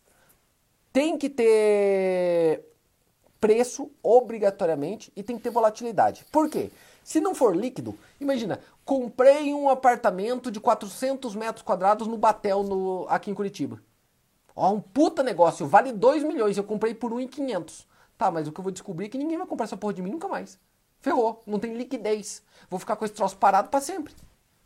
tem 0.92 1.18
que 1.18 1.28
ter 1.28 2.69
preço 3.40 3.90
obrigatoriamente 4.02 5.12
e 5.16 5.22
tem 5.22 5.36
que 5.36 5.42
ter 5.42 5.50
volatilidade. 5.50 6.26
Por 6.30 6.50
quê? 6.50 6.70
Se 7.02 7.20
não 7.20 7.34
for 7.34 7.56
líquido, 7.56 7.98
imagina, 8.20 8.60
comprei 8.84 9.54
um 9.54 9.68
apartamento 9.70 10.50
de 10.50 10.60
400 10.60 11.34
metros 11.34 11.62
quadrados 11.62 12.06
no 12.06 12.18
Batel, 12.18 12.62
no, 12.62 13.06
aqui 13.08 13.30
em 13.30 13.34
Curitiba. 13.34 13.80
Ó, 14.54 14.72
um 14.72 14.80
puta 14.80 15.22
negócio, 15.22 15.66
vale 15.66 15.92
2 15.92 16.22
milhões, 16.22 16.56
eu 16.56 16.64
comprei 16.64 16.94
por 16.94 17.12
1,500. 17.12 17.88
Tá, 18.18 18.30
mas 18.30 18.46
o 18.46 18.52
que 18.52 18.60
eu 18.60 18.62
vou 18.62 18.70
descobrir 18.70 19.06
é 19.06 19.08
que 19.08 19.16
ninguém 19.16 19.38
vai 19.38 19.46
comprar 19.46 19.64
essa 19.64 19.76
porra 19.76 19.94
de 19.94 20.02
mim 20.02 20.10
nunca 20.10 20.28
mais. 20.28 20.58
Ferrou, 21.00 21.42
não 21.46 21.58
tem 21.58 21.74
liquidez. 21.74 22.42
Vou 22.68 22.78
ficar 22.78 22.94
com 22.96 23.04
esse 23.06 23.14
troço 23.14 23.36
parado 23.36 23.70
para 23.70 23.80
sempre. 23.80 24.14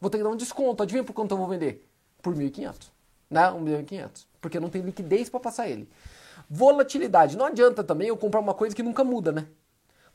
Vou 0.00 0.10
ter 0.10 0.18
que 0.18 0.24
dar 0.24 0.30
um 0.30 0.36
desconto. 0.36 0.82
Adivinha 0.82 1.04
por 1.04 1.12
quanto 1.12 1.30
eu 1.30 1.38
vou 1.38 1.46
vender? 1.46 1.88
Por 2.20 2.34
1.500. 2.34 2.90
Né? 3.30 3.42
1.500. 3.42 4.26
Porque 4.40 4.58
não 4.58 4.68
tem 4.68 4.82
liquidez 4.82 5.30
para 5.30 5.38
passar 5.38 5.68
ele. 5.68 5.88
Volatilidade. 6.48 7.36
Não 7.36 7.46
adianta 7.46 7.82
também 7.82 8.08
eu 8.08 8.16
comprar 8.16 8.40
uma 8.40 8.54
coisa 8.54 8.74
que 8.74 8.82
nunca 8.82 9.02
muda, 9.02 9.32
né? 9.32 9.46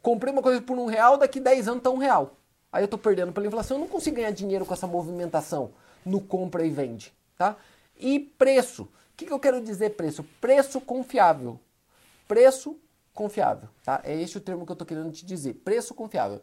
Comprei 0.01 0.31
uma 0.31 0.41
coisa 0.41 0.61
por 0.61 0.77
um 0.77 0.85
real, 0.85 1.17
daqui 1.17 1.39
10 1.39 1.67
anos 1.67 1.83
tá 1.83 1.89
um 1.89 1.97
real. 1.97 2.37
Aí 2.71 2.83
eu 2.83 2.87
tô 2.87 2.97
perdendo 2.97 3.33
pela 3.33 3.47
inflação, 3.47 3.77
eu 3.77 3.81
não 3.81 3.87
consigo 3.87 4.17
ganhar 4.17 4.31
dinheiro 4.31 4.65
com 4.65 4.73
essa 4.73 4.87
movimentação 4.87 5.71
no 6.05 6.21
compra 6.21 6.65
e 6.65 6.69
vende, 6.69 7.13
tá? 7.37 7.57
E 7.97 8.19
preço. 8.19 8.83
O 8.83 8.89
que, 9.17 9.25
que 9.25 9.33
eu 9.33 9.39
quero 9.39 9.61
dizer 9.61 9.95
preço? 9.95 10.23
Preço 10.39 10.79
confiável. 10.79 11.59
Preço 12.27 12.79
confiável, 13.13 13.67
tá? 13.83 13.99
É 14.03 14.15
esse 14.15 14.37
o 14.37 14.41
termo 14.41 14.65
que 14.65 14.71
eu 14.71 14.75
tô 14.75 14.85
querendo 14.85 15.11
te 15.11 15.25
dizer. 15.25 15.55
Preço 15.55 15.93
confiável. 15.93 16.41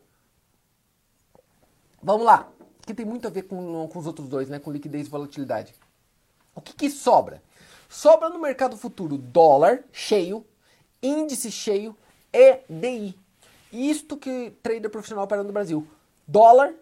Vamos 2.02 2.26
lá. 2.26 2.50
Que 2.84 2.92
tem 2.92 3.06
muito 3.06 3.26
a 3.26 3.30
ver 3.30 3.42
com, 3.42 3.88
com 3.88 3.98
os 3.98 4.06
outros 4.06 4.28
dois, 4.28 4.48
né? 4.48 4.58
Com 4.58 4.70
liquidez 4.70 5.06
e 5.06 5.10
volatilidade. 5.10 5.74
O 6.54 6.60
que, 6.60 6.74
que 6.74 6.90
sobra? 6.90 7.42
Sobra 7.88 8.28
no 8.28 8.38
mercado 8.38 8.76
futuro 8.76 9.16
dólar 9.16 9.84
cheio, 9.92 10.44
índice 11.02 11.50
cheio 11.50 11.96
e 12.32 12.60
DI. 12.68 13.18
Isto 13.72 14.16
que 14.16 14.52
trader 14.62 14.90
profissional 14.90 15.24
opera 15.24 15.42
no 15.42 15.52
Brasil. 15.52 15.86
Dólar, 16.26 16.74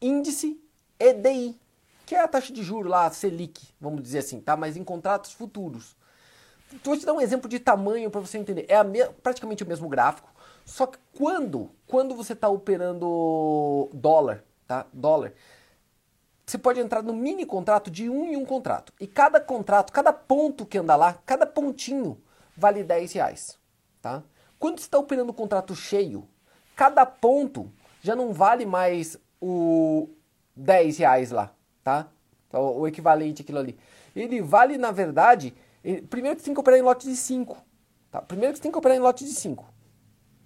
índice 0.00 0.60
e 0.98 1.12
DI, 1.12 1.60
que 2.06 2.14
é 2.14 2.20
a 2.20 2.28
taxa 2.28 2.52
de 2.52 2.62
juro 2.62 2.88
lá, 2.88 3.10
Selic, 3.10 3.60
vamos 3.80 4.02
dizer 4.02 4.18
assim, 4.18 4.40
tá? 4.40 4.56
Mas 4.56 4.76
em 4.76 4.84
contratos 4.84 5.32
futuros. 5.32 5.96
Vou 6.82 6.96
te 6.96 7.04
dar 7.04 7.12
um 7.12 7.20
exemplo 7.20 7.48
de 7.48 7.58
tamanho 7.58 8.10
para 8.10 8.20
você 8.20 8.38
entender. 8.38 8.66
É 8.68 8.82
praticamente 9.22 9.62
o 9.62 9.66
mesmo 9.66 9.88
gráfico, 9.88 10.30
só 10.64 10.86
que 10.86 10.98
quando, 11.16 11.70
quando 11.86 12.14
você 12.14 12.32
está 12.32 12.48
operando 12.48 13.90
dólar, 13.92 14.42
tá? 14.66 14.86
Dólar, 14.92 15.34
você 16.44 16.58
pode 16.58 16.80
entrar 16.80 17.02
no 17.02 17.12
mini 17.12 17.46
contrato 17.46 17.90
de 17.90 18.08
um 18.08 18.24
em 18.24 18.36
um 18.36 18.44
contrato. 18.44 18.92
E 19.00 19.06
cada 19.06 19.40
contrato, 19.40 19.92
cada 19.92 20.12
ponto 20.12 20.66
que 20.66 20.78
anda 20.78 20.96
lá, 20.96 21.18
cada 21.24 21.46
pontinho 21.46 22.20
vale 22.56 22.82
10 22.82 23.12
reais. 23.12 23.58
Tá? 24.00 24.22
Quando 24.58 24.78
você 24.78 24.86
está 24.86 24.98
operando 24.98 25.30
o 25.30 25.34
contrato 25.34 25.74
cheio, 25.74 26.28
cada 26.76 27.06
ponto 27.06 27.72
já 28.00 28.16
não 28.16 28.32
vale 28.32 28.66
mais 28.66 29.16
o 29.40 30.08
10 30.56 30.98
reais 30.98 31.30
lá. 31.30 31.52
Tá? 31.82 32.08
O, 32.52 32.80
o 32.80 32.88
equivalente 32.88 33.42
àquilo 33.42 33.58
ali. 33.58 33.78
Ele 34.14 34.42
vale, 34.42 34.76
na 34.76 34.90
verdade, 34.90 35.54
primeiro 36.10 36.36
que 36.36 36.42
você 36.42 36.46
tem 36.46 36.54
que 36.54 36.60
operar 36.60 36.78
em 36.78 36.82
lote 36.82 37.08
de 37.08 37.16
5. 37.16 37.56
Tá? 38.10 38.20
Primeiro 38.20 38.52
que 38.52 38.58
você 38.58 38.62
tem 38.62 38.72
que 38.72 38.78
operar 38.78 38.96
em 38.96 39.00
lote 39.00 39.24
de 39.24 39.32
5 39.32 39.64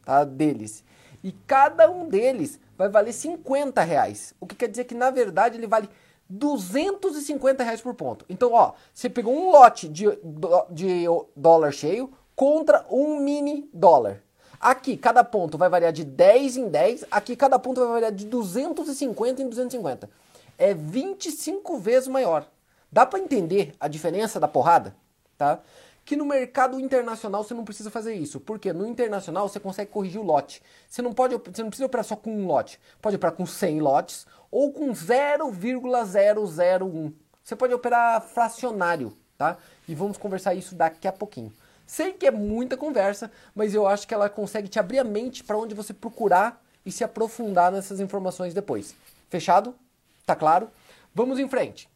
tá? 0.04 0.24
deles. 0.24 0.84
E 1.26 1.32
cada 1.44 1.90
um 1.90 2.08
deles 2.08 2.60
vai 2.78 2.88
valer 2.88 3.12
50 3.12 3.82
reais. 3.82 4.32
O 4.38 4.46
que 4.46 4.54
quer 4.54 4.68
dizer 4.68 4.84
que, 4.84 4.94
na 4.94 5.10
verdade, 5.10 5.58
ele 5.58 5.66
vale 5.66 5.88
250 6.30 7.64
reais 7.64 7.80
por 7.80 7.94
ponto. 7.94 8.24
Então, 8.28 8.52
ó, 8.52 8.74
você 8.94 9.10
pegou 9.10 9.36
um 9.36 9.50
lote 9.50 9.88
de, 9.88 10.04
de 10.70 11.04
dólar 11.34 11.72
cheio 11.72 12.12
contra 12.36 12.86
um 12.88 13.18
mini 13.18 13.68
dólar. 13.74 14.22
Aqui, 14.60 14.96
cada 14.96 15.24
ponto 15.24 15.58
vai 15.58 15.68
variar 15.68 15.92
de 15.92 16.04
10 16.04 16.58
em 16.58 16.68
10. 16.68 17.06
Aqui, 17.10 17.34
cada 17.34 17.58
ponto 17.58 17.80
vai 17.80 17.94
variar 17.94 18.12
de 18.12 18.24
250 18.24 19.42
em 19.42 19.48
250. 19.48 20.08
É 20.56 20.74
25 20.74 21.76
vezes 21.78 22.06
maior. 22.06 22.46
Dá 22.92 23.04
para 23.04 23.18
entender 23.18 23.74
a 23.80 23.88
diferença 23.88 24.38
da 24.38 24.46
porrada? 24.46 24.94
Tá? 25.36 25.58
Que 26.06 26.16
no 26.16 26.24
mercado 26.24 26.78
internacional 26.78 27.42
você 27.42 27.52
não 27.52 27.64
precisa 27.64 27.90
fazer 27.90 28.14
isso. 28.14 28.38
Porque 28.38 28.72
no 28.72 28.86
internacional 28.86 29.48
você 29.48 29.58
consegue 29.58 29.90
corrigir 29.90 30.20
o 30.20 30.24
lote. 30.24 30.62
Você 30.88 31.02
não 31.02 31.12
pode, 31.12 31.36
você 31.36 31.62
não 31.62 31.68
precisa 31.68 31.86
operar 31.86 32.04
só 32.04 32.14
com 32.14 32.30
um 32.30 32.46
lote. 32.46 32.78
Pode 33.02 33.16
operar 33.16 33.34
com 33.34 33.44
100 33.44 33.80
lotes 33.80 34.24
ou 34.48 34.72
com 34.72 34.94
0,001. 34.94 37.12
Você 37.42 37.56
pode 37.56 37.74
operar 37.74 38.22
fracionário, 38.22 39.16
tá? 39.36 39.58
E 39.88 39.96
vamos 39.96 40.16
conversar 40.16 40.54
isso 40.54 40.76
daqui 40.76 41.08
a 41.08 41.12
pouquinho. 41.12 41.52
Sei 41.84 42.12
que 42.12 42.26
é 42.26 42.30
muita 42.30 42.76
conversa, 42.76 43.28
mas 43.52 43.74
eu 43.74 43.84
acho 43.86 44.06
que 44.06 44.14
ela 44.14 44.30
consegue 44.30 44.68
te 44.68 44.78
abrir 44.78 45.00
a 45.00 45.04
mente 45.04 45.42
para 45.42 45.58
onde 45.58 45.74
você 45.74 45.92
procurar 45.92 46.64
e 46.84 46.92
se 46.92 47.02
aprofundar 47.02 47.72
nessas 47.72 47.98
informações 47.98 48.54
depois. 48.54 48.94
Fechado? 49.28 49.74
Tá 50.24 50.36
claro? 50.36 50.70
Vamos 51.12 51.40
em 51.40 51.48
frente. 51.48 51.88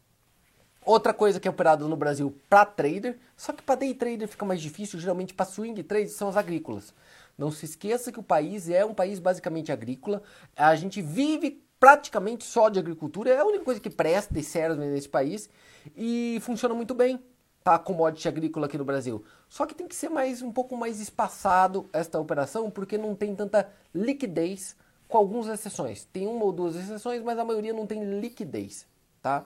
Outra 0.83 1.13
coisa 1.13 1.39
que 1.39 1.47
é 1.47 1.51
operada 1.51 1.85
no 1.85 1.95
Brasil 1.95 2.35
para 2.49 2.65
trader, 2.65 3.17
só 3.37 3.53
que 3.53 3.61
para 3.61 3.75
day 3.75 3.93
trader 3.93 4.27
fica 4.27 4.45
mais 4.45 4.59
difícil, 4.59 4.99
geralmente 4.99 5.33
para 5.33 5.45
swing 5.45 5.81
trade 5.83 6.09
são 6.09 6.27
as 6.27 6.35
agrícolas. 6.35 6.93
Não 7.37 7.51
se 7.51 7.65
esqueça 7.65 8.11
que 8.11 8.19
o 8.19 8.23
país 8.23 8.69
é 8.69 8.83
um 8.83 8.93
país 8.93 9.19
basicamente 9.19 9.71
agrícola. 9.71 10.21
A 10.55 10.75
gente 10.75 11.01
vive 11.01 11.63
praticamente 11.79 12.43
só 12.43 12.69
de 12.69 12.79
agricultura, 12.79 13.31
é 13.31 13.37
a 13.37 13.45
única 13.45 13.63
coisa 13.63 13.79
que 13.79 13.89
presta 13.89 14.37
e 14.39 14.43
serve 14.43 14.85
nesse 14.85 15.09
país 15.09 15.49
e 15.95 16.39
funciona 16.41 16.73
muito 16.73 16.93
bem. 16.93 17.19
Tá, 17.63 17.77
commodity 17.77 18.27
agrícola 18.27 18.65
aqui 18.65 18.77
no 18.77 18.83
Brasil. 18.83 19.23
Só 19.47 19.67
que 19.67 19.75
tem 19.75 19.87
que 19.87 19.95
ser 19.95 20.09
mais 20.09 20.41
um 20.41 20.51
pouco 20.51 20.75
mais 20.75 20.99
espaçado 20.99 21.87
esta 21.93 22.19
operação, 22.19 22.71
porque 22.71 22.97
não 22.97 23.15
tem 23.15 23.35
tanta 23.35 23.69
liquidez, 23.93 24.75
com 25.07 25.17
algumas 25.17 25.47
exceções. 25.47 26.05
Tem 26.05 26.25
uma 26.25 26.43
ou 26.43 26.51
duas 26.51 26.75
exceções, 26.75 27.21
mas 27.21 27.37
a 27.37 27.45
maioria 27.45 27.73
não 27.73 27.85
tem 27.85 28.19
liquidez, 28.19 28.87
tá? 29.21 29.45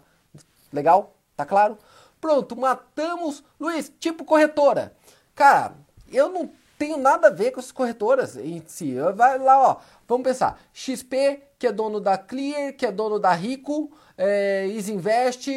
Legal? 0.71 1.13
Tá 1.35 1.45
claro? 1.45 1.77
Pronto, 2.19 2.55
matamos. 2.55 3.43
Luiz, 3.59 3.91
tipo 3.99 4.25
corretora. 4.25 4.95
Cara, 5.33 5.73
Eu 6.11 6.29
não 6.29 6.49
tenho 6.77 6.97
nada 6.97 7.27
a 7.27 7.31
ver 7.31 7.51
com 7.51 7.59
essas 7.59 7.71
corretoras 7.71 8.37
em 8.37 8.61
si. 8.67 8.95
Vai 9.15 9.37
lá, 9.39 9.59
ó. 9.59 9.77
Vamos 10.07 10.23
pensar. 10.23 10.59
XP, 10.73 11.41
que 11.57 11.67
é 11.67 11.71
dono 11.71 11.99
da 11.99 12.17
Clear, 12.17 12.73
que 12.73 12.85
é 12.85 12.91
dono 12.91 13.19
da 13.19 13.31
Rico, 13.33 13.91
é, 14.17 14.67
Isinvest, 14.67 15.49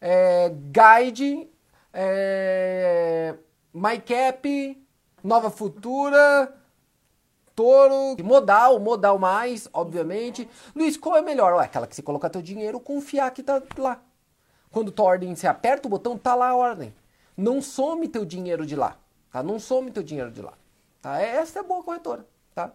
é, 0.00 0.50
Guide, 0.50 1.48
é, 1.92 3.34
MyCap, 3.72 4.86
Nova 5.22 5.50
Futura, 5.50 6.54
Toro, 7.54 8.16
Modal, 8.22 8.78
Modal 8.78 9.18
mais, 9.18 9.68
obviamente. 9.72 10.48
Luiz, 10.74 10.96
qual 10.96 11.16
é 11.16 11.22
melhor? 11.22 11.54
Ué, 11.54 11.64
aquela 11.64 11.86
que 11.86 11.94
você 11.94 12.02
colocar 12.02 12.28
teu 12.28 12.42
dinheiro, 12.42 12.80
confiar 12.80 13.30
que 13.30 13.42
tá 13.42 13.62
lá. 13.78 14.02
Quando 14.74 14.90
tua 14.90 15.06
ordem, 15.06 15.32
você 15.36 15.46
aperta 15.46 15.86
o 15.86 15.90
botão, 15.90 16.18
tá 16.18 16.34
lá 16.34 16.48
a 16.48 16.56
ordem. 16.56 16.92
Não 17.36 17.62
some 17.62 18.08
teu 18.08 18.24
dinheiro 18.24 18.66
de 18.66 18.74
lá, 18.74 18.98
tá? 19.30 19.40
Não 19.40 19.60
some 19.60 19.88
teu 19.92 20.02
dinheiro 20.02 20.32
de 20.32 20.42
lá, 20.42 20.52
tá? 21.00 21.20
Essa 21.20 21.60
é 21.60 21.62
boa 21.62 21.80
corretora, 21.80 22.26
tá? 22.52 22.72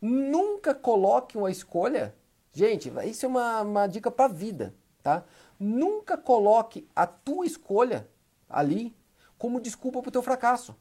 Nunca 0.00 0.72
coloque 0.72 1.36
uma 1.36 1.50
escolha, 1.50 2.14
gente, 2.52 2.92
isso 3.04 3.26
é 3.26 3.28
uma, 3.28 3.62
uma 3.62 3.86
dica 3.88 4.12
para 4.12 4.32
vida, 4.32 4.72
tá? 5.02 5.24
Nunca 5.58 6.16
coloque 6.16 6.88
a 6.94 7.04
tua 7.04 7.44
escolha 7.44 8.08
ali 8.48 8.94
como 9.36 9.60
desculpa 9.60 10.00
para 10.00 10.10
o 10.10 10.12
teu 10.12 10.22
fracasso, 10.22 10.76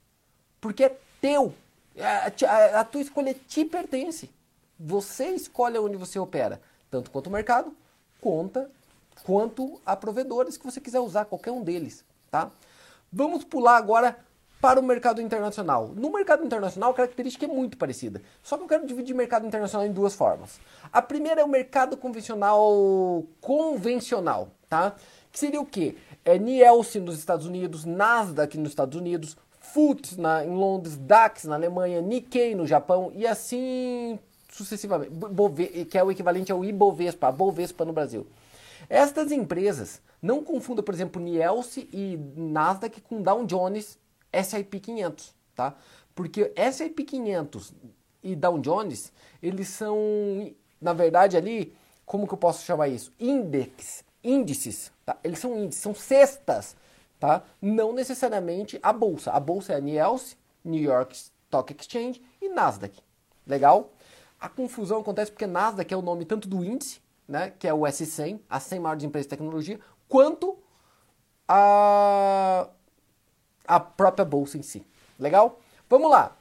porque 0.62 0.84
é 0.84 0.98
teu, 1.20 1.52
a, 2.00 2.80
a 2.82 2.84
tua 2.84 3.02
escolha 3.02 3.34
te 3.34 3.66
pertence. 3.66 4.30
Você 4.80 5.30
escolhe 5.30 5.80
onde 5.80 5.98
você 5.98 6.20
opera, 6.20 6.62
tanto 6.92 7.10
quanto 7.10 7.26
o 7.26 7.32
mercado, 7.32 7.76
conta 8.22 8.70
quanto 9.24 9.80
a 9.86 9.96
provedores 9.96 10.58
que 10.58 10.66
você 10.66 10.82
quiser 10.82 11.00
usar, 11.00 11.26
qualquer 11.26 11.52
um 11.52 11.64
deles, 11.64 12.04
tá? 12.32 12.50
Vamos 13.12 13.44
pular 13.44 13.78
agora 13.78 14.18
para 14.64 14.80
o 14.80 14.84
mercado 14.84 15.22
internacional. 15.22 15.92
No 15.94 16.10
mercado 16.10 16.46
internacional, 16.46 16.92
a 16.92 16.94
característica 16.94 17.46
é 17.46 17.48
muito 17.50 17.78
parecida. 17.78 18.22
Só 18.42 18.56
que 18.56 18.64
eu 18.64 18.68
quero 18.68 18.88
dividir 18.88 19.14
mercado 19.14 19.46
internacional 19.46 19.86
em 19.86 19.92
duas 19.92 20.16
formas. 20.16 20.58
A 20.92 21.02
primeira 21.02 21.42
é 21.42 21.44
o 21.44 21.50
mercado 21.50 21.98
convencional 21.98 23.26
convencional, 23.42 24.48
tá? 24.70 24.96
Que 25.32 25.38
seria 25.38 25.60
o 25.60 25.66
quê? 25.66 25.98
É 26.24 26.40
Nielsen 26.40 27.02
nos 27.02 27.20
Estados 27.20 27.46
Unidos, 27.46 27.84
Nasdaq 27.84 28.58
nos 28.58 28.70
Estados 28.70 28.98
Unidos, 28.98 29.36
FTSE 29.60 30.20
na, 30.20 30.46
em 30.46 30.56
Londres, 30.56 30.96
DAX 30.96 31.44
na 31.44 31.56
Alemanha, 31.56 32.02
Nikkei 32.02 32.56
no 32.56 32.66
Japão 32.66 33.12
e 33.14 33.28
assim 33.28 34.18
sucessivamente, 34.50 35.12
Bove, 35.12 35.86
que 35.86 35.98
é 35.98 36.04
o 36.04 36.12
equivalente 36.12 36.52
ao 36.52 36.64
Ibovespa, 36.64 37.28
a 37.28 37.32
Bovespa 37.32 37.84
no 37.84 37.92
Brasil. 37.92 38.26
Estas 38.90 39.32
empresas, 39.32 40.02
não 40.22 40.44
confunda, 40.44 40.82
por 40.82 40.94
exemplo, 40.94 41.22
Nielsen 41.22 41.88
e 41.92 42.18
Nasdaq 42.36 43.02
com 43.02 43.22
Dow 43.22 43.46
Jones 43.46 43.98
S&P 44.32 44.80
500, 44.80 45.36
tá? 45.56 45.76
Porque 46.16 46.52
S&P 46.56 47.04
500 47.04 47.74
e 48.24 48.36
Dow 48.36 48.58
Jones, 48.60 49.12
eles 49.42 49.68
são, 49.68 49.98
na 50.82 50.94
verdade 50.94 51.36
ali, 51.36 51.76
como 52.06 52.28
que 52.28 52.34
eu 52.34 52.38
posso 52.38 52.66
chamar 52.66 52.88
isso? 52.88 53.12
Index, 53.20 54.04
índices, 54.24 54.92
tá? 55.06 55.18
Eles 55.24 55.40
são 55.40 55.58
índices, 55.58 55.82
são 55.82 55.94
cestas, 55.94 56.76
tá? 57.20 57.44
Não 57.62 57.94
necessariamente 57.94 58.80
a 58.82 58.94
bolsa. 58.94 59.32
A 59.32 59.40
bolsa 59.40 59.74
é 59.74 59.76
a 59.76 59.82
Nielsen, 59.82 60.38
New 60.64 60.82
York 60.82 61.16
Stock 61.16 61.76
Exchange 61.78 62.22
e 62.42 62.50
Nasdaq. 62.50 62.98
Legal? 63.46 63.92
A 64.40 64.48
confusão 64.48 65.02
acontece 65.02 65.32
porque 65.32 65.48
Nasdaq 65.48 65.94
é 65.94 65.98
o 65.98 66.02
nome 66.02 66.26
tanto 66.26 66.48
do 66.48 66.64
índice 66.64 67.03
né, 67.34 67.52
que 67.58 67.68
é 67.68 67.74
o 67.74 67.80
S100, 67.80 68.42
as 68.48 68.62
100 68.62 68.80
maiores 68.80 69.04
empresas 69.04 69.26
de 69.26 69.30
tecnologia, 69.32 69.80
quanto 70.08 70.56
a, 71.48 72.68
a 73.68 73.80
própria 73.80 74.24
bolsa 74.24 74.56
em 74.56 74.62
si. 74.62 74.86
Legal? 75.18 75.60
Vamos 75.90 76.12
lá. 76.12 76.38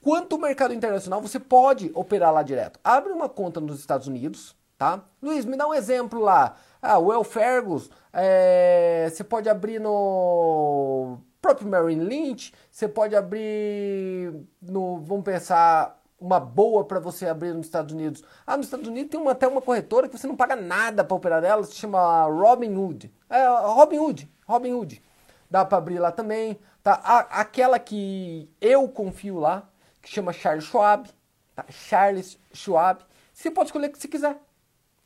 Quanto 0.00 0.36
o 0.36 0.40
mercado 0.40 0.72
internacional, 0.72 1.20
você 1.20 1.38
pode 1.38 1.90
operar 1.94 2.32
lá 2.32 2.42
direto. 2.42 2.80
Abre 2.82 3.12
uma 3.12 3.28
conta 3.28 3.60
nos 3.60 3.78
Estados 3.78 4.06
Unidos, 4.06 4.56
tá? 4.78 5.04
Luiz, 5.20 5.44
me 5.44 5.58
dá 5.58 5.68
um 5.68 5.74
exemplo 5.74 6.18
lá. 6.20 6.56
Ah, 6.80 6.98
o 6.98 7.12
Elfergus, 7.12 7.90
é, 8.10 9.10
você 9.12 9.22
pode 9.22 9.50
abrir 9.50 9.78
no 9.78 11.18
próprio 11.42 11.68
Merrill 11.68 12.02
Lynch, 12.02 12.54
você 12.70 12.88
pode 12.88 13.14
abrir 13.14 14.32
no, 14.62 15.00
vamos 15.00 15.24
pensar, 15.24 16.02
uma 16.24 16.40
boa 16.40 16.84
para 16.84 16.98
você 16.98 17.26
abrir 17.26 17.52
nos 17.52 17.66
Estados 17.66 17.92
Unidos. 17.92 18.24
Ah, 18.46 18.56
nos 18.56 18.66
Estados 18.66 18.88
Unidos 18.88 19.10
tem 19.10 19.20
uma, 19.20 19.32
até 19.32 19.46
uma 19.46 19.60
corretora 19.60 20.08
que 20.08 20.16
você 20.16 20.26
não 20.26 20.34
paga 20.34 20.56
nada 20.56 21.04
para 21.04 21.14
operar 21.14 21.42
nela, 21.42 21.62
se 21.64 21.74
chama 21.74 22.24
Robinhood. 22.24 23.12
É, 23.28 23.46
Robinhood, 23.46 24.30
Robinhood. 24.46 25.02
Dá 25.50 25.64
para 25.64 25.78
abrir 25.78 25.98
lá 25.98 26.10
também. 26.10 26.58
Tá? 26.82 26.98
A, 27.04 27.40
aquela 27.40 27.78
que 27.78 28.48
eu 28.58 28.88
confio 28.88 29.38
lá, 29.38 29.68
que 30.00 30.08
chama 30.08 30.32
Charles 30.32 30.64
Schwab. 30.64 31.10
Tá? 31.54 31.64
Charles 31.68 32.38
Schwab. 32.54 33.04
Você 33.32 33.50
pode 33.50 33.68
escolher 33.68 33.88
o 33.88 33.92
que 33.92 33.98
você 33.98 34.08
quiser. 34.08 34.38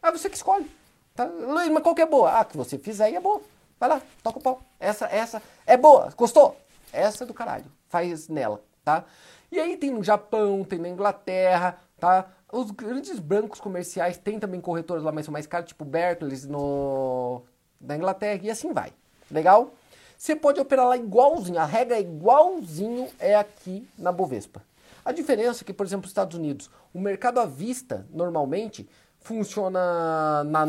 É 0.00 0.12
você 0.12 0.31
que 0.31 0.37
escolhe. 0.37 0.70
Tá? 1.16 1.26
Mas 1.26 1.83
qual 1.83 1.94
que 1.94 2.02
é 2.02 2.07
boa? 2.07 2.38
Ah, 2.38 2.44
que 2.44 2.57
você 2.57 2.78
fizer 2.78 3.11
e 3.11 3.16
é 3.16 3.20
boa. 3.20 3.40
Vai 3.81 3.88
lá, 3.88 4.02
toca 4.22 4.38
o 4.38 4.42
pau. 4.42 4.62
Essa, 4.78 5.07
essa 5.07 5.42
é 5.66 5.76
boa. 5.76 6.12
Gostou? 6.16 6.57
Essa 6.92 7.24
é 7.24 7.26
do 7.26 7.35
caralho. 7.35 7.66
Faz 7.88 8.28
nela, 8.28 8.62
tá? 8.85 9.04
E 9.50 9.58
aí 9.58 9.76
tem 9.76 9.90
no 9.90 10.02
Japão, 10.02 10.64
tem 10.64 10.78
na 10.78 10.88
Inglaterra, 10.88 11.78
tá? 11.98 12.30
Os 12.52 12.70
grandes 12.70 13.18
bancos 13.18 13.61
comerciais 13.61 14.16
têm 14.16 14.38
também 14.38 14.61
corretoras 14.61 15.02
lá, 15.02 15.12
mas 15.12 15.24
são 15.24 15.32
mais 15.32 15.46
caros, 15.46 15.68
tipo 15.68 15.84
Berkeley 15.84 16.46
no... 16.46 17.42
na 17.80 17.96
Inglaterra, 17.96 18.40
e 18.42 18.50
assim 18.50 18.72
vai. 18.72 18.92
Legal? 19.30 19.74
Você 20.16 20.34
pode 20.34 20.58
operar 20.61 20.87
lá 20.88 20.96
igualzinho, 20.96 21.58
a 21.58 21.64
regra 21.64 21.96
é 21.96 22.00
igualzinho 22.00 23.08
é 23.18 23.37
aqui 23.37 23.88
na 23.96 24.11
Bovespa. 24.11 24.62
A 25.04 25.12
diferença 25.12 25.62
é 25.62 25.64
que, 25.64 25.72
por 25.72 25.87
exemplo, 25.87 26.02
nos 26.02 26.11
Estados 26.11 26.37
Unidos, 26.37 26.70
o 26.92 27.00
mercado 27.00 27.38
à 27.38 27.46
vista, 27.46 28.06
normalmente, 28.11 28.88
funciona 29.20 30.42
na 30.44 30.66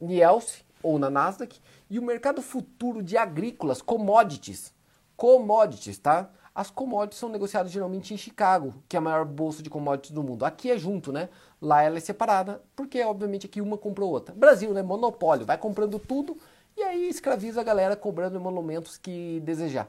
Nielsen 0.00 0.62
ou 0.82 0.98
na 0.98 1.10
Nasdaq, 1.10 1.60
e 1.90 1.98
o 1.98 2.02
mercado 2.02 2.40
futuro 2.40 3.02
de 3.02 3.16
agrícolas, 3.16 3.82
commodities, 3.82 4.72
commodities, 5.16 5.98
tá? 5.98 6.30
As 6.54 6.70
commodities 6.70 7.18
são 7.18 7.28
negociadas 7.28 7.70
geralmente 7.70 8.12
em 8.12 8.16
Chicago, 8.16 8.74
que 8.88 8.96
é 8.96 8.98
a 8.98 9.00
maior 9.00 9.24
bolsa 9.24 9.62
de 9.62 9.70
commodities 9.70 10.10
do 10.10 10.22
mundo. 10.22 10.44
Aqui 10.44 10.70
é 10.70 10.76
junto, 10.76 11.12
né? 11.12 11.28
Lá 11.60 11.82
ela 11.82 11.96
é 11.96 12.00
separada, 12.00 12.60
porque 12.74 13.02
obviamente 13.02 13.46
aqui 13.46 13.60
uma 13.60 13.78
comprou 13.78 14.10
outra. 14.10 14.34
Brasil, 14.34 14.72
né? 14.72 14.82
Monopólio, 14.82 15.46
vai 15.46 15.56
comprando 15.56 15.98
tudo 15.98 16.36
e 16.76 16.82
aí 16.82 17.08
escraviza 17.08 17.60
a 17.60 17.64
galera 17.64 17.94
cobrando 17.94 18.36
emolumentos 18.36 18.96
que 18.96 19.40
desejar. 19.44 19.88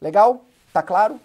Legal? 0.00 0.44
Tá 0.72 0.82
claro? 0.82 1.20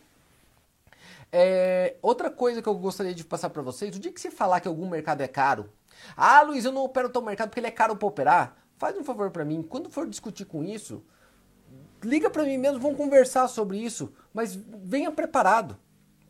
É, 1.31 1.95
outra 2.01 2.29
coisa 2.29 2.61
que 2.61 2.69
eu 2.69 2.75
gostaria 2.75 3.13
de 3.13 3.23
passar 3.23 3.49
para 3.49 3.61
vocês, 3.61 3.95
o 3.95 3.99
dia 3.99 4.11
que 4.11 4.21
você 4.21 4.31
falar 4.31 4.61
que 4.61 4.67
algum 4.67 4.89
mercado 4.89 5.21
é 5.21 5.27
caro, 5.27 5.69
ah, 6.15 6.41
Luiz, 6.41 6.63
eu 6.65 6.71
não 6.71 6.83
opero 6.83 7.09
teu 7.09 7.21
mercado 7.21 7.49
porque 7.49 7.59
ele 7.59 7.67
é 7.67 7.71
caro 7.71 7.95
para 7.95 8.07
operar, 8.07 8.57
faz 8.77 8.97
um 8.97 9.03
favor 9.03 9.31
para 9.31 9.43
mim, 9.43 9.61
quando 9.61 9.89
for 9.89 10.07
discutir 10.07 10.45
com 10.45 10.63
isso, 10.63 11.03
liga 12.05 12.29
para 12.29 12.43
mim 12.43 12.57
mesmo, 12.57 12.79
vamos 12.79 12.97
conversar 12.97 13.47
sobre 13.47 13.77
isso, 13.77 14.13
mas 14.33 14.55
venha 14.55 15.11
preparado, 15.11 15.77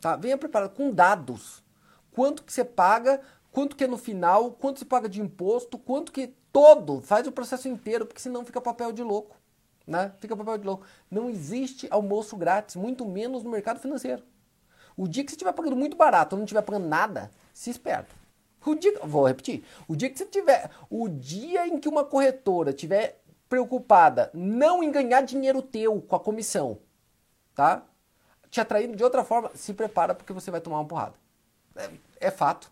tá? 0.00 0.16
Venha 0.16 0.38
preparado 0.38 0.74
com 0.74 0.90
dados. 0.90 1.62
Quanto 2.10 2.42
que 2.42 2.52
você 2.52 2.64
paga, 2.64 3.20
quanto 3.52 3.76
que 3.76 3.84
é 3.84 3.86
no 3.86 3.98
final, 3.98 4.52
quanto 4.52 4.78
você 4.78 4.84
paga 4.84 5.08
de 5.08 5.20
imposto, 5.20 5.78
quanto 5.78 6.10
que 6.10 6.34
todo, 6.50 7.02
faz 7.02 7.26
o 7.26 7.32
processo 7.32 7.68
inteiro, 7.68 8.06
porque 8.06 8.20
senão 8.20 8.44
fica 8.44 8.60
papel 8.60 8.90
de 8.90 9.02
louco, 9.02 9.36
né? 9.86 10.12
Fica 10.18 10.34
papel 10.34 10.58
de 10.58 10.66
louco. 10.66 10.86
Não 11.10 11.28
existe 11.28 11.86
almoço 11.90 12.36
grátis, 12.36 12.76
muito 12.76 13.04
menos 13.04 13.42
no 13.42 13.50
mercado 13.50 13.78
financeiro. 13.78 14.22
O 14.96 15.06
dia 15.06 15.22
que 15.22 15.30
você 15.30 15.34
estiver 15.34 15.52
pagando 15.52 15.76
muito 15.76 15.96
barato 15.96 16.34
ou 16.34 16.38
não 16.38 16.44
estiver 16.44 16.62
pagando 16.62 16.88
nada, 16.88 17.30
se 17.52 17.68
esperta. 17.68 18.14
O 18.64 18.74
dia, 18.74 18.98
vou 19.04 19.26
repetir, 19.26 19.62
o 19.86 19.94
dia 19.94 20.10
que 20.10 20.18
você 20.18 20.24
tiver, 20.24 20.70
o 20.90 21.08
dia 21.08 21.68
em 21.68 21.78
que 21.78 21.88
uma 21.88 22.02
corretora 22.04 22.72
tiver 22.72 23.22
preocupada 23.48 24.30
não 24.34 24.82
em 24.82 24.90
ganhar 24.90 25.22
dinheiro 25.22 25.62
teu 25.62 26.00
com 26.00 26.16
a 26.16 26.20
comissão, 26.20 26.78
tá? 27.54 27.82
Te 28.50 28.60
atraindo 28.60 28.96
de 28.96 29.04
outra 29.04 29.24
forma, 29.24 29.50
se 29.54 29.74
prepara 29.74 30.14
porque 30.14 30.32
você 30.32 30.50
vai 30.50 30.60
tomar 30.60 30.78
uma 30.78 30.88
porrada. 30.88 31.14
É, 31.76 31.90
é 32.20 32.30
fato. 32.30 32.70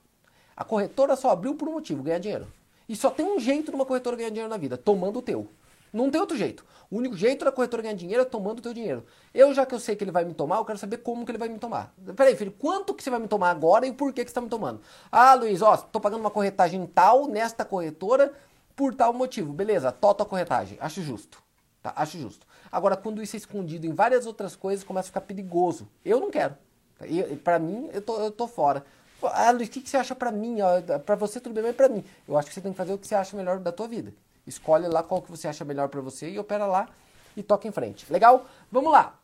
A 0.56 0.64
corretora 0.64 1.16
só 1.16 1.30
abriu 1.30 1.54
por 1.54 1.68
um 1.68 1.72
motivo, 1.72 2.02
ganhar 2.02 2.18
dinheiro. 2.18 2.46
E 2.88 2.94
só 2.94 3.10
tem 3.10 3.26
um 3.26 3.38
jeito 3.38 3.70
de 3.70 3.74
uma 3.74 3.84
corretora 3.84 4.16
ganhar 4.16 4.30
dinheiro 4.30 4.48
na 4.48 4.56
vida, 4.56 4.76
tomando 4.76 5.18
o 5.18 5.22
teu. 5.22 5.48
Não 5.92 6.10
tem 6.10 6.20
outro 6.20 6.36
jeito. 6.36 6.64
O 6.90 6.98
único 6.98 7.16
jeito 7.16 7.44
da 7.44 7.52
corretora 7.52 7.82
ganhar 7.82 7.94
dinheiro 7.94 8.22
é 8.22 8.24
tomando 8.24 8.58
o 8.58 8.62
teu 8.62 8.74
dinheiro. 8.74 9.04
Eu, 9.32 9.54
já 9.54 9.64
que 9.64 9.74
eu 9.74 9.80
sei 9.80 9.96
que 9.96 10.04
ele 10.04 10.10
vai 10.10 10.24
me 10.24 10.34
tomar, 10.34 10.56
eu 10.56 10.64
quero 10.64 10.78
saber 10.78 10.98
como 10.98 11.24
que 11.24 11.30
ele 11.30 11.38
vai 11.38 11.48
me 11.48 11.58
tomar. 11.58 11.94
Peraí, 12.16 12.36
filho, 12.36 12.52
quanto 12.52 12.94
que 12.94 13.02
você 13.02 13.10
vai 13.10 13.20
me 13.20 13.28
tomar 13.28 13.50
agora 13.50 13.86
e 13.86 13.92
por 13.92 14.12
que, 14.12 14.24
que 14.24 14.30
você 14.30 14.32
está 14.32 14.40
me 14.40 14.48
tomando? 14.48 14.80
Ah, 15.10 15.34
Luiz, 15.34 15.62
ó, 15.62 15.76
tô 15.76 16.00
pagando 16.00 16.20
uma 16.20 16.30
corretagem 16.30 16.84
tal 16.86 17.26
nesta 17.26 17.64
corretora 17.64 18.32
por 18.74 18.94
tal 18.94 19.12
motivo. 19.12 19.52
Beleza, 19.52 19.92
tota 19.92 20.22
a 20.22 20.26
corretagem. 20.26 20.78
Acho 20.80 21.02
justo. 21.02 21.42
Tá? 21.82 21.92
Acho 21.96 22.18
justo. 22.18 22.46
Agora, 22.70 22.96
quando 22.96 23.22
isso 23.22 23.36
é 23.36 23.38
escondido 23.38 23.86
em 23.86 23.92
várias 23.92 24.26
outras 24.26 24.56
coisas, 24.56 24.84
começa 24.84 25.06
a 25.06 25.10
ficar 25.10 25.20
perigoso. 25.20 25.88
Eu 26.04 26.20
não 26.20 26.30
quero. 26.30 26.56
E, 27.02 27.36
pra 27.36 27.58
mim, 27.58 27.90
eu 27.92 28.00
tô, 28.00 28.18
eu 28.18 28.30
tô 28.30 28.48
fora. 28.48 28.84
Ah, 29.22 29.50
Luiz, 29.50 29.68
o 29.68 29.70
que, 29.70 29.80
que 29.80 29.88
você 29.88 29.96
acha 29.96 30.14
pra 30.14 30.30
mim? 30.30 30.58
Pra 31.04 31.14
você 31.14 31.40
tudo 31.40 31.54
bem, 31.54 31.62
mas 31.62 31.76
pra 31.76 31.88
mim. 31.88 32.04
Eu 32.26 32.36
acho 32.36 32.48
que 32.48 32.54
você 32.54 32.60
tem 32.60 32.72
que 32.72 32.76
fazer 32.76 32.92
o 32.92 32.98
que 32.98 33.06
você 33.06 33.14
acha 33.14 33.36
melhor 33.36 33.58
da 33.58 33.72
tua 33.72 33.88
vida. 33.88 34.12
Escolhe 34.46 34.86
lá 34.86 35.02
qual 35.02 35.22
que 35.22 35.30
você 35.30 35.48
acha 35.48 35.64
melhor 35.64 35.88
pra 35.88 36.00
você 36.00 36.30
e 36.30 36.38
opera 36.38 36.66
lá 36.66 36.88
e 37.36 37.42
toca 37.42 37.66
em 37.66 37.72
frente. 37.72 38.10
Legal? 38.12 38.46
Vamos 38.70 38.92
lá. 38.92 39.18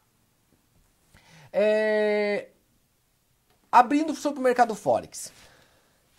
É... 1.52 2.48
Abrindo 3.70 4.14
sobre 4.14 4.40
o 4.40 4.42
mercado 4.42 4.74
Forex. 4.74 5.32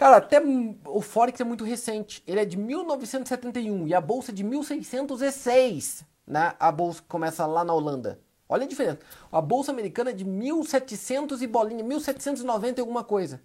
Cara, 0.02 0.18
até 0.18 0.42
o 0.88 1.00
Forex 1.00 1.40
é 1.40 1.44
muito 1.44 1.64
recente. 1.64 2.24
Ele 2.26 2.40
é 2.40 2.44
de 2.44 2.58
1971 2.58 3.88
e 3.88 3.94
a 3.94 4.02
bolsa 4.02 4.32
é 4.32 4.34
de 4.34 4.44
1606, 4.44 6.04
né? 6.26 6.56
A 6.60 6.72
bolsa 6.72 7.04
começa 7.08 7.46
lá 7.46 7.64
na 7.64 7.72
Holanda. 7.72 8.20
Olha 8.50 8.64
a 8.64 8.68
diferença. 8.68 8.98
A 9.32 9.40
bolsa 9.40 9.72
americana 9.72 10.10
é 10.10 10.14
de 10.14 10.26
1700 10.26 11.44
e 11.44 11.46
bolinha, 11.46 11.84
1790 11.84 12.80
e 12.80 12.82
alguma 12.82 13.04
coisa. 13.04 13.44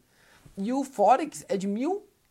E 0.57 0.73
o 0.73 0.83
Forex 0.83 1.45
é 1.47 1.59
de 1.59 1.67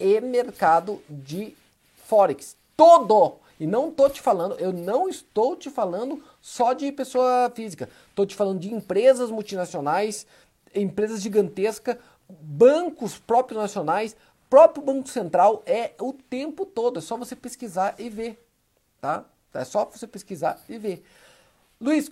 e 0.00 0.20
mercado 0.20 1.00
de 1.08 1.56
forex. 1.94 2.56
Todo! 2.76 3.36
E 3.60 3.68
não 3.68 3.92
tô 3.92 4.10
te 4.10 4.20
falando, 4.20 4.56
eu 4.58 4.72
não 4.72 5.08
estou 5.08 5.54
te 5.54 5.70
falando 5.70 6.20
só 6.42 6.72
de 6.72 6.90
pessoa 6.90 7.52
física. 7.54 7.88
Estou 8.10 8.26
te 8.26 8.34
falando 8.34 8.58
de 8.58 8.74
empresas 8.74 9.30
multinacionais, 9.30 10.26
empresas 10.74 11.22
gigantescas, 11.22 11.96
bancos 12.28 13.16
próprios 13.16 13.62
nacionais, 13.62 14.16
próprio 14.50 14.84
Banco 14.84 15.08
Central 15.08 15.62
é 15.66 15.92
o 16.00 16.12
tempo 16.12 16.66
todo. 16.66 16.98
É 16.98 17.02
só 17.02 17.16
você 17.16 17.36
pesquisar 17.36 17.94
e 17.96 18.10
ver 18.10 18.43
tá? 19.04 19.24
É 19.52 19.64
só 19.64 19.84
você 19.84 20.06
pesquisar 20.06 20.58
e 20.66 20.78
ver. 20.78 21.04
Luiz, 21.78 22.10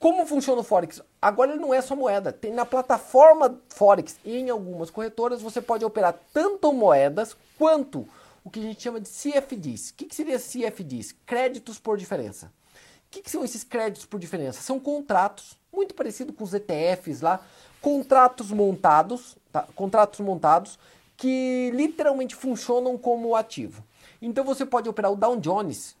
como 0.00 0.26
funciona 0.26 0.60
o 0.60 0.64
Forex? 0.64 1.00
Agora 1.22 1.52
ele 1.52 1.60
não 1.60 1.72
é 1.72 1.80
só 1.80 1.94
moeda. 1.94 2.32
Tem 2.32 2.52
na 2.52 2.66
plataforma 2.66 3.60
Forex 3.68 4.18
e 4.24 4.36
em 4.36 4.50
algumas 4.50 4.90
corretoras 4.90 5.40
você 5.40 5.62
pode 5.62 5.84
operar 5.84 6.18
tanto 6.32 6.72
moedas 6.72 7.36
quanto 7.56 8.08
o 8.42 8.50
que 8.50 8.58
a 8.58 8.62
gente 8.62 8.82
chama 8.82 9.00
de 9.00 9.08
CFDs. 9.08 9.90
O 9.90 9.94
que, 9.94 10.06
que 10.06 10.14
seria 10.14 10.38
CFDs? 10.38 11.14
Créditos 11.24 11.78
por 11.78 11.96
diferença. 11.96 12.46
O 12.46 13.10
que, 13.12 13.22
que 13.22 13.30
são 13.30 13.44
esses 13.44 13.62
créditos 13.62 14.04
por 14.04 14.18
diferença? 14.18 14.60
São 14.60 14.80
contratos, 14.80 15.56
muito 15.72 15.94
parecido 15.94 16.32
com 16.32 16.42
os 16.42 16.52
ETFs 16.52 17.20
lá, 17.20 17.40
contratos 17.80 18.50
montados, 18.50 19.36
tá? 19.52 19.62
contratos 19.76 20.18
montados 20.18 20.78
que 21.16 21.70
literalmente 21.72 22.34
funcionam 22.34 22.98
como 22.98 23.36
ativo. 23.36 23.84
Então 24.20 24.44
você 24.44 24.66
pode 24.66 24.88
operar 24.88 25.12
o 25.12 25.16
Dow 25.16 25.36
Jones 25.36 25.96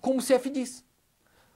como 0.00 0.18
o 0.18 0.22
CF 0.22 0.50
diz. 0.50 0.84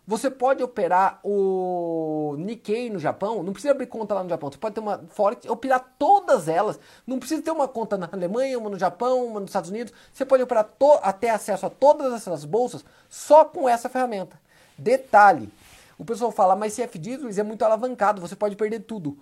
Você 0.08 0.30
pode 0.30 0.62
operar 0.62 1.18
o 1.24 2.36
Nikkei 2.38 2.88
no 2.90 2.98
Japão, 2.98 3.42
não 3.42 3.52
precisa 3.52 3.72
abrir 3.72 3.88
conta 3.88 4.14
lá 4.14 4.22
no 4.22 4.28
Japão, 4.28 4.52
você 4.52 4.56
pode 4.56 4.76
ter 4.76 4.80
uma 4.80 5.04
Forex, 5.08 5.44
operar 5.46 5.94
todas 5.98 6.46
elas, 6.46 6.78
não 7.04 7.18
precisa 7.18 7.42
ter 7.42 7.50
uma 7.50 7.66
conta 7.66 7.98
na 7.98 8.08
Alemanha, 8.12 8.56
uma 8.56 8.70
no 8.70 8.78
Japão, 8.78 9.26
uma 9.26 9.40
nos 9.40 9.48
Estados 9.48 9.68
Unidos, 9.68 9.92
você 10.12 10.24
pode 10.24 10.44
operar 10.44 10.70
até 11.02 11.30
acesso 11.30 11.66
a 11.66 11.70
todas 11.70 12.12
essas 12.12 12.44
bolsas 12.44 12.84
só 13.10 13.44
com 13.44 13.68
essa 13.68 13.88
ferramenta. 13.88 14.40
Detalhe, 14.78 15.52
o 15.98 16.04
pessoal 16.04 16.30
fala, 16.30 16.54
mas 16.54 16.76
CFDs, 16.76 17.22
Luiz, 17.22 17.36
é 17.36 17.42
muito 17.42 17.64
alavancado, 17.64 18.20
você 18.20 18.36
pode 18.36 18.54
perder 18.54 18.80
tudo. 18.80 19.18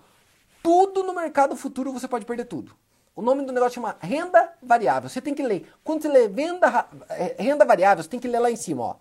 Tudo 0.61 1.03
no 1.03 1.15
mercado 1.15 1.55
futuro 1.55 1.91
você 1.91 2.07
pode 2.07 2.25
perder 2.25 2.45
tudo. 2.45 2.75
O 3.15 3.21
nome 3.21 3.45
do 3.45 3.53
negócio 3.53 3.75
chama 3.75 3.95
renda 3.99 4.53
variável. 4.61 5.09
Você 5.09 5.21
tem 5.21 5.33
que 5.33 5.41
ler. 5.41 5.71
Quando 5.83 6.01
você 6.01 6.09
lê 6.09 6.27
venda, 6.27 6.87
é, 7.09 7.35
renda 7.39 7.63
variável, 7.63 8.03
você 8.03 8.09
tem 8.09 8.19
que 8.19 8.27
ler 8.27 8.39
lá 8.39 8.51
em 8.51 8.57
cima, 8.57 8.83
ó. 8.83 8.95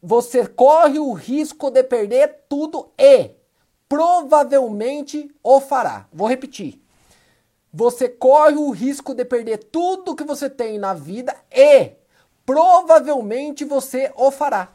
Você 0.00 0.46
corre 0.46 0.98
o 0.98 1.12
risco 1.12 1.70
de 1.70 1.82
perder 1.82 2.44
tudo 2.48 2.92
e 2.96 3.30
provavelmente 3.88 5.34
o 5.42 5.60
fará. 5.60 6.06
Vou 6.12 6.28
repetir. 6.28 6.80
Você 7.72 8.08
corre 8.08 8.54
o 8.54 8.70
risco 8.70 9.14
de 9.14 9.24
perder 9.24 9.58
tudo 9.64 10.14
que 10.14 10.22
você 10.22 10.48
tem 10.48 10.78
na 10.78 10.94
vida 10.94 11.34
e 11.50 11.90
provavelmente 12.46 13.64
você 13.64 14.12
o 14.14 14.30
fará. 14.30 14.68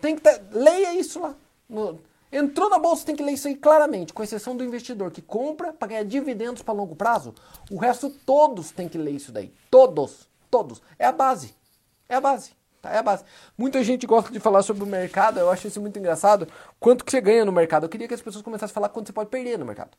Tem 0.00 0.16
que 0.16 0.22
ter, 0.22 0.40
leia 0.52 0.94
isso 0.94 1.20
lá. 1.20 1.34
No, 1.68 2.00
Entrou 2.30 2.68
na 2.68 2.78
bolsa, 2.78 3.06
tem 3.06 3.16
que 3.16 3.22
ler 3.22 3.32
isso 3.32 3.48
aí 3.48 3.56
claramente, 3.56 4.12
com 4.12 4.22
exceção 4.22 4.56
do 4.56 4.64
investidor 4.64 5.10
que 5.10 5.22
compra 5.22 5.72
para 5.72 5.88
ganhar 5.88 6.04
dividendos 6.04 6.62
para 6.62 6.74
longo 6.74 6.94
prazo. 6.94 7.34
O 7.70 7.78
resto 7.78 8.10
todos 8.10 8.70
tem 8.70 8.88
que 8.88 8.98
ler 8.98 9.12
isso 9.12 9.32
daí. 9.32 9.52
Todos, 9.70 10.28
todos. 10.50 10.82
É 10.98 11.06
a 11.06 11.12
base. 11.12 11.54
É 12.08 12.16
a 12.16 12.20
base. 12.20 12.52
Tá? 12.82 12.90
É 12.90 12.98
a 12.98 13.02
base. 13.02 13.24
Muita 13.56 13.82
gente 13.82 14.06
gosta 14.06 14.30
de 14.30 14.38
falar 14.38 14.62
sobre 14.62 14.84
o 14.84 14.86
mercado, 14.86 15.40
eu 15.40 15.50
acho 15.50 15.66
isso 15.66 15.80
muito 15.80 15.98
engraçado. 15.98 16.46
Quanto 16.78 17.04
que 17.04 17.10
você 17.10 17.20
ganha 17.20 17.44
no 17.44 17.52
mercado? 17.52 17.84
Eu 17.84 17.88
queria 17.88 18.06
que 18.06 18.14
as 18.14 18.22
pessoas 18.22 18.42
começassem 18.42 18.72
a 18.72 18.74
falar 18.74 18.88
quanto 18.90 19.06
você 19.06 19.12
pode 19.12 19.30
perder 19.30 19.58
no 19.58 19.64
mercado. 19.64 19.96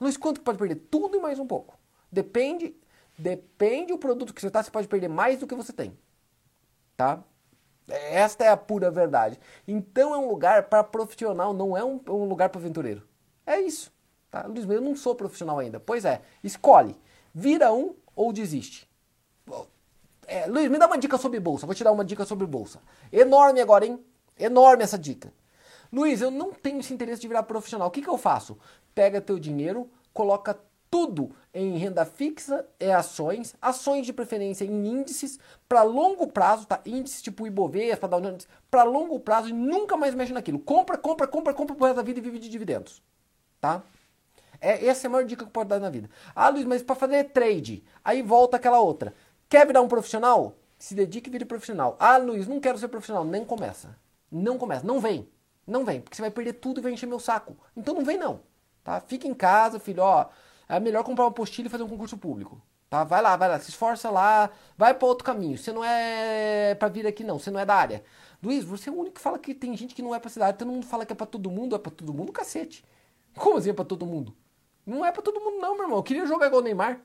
Luiz, 0.00 0.16
quanto 0.16 0.40
que 0.40 0.44
pode 0.44 0.58
perder? 0.58 0.76
Tudo 0.90 1.16
e 1.16 1.20
mais 1.20 1.38
um 1.38 1.46
pouco. 1.46 1.78
Depende, 2.10 2.76
depende 3.18 3.92
do 3.92 3.98
produto 3.98 4.34
que 4.34 4.40
você 4.40 4.48
está, 4.48 4.62
você 4.62 4.70
pode 4.70 4.86
perder 4.86 5.08
mais 5.08 5.38
do 5.38 5.46
que 5.46 5.54
você 5.54 5.72
tem. 5.72 5.96
Tá? 6.96 7.22
Esta 7.88 8.44
é 8.44 8.48
a 8.48 8.56
pura 8.56 8.90
verdade. 8.90 9.38
Então 9.68 10.14
é 10.14 10.18
um 10.18 10.28
lugar 10.28 10.64
para 10.64 10.82
profissional, 10.82 11.52
não 11.52 11.76
é 11.76 11.84
um, 11.84 12.00
um 12.08 12.24
lugar 12.24 12.48
para 12.48 12.60
aventureiro. 12.60 13.02
É 13.46 13.60
isso. 13.60 13.92
Tá? 14.30 14.46
Luiz, 14.46 14.68
eu 14.68 14.80
não 14.80 14.96
sou 14.96 15.14
profissional 15.14 15.58
ainda. 15.58 15.78
Pois 15.78 16.04
é, 16.04 16.22
escolhe. 16.42 16.96
Vira 17.34 17.72
um 17.72 17.94
ou 18.16 18.32
desiste. 18.32 18.88
É, 20.26 20.46
Luiz, 20.46 20.70
me 20.70 20.78
dá 20.78 20.86
uma 20.86 20.98
dica 20.98 21.18
sobre 21.18 21.38
bolsa. 21.38 21.66
Vou 21.66 21.74
te 21.74 21.84
dar 21.84 21.92
uma 21.92 22.04
dica 22.04 22.24
sobre 22.24 22.46
bolsa. 22.46 22.80
Enorme 23.12 23.60
agora, 23.60 23.84
hein? 23.84 24.02
Enorme 24.38 24.82
essa 24.82 24.98
dica. 24.98 25.32
Luiz, 25.92 26.20
eu 26.20 26.30
não 26.30 26.52
tenho 26.52 26.80
esse 26.80 26.92
interesse 26.92 27.20
de 27.20 27.28
virar 27.28 27.42
profissional. 27.44 27.88
O 27.88 27.90
que, 27.90 28.02
que 28.02 28.08
eu 28.08 28.18
faço? 28.18 28.58
Pega 28.94 29.20
teu 29.20 29.38
dinheiro, 29.38 29.88
coloca 30.12 30.58
tudo 30.94 31.32
em 31.52 31.76
renda 31.76 32.04
fixa 32.04 32.64
é 32.78 32.94
ações, 32.94 33.56
ações 33.60 34.06
de 34.06 34.12
preferência 34.12 34.64
em 34.64 34.86
índices 34.86 35.40
para 35.68 35.82
longo 35.82 36.28
prazo, 36.28 36.68
tá? 36.68 36.80
Índices 36.86 37.20
tipo 37.20 37.48
Ibovespa, 37.48 38.08
para 38.70 38.84
longo 38.84 39.18
prazo 39.18 39.48
e 39.48 39.52
nunca 39.52 39.96
mais 39.96 40.14
mexe 40.14 40.32
naquilo. 40.32 40.60
Compra, 40.60 40.96
compra, 40.96 41.26
compra, 41.26 41.52
compra 41.52 41.74
por 41.74 41.86
resto 41.86 41.96
da 41.96 42.02
vida 42.02 42.20
e 42.20 42.22
vive 42.22 42.38
de 42.38 42.48
dividendos, 42.48 43.02
tá? 43.60 43.82
É, 44.60 44.86
essa 44.86 45.04
é 45.04 45.08
a 45.08 45.10
maior 45.10 45.24
dica 45.24 45.44
que 45.44 45.50
pode 45.50 45.68
dar 45.68 45.80
na 45.80 45.90
vida. 45.90 46.08
Ah, 46.32 46.48
Luiz, 46.48 46.64
mas 46.64 46.80
para 46.80 46.94
fazer 46.94 47.24
trade, 47.24 47.82
aí 48.04 48.22
volta 48.22 48.56
aquela 48.56 48.78
outra. 48.78 49.12
Quer 49.48 49.66
virar 49.66 49.82
um 49.82 49.88
profissional? 49.88 50.54
Se 50.78 50.94
dedique 50.94 51.28
e 51.28 51.32
vire 51.32 51.44
profissional. 51.44 51.96
Ah, 51.98 52.18
Luiz, 52.18 52.46
não 52.46 52.60
quero 52.60 52.78
ser 52.78 52.86
profissional. 52.86 53.24
Nem 53.24 53.44
começa. 53.44 53.98
Não 54.30 54.56
começa. 54.56 54.86
Não 54.86 55.00
vem. 55.00 55.28
Não 55.66 55.84
vem, 55.84 56.00
porque 56.00 56.14
você 56.14 56.22
vai 56.22 56.30
perder 56.30 56.52
tudo 56.52 56.78
e 56.78 56.82
vai 56.84 56.92
encher 56.92 57.06
meu 57.06 57.18
saco. 57.18 57.56
Então 57.76 57.94
não 57.94 58.04
vem 58.04 58.16
não, 58.16 58.42
tá? 58.84 59.00
Fica 59.00 59.26
em 59.26 59.34
casa, 59.34 59.80
filho, 59.80 60.04
ó 60.04 60.28
é 60.68 60.80
melhor 60.80 61.04
comprar 61.04 61.24
uma 61.24 61.30
apostila 61.30 61.68
e 61.68 61.70
fazer 61.70 61.82
um 61.82 61.88
concurso 61.88 62.16
público. 62.16 62.60
Tá? 62.88 63.02
Vai 63.04 63.20
lá, 63.20 63.36
vai 63.36 63.48
lá, 63.48 63.58
se 63.58 63.70
esforça 63.70 64.10
lá, 64.10 64.50
vai 64.76 64.94
para 64.94 65.08
outro 65.08 65.24
caminho. 65.24 65.58
Você 65.58 65.72
não 65.72 65.84
é 65.84 66.74
para 66.74 66.88
vir 66.88 67.06
aqui 67.06 67.24
não, 67.24 67.38
você 67.38 67.50
não 67.50 67.58
é 67.58 67.66
da 67.66 67.74
área. 67.74 68.04
Luiz, 68.42 68.64
você 68.64 68.90
é 68.90 68.92
o 68.92 68.96
único 68.96 69.16
que 69.16 69.20
fala 69.20 69.38
que 69.38 69.54
tem 69.54 69.76
gente 69.76 69.94
que 69.94 70.02
não 70.02 70.14
é 70.14 70.18
pra 70.18 70.30
cidade. 70.30 70.58
Todo 70.58 70.70
mundo 70.70 70.86
fala 70.86 71.04
que 71.04 71.12
é 71.12 71.16
pra 71.16 71.26
todo 71.26 71.50
mundo, 71.50 71.74
é 71.74 71.78
pra 71.78 71.90
todo 71.90 72.12
mundo, 72.12 72.30
cacete. 72.30 72.84
Como 73.36 73.56
assim 73.56 73.70
é 73.70 73.72
pra 73.72 73.84
todo 73.84 74.06
mundo? 74.06 74.36
Não 74.86 75.04
é 75.04 75.10
pra 75.10 75.22
todo 75.22 75.40
mundo 75.40 75.56
não, 75.58 75.74
meu 75.74 75.84
irmão. 75.84 75.98
Eu 75.98 76.02
queria 76.02 76.26
jogar 76.26 76.46
igual 76.46 76.60
o 76.60 76.64
Neymar. 76.64 77.00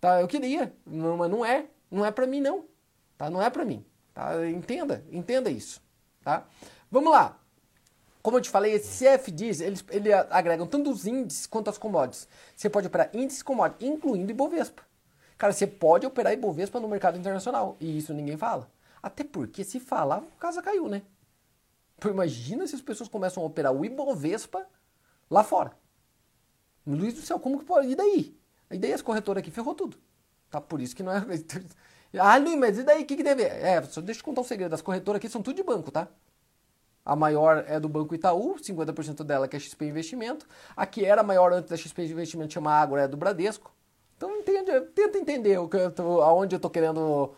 Tá? 0.00 0.20
Eu 0.20 0.28
queria, 0.28 0.74
não, 0.86 1.16
mas 1.16 1.30
não 1.30 1.44
é. 1.44 1.66
Não 1.90 2.04
é 2.04 2.10
pra 2.10 2.26
mim 2.26 2.40
não. 2.40 2.64
Tá? 3.18 3.28
Não 3.28 3.42
é 3.42 3.50
pra 3.50 3.64
mim. 3.64 3.84
Tá? 4.14 4.48
Entenda, 4.48 5.04
entenda 5.10 5.50
isso. 5.50 5.82
Tá? 6.22 6.46
Vamos 6.90 7.12
lá. 7.12 7.38
Como 8.26 8.38
eu 8.38 8.40
te 8.40 8.50
falei, 8.50 8.72
esses 8.72 8.98
CFDs, 8.98 9.60
eles, 9.60 9.84
eles 9.88 10.12
agregam 10.30 10.66
tanto 10.66 10.90
os 10.90 11.06
índices 11.06 11.46
quanto 11.46 11.70
as 11.70 11.78
commodities. 11.78 12.26
Você 12.56 12.68
pode 12.68 12.88
operar 12.88 13.08
índices 13.14 13.40
commodities, 13.40 13.88
incluindo 13.88 14.32
Ibovespa. 14.32 14.82
Cara, 15.38 15.52
você 15.52 15.64
pode 15.64 16.04
operar 16.04 16.32
Ibovespa 16.32 16.80
no 16.80 16.88
mercado 16.88 17.16
internacional. 17.16 17.76
E 17.78 17.96
isso 17.96 18.12
ninguém 18.12 18.36
fala. 18.36 18.68
Até 19.00 19.22
porque 19.22 19.62
se 19.62 19.78
falar, 19.78 20.16
a 20.16 20.40
casa 20.40 20.60
caiu, 20.60 20.88
né? 20.88 21.02
Pô, 22.00 22.08
imagina 22.08 22.66
se 22.66 22.74
as 22.74 22.80
pessoas 22.82 23.08
começam 23.08 23.44
a 23.44 23.46
operar 23.46 23.72
o 23.72 23.84
Ibovespa 23.84 24.66
lá 25.30 25.44
fora. 25.44 25.70
Luiz 26.84 27.14
do 27.14 27.20
céu, 27.20 27.38
como 27.38 27.60
que 27.60 27.64
pode? 27.64 27.90
E 27.90 27.94
daí? 27.94 28.36
E 28.72 28.76
daí 28.76 28.92
as 28.92 29.02
corretoras 29.02 29.40
aqui 29.40 29.52
ferrou 29.52 29.72
tudo. 29.72 29.96
Tá? 30.50 30.60
Por 30.60 30.80
isso 30.80 30.96
que 30.96 31.02
não 31.04 31.12
é. 31.12 31.24
Ah, 32.18 32.38
Luiz, 32.38 32.58
mas 32.58 32.76
e 32.76 32.82
daí? 32.82 33.04
O 33.04 33.06
que, 33.06 33.14
que 33.14 33.22
deve. 33.22 33.44
É, 33.44 33.80
só 33.82 34.00
deixa 34.00 34.20
eu 34.20 34.24
contar 34.24 34.40
um 34.40 34.44
segredo. 34.44 34.74
As 34.74 34.82
corretoras 34.82 35.18
aqui 35.18 35.28
são 35.28 35.42
tudo 35.42 35.54
de 35.54 35.62
banco, 35.62 35.92
tá? 35.92 36.08
A 37.06 37.14
maior 37.14 37.64
é 37.68 37.78
do 37.78 37.88
Banco 37.88 38.16
Itaú, 38.16 38.56
50% 38.56 39.22
dela 39.22 39.46
que 39.46 39.54
é 39.54 39.60
XP 39.60 39.86
Investimento. 39.86 40.44
A 40.76 40.84
que 40.84 41.04
era 41.04 41.22
maior 41.22 41.52
antes 41.52 41.70
da 41.70 41.76
XP 41.76 42.04
Investimento, 42.04 42.52
chama 42.52 42.72
Agro, 42.72 42.96
é 42.96 43.06
do 43.06 43.16
Bradesco. 43.16 43.72
Então 44.16 44.34
entende, 44.36 44.80
tenta 44.92 45.16
entender 45.16 45.56
o 45.58 45.68
que 45.68 45.76
eu 45.76 45.92
tô, 45.92 46.20
aonde 46.20 46.56
eu 46.56 46.60
tô 46.60 46.68
querendo 46.68 47.32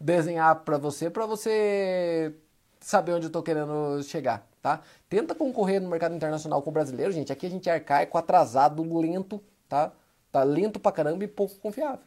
desenhar 0.00 0.56
para 0.64 0.76
você, 0.76 1.08
para 1.08 1.24
você 1.24 2.34
saber 2.80 3.12
onde 3.12 3.26
eu 3.26 3.30
tô 3.30 3.44
querendo 3.44 4.02
chegar, 4.02 4.44
tá? 4.60 4.80
Tenta 5.08 5.36
concorrer 5.36 5.80
no 5.80 5.88
mercado 5.88 6.16
internacional 6.16 6.60
com 6.60 6.70
o 6.70 6.72
brasileiro, 6.72 7.12
gente. 7.12 7.32
Aqui 7.32 7.46
a 7.46 7.50
gente 7.50 7.68
é 7.68 7.74
arcaico, 7.74 8.18
atrasado, 8.18 8.82
lento, 8.98 9.40
tá? 9.68 9.92
Tá 10.32 10.42
lento 10.42 10.80
pra 10.80 10.90
caramba 10.90 11.22
e 11.22 11.28
pouco 11.28 11.54
confiável, 11.60 12.06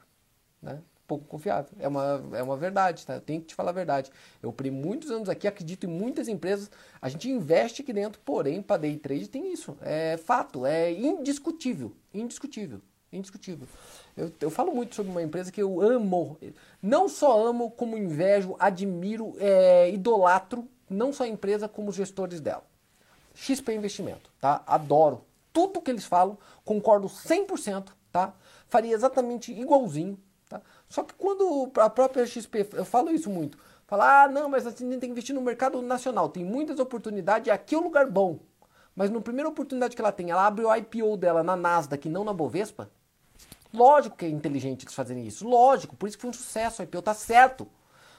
né? 0.62 0.82
Pouco 1.08 1.26
confiável. 1.26 1.72
É 1.80 1.88
uma, 1.88 2.24
é 2.34 2.41
uma 2.41 2.58
verdade, 2.58 3.06
tá? 3.06 3.15
Eu 3.15 3.22
tenho 3.22 3.41
que 3.41 3.48
te 3.48 3.56
falar 3.56 3.70
a 3.70 3.74
verdade. 3.74 4.12
Eu 4.41 4.50
operei 4.50 4.72
muitos 4.72 5.12
anos 5.12 5.30
aqui, 5.30 5.48
acredito 5.48 5.86
em 5.86 5.89
muitas 5.89 6.28
empresas. 6.28 6.72
A 7.02 7.10
gente 7.10 7.30
investe 7.30 7.84
aqui 7.84 7.94
dentro, 7.94 8.20
porém, 8.26 8.62
para 8.62 8.78
day 8.78 8.98
trade 8.98 9.30
tem 9.30 9.54
isso. 9.54 9.78
É 9.82 10.18
fato, 10.18 10.65
é 10.65 10.91
indiscutível. 10.91 11.91
Indiscutível. 12.13 12.82
Indiscutível. 13.13 13.68
Eu, 14.18 14.32
eu, 14.41 14.50
falo 14.50 14.74
muito 14.74 14.96
sobre 14.96 15.12
uma 15.12 15.22
empresa 15.22 15.52
que 15.52 15.62
eu 15.62 15.80
amo, 15.80 16.38
não 16.82 17.08
só 17.08 17.46
amo, 17.46 17.72
como 17.72 17.98
invejo, 17.98 18.56
admiro, 18.60 19.36
é, 19.39 19.91
idolatro, 19.91 20.68
não 20.89 21.13
só 21.13 21.24
a 21.24 21.28
empresa, 21.28 21.68
como 21.68 21.89
os 21.89 21.96
gestores 21.96 22.39
dela. 22.39 22.63
XP 23.34 23.74
Investimento, 23.74 24.32
tá? 24.39 24.63
Adoro. 24.65 25.24
Tudo 25.54 25.82
que 25.82 25.91
eles 25.91 26.06
falam, 26.06 26.38
concordo 26.63 27.08
100%, 27.08 27.89
tá? 28.12 28.34
Faria 28.68 28.94
exatamente 28.94 29.52
igualzinho? 29.54 30.18
Só 30.96 31.04
que 31.04 31.14
quando 31.16 31.70
a 31.78 31.90
própria 31.90 32.26
XP, 32.26 32.70
eu 32.72 32.86
falo 32.86 33.12
isso 33.12 33.30
muito, 33.30 33.58
fala, 33.86 34.24
ah, 34.24 34.28
não, 34.30 34.48
mas 34.48 34.66
a 34.66 34.70
gente 34.70 34.88
tem 34.88 35.00
que 35.00 35.08
investir 35.08 35.36
no 35.36 35.42
mercado 35.42 35.82
nacional, 35.82 36.30
tem 36.30 36.46
muitas 36.46 36.80
oportunidades, 36.80 37.52
aqui 37.52 37.76
é 37.76 37.78
um 37.78 37.84
lugar 37.84 38.10
bom. 38.10 38.40
Mas 38.96 39.10
na 39.10 39.20
primeira 39.20 39.50
oportunidade 39.50 39.94
que 39.94 40.02
ela 40.02 40.14
tem, 40.14 40.32
ela 40.32 40.48
abre 40.48 40.64
o 40.64 40.74
IPO 40.74 41.18
dela 41.18 41.44
na 41.44 41.58
Nasdaq, 41.58 42.08
não 42.08 42.24
na 42.24 42.32
Bovespa, 42.32 42.90
Lógico 43.74 44.16
que 44.16 44.26
é 44.26 44.30
inteligente 44.30 44.86
eles 44.86 44.94
fazerem 44.94 45.28
isso. 45.28 45.46
Lógico, 45.46 45.98
por 45.98 46.08
isso 46.08 46.18
que 46.18 46.22
foi 46.22 46.30
um 46.30 46.34
sucesso. 46.34 46.82
A 46.82 46.86
IPO 46.86 47.02
tá 47.02 47.14
certo. 47.14 47.68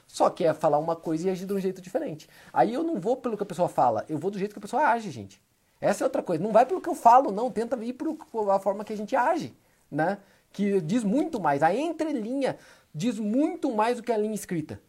Só 0.05 0.29
que 0.29 0.43
é 0.43 0.53
falar 0.53 0.77
uma 0.77 0.95
coisa 0.95 1.27
e 1.27 1.31
agir 1.31 1.47
de 1.47 1.53
um 1.53 1.59
jeito 1.59 1.81
diferente. 1.81 2.29
Aí 2.53 2.75
eu 2.75 2.83
não 2.83 2.99
vou 2.99 3.17
pelo 3.17 3.35
que 3.35 3.41
a 3.41 3.45
pessoa 3.45 3.67
fala, 3.67 4.05
eu 4.07 4.19
vou 4.19 4.29
do 4.29 4.37
jeito 4.37 4.53
que 4.53 4.59
a 4.59 4.61
pessoa 4.61 4.83
age, 4.83 5.09
gente. 5.09 5.41
Essa 5.81 6.03
é 6.03 6.05
outra 6.05 6.21
coisa. 6.21 6.43
Não 6.43 6.51
vai 6.51 6.63
pelo 6.63 6.79
que 6.79 6.87
eu 6.87 6.93
falo, 6.93 7.31
não. 7.31 7.49
Tenta 7.49 7.75
ir 7.83 7.93
pela 7.93 8.59
forma 8.59 8.85
que 8.85 8.93
a 8.93 8.95
gente 8.95 9.15
age, 9.15 9.57
né? 9.89 10.19
Que 10.51 10.81
diz 10.81 11.03
muito 11.03 11.39
mais. 11.39 11.61
A 11.61 11.73
entrelinha 11.73 12.57
diz 12.93 13.19
muito 13.19 13.71
mais 13.71 13.97
do 13.97 14.03
que 14.03 14.11
a 14.11 14.17
linha 14.17 14.35
escrita. 14.35 14.81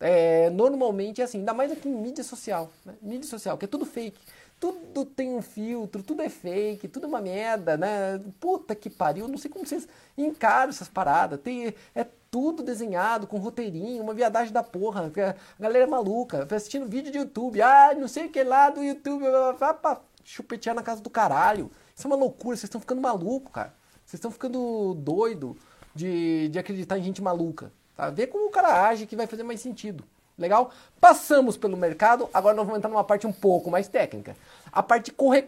É, 0.00 0.50
normalmente 0.50 1.20
é 1.20 1.24
assim, 1.24 1.38
ainda 1.38 1.54
mais 1.54 1.72
aqui 1.72 1.88
em 1.88 1.94
mídia 1.94 2.24
social. 2.24 2.70
Né? 2.84 2.94
Mídia 3.00 3.28
social, 3.28 3.56
que 3.56 3.64
é 3.64 3.68
tudo 3.68 3.86
fake 3.86 4.18
tudo 4.60 5.04
tem 5.04 5.34
um 5.34 5.42
filtro, 5.42 6.02
tudo 6.02 6.22
é 6.22 6.28
fake, 6.28 6.88
tudo 6.88 7.04
é 7.04 7.08
uma 7.08 7.20
merda, 7.20 7.76
né? 7.76 8.18
Puta 8.40 8.74
que 8.74 8.88
pariu, 8.88 9.28
não 9.28 9.36
sei 9.36 9.50
como 9.50 9.66
vocês 9.66 9.86
encaram 10.16 10.70
essas 10.70 10.88
paradas. 10.88 11.40
Tem, 11.40 11.74
é 11.94 12.06
tudo 12.30 12.62
desenhado 12.62 13.26
com 13.26 13.36
roteirinho, 13.38 14.02
uma 14.02 14.14
viadagem 14.14 14.52
da 14.52 14.62
porra. 14.62 15.12
A 15.58 15.62
galera 15.62 15.84
é 15.84 15.86
maluca, 15.86 16.48
assistindo 16.54 16.88
vídeo 16.88 17.12
de 17.12 17.18
YouTube, 17.18 17.60
ah, 17.60 17.94
não 17.94 18.08
sei 18.08 18.26
o 18.26 18.30
que 18.30 18.42
lá 18.42 18.70
do 18.70 18.82
YouTube, 18.82 19.24
vai 19.58 19.74
pra 19.74 20.00
chupetear 20.24 20.74
na 20.74 20.82
casa 20.82 21.02
do 21.02 21.10
caralho. 21.10 21.70
Isso 21.94 22.06
é 22.06 22.10
uma 22.10 22.16
loucura, 22.16 22.56
vocês 22.56 22.64
estão 22.64 22.80
ficando 22.80 23.00
maluco, 23.00 23.50
cara. 23.50 23.74
Vocês 24.04 24.18
estão 24.18 24.30
ficando 24.30 24.94
doido 24.94 25.56
de, 25.94 26.48
de 26.48 26.58
acreditar 26.58 26.98
em 26.98 27.02
gente 27.02 27.22
maluca. 27.22 27.72
Tá? 27.96 28.10
Vê 28.10 28.26
como 28.26 28.46
o 28.46 28.50
cara 28.50 28.88
age 28.88 29.06
que 29.06 29.16
vai 29.16 29.26
fazer 29.26 29.42
mais 29.42 29.60
sentido. 29.60 30.04
Legal? 30.36 30.70
Passamos 31.00 31.56
pelo 31.56 31.76
mercado, 31.76 32.28
agora 32.34 32.56
nós 32.56 32.66
vamos 32.66 32.78
entrar 32.78 32.90
numa 32.90 33.04
parte 33.04 33.26
um 33.26 33.32
pouco 33.32 33.70
mais 33.70 33.86
técnica. 33.86 34.36
A 34.72 34.82
parte 34.82 35.12
corre... 35.12 35.44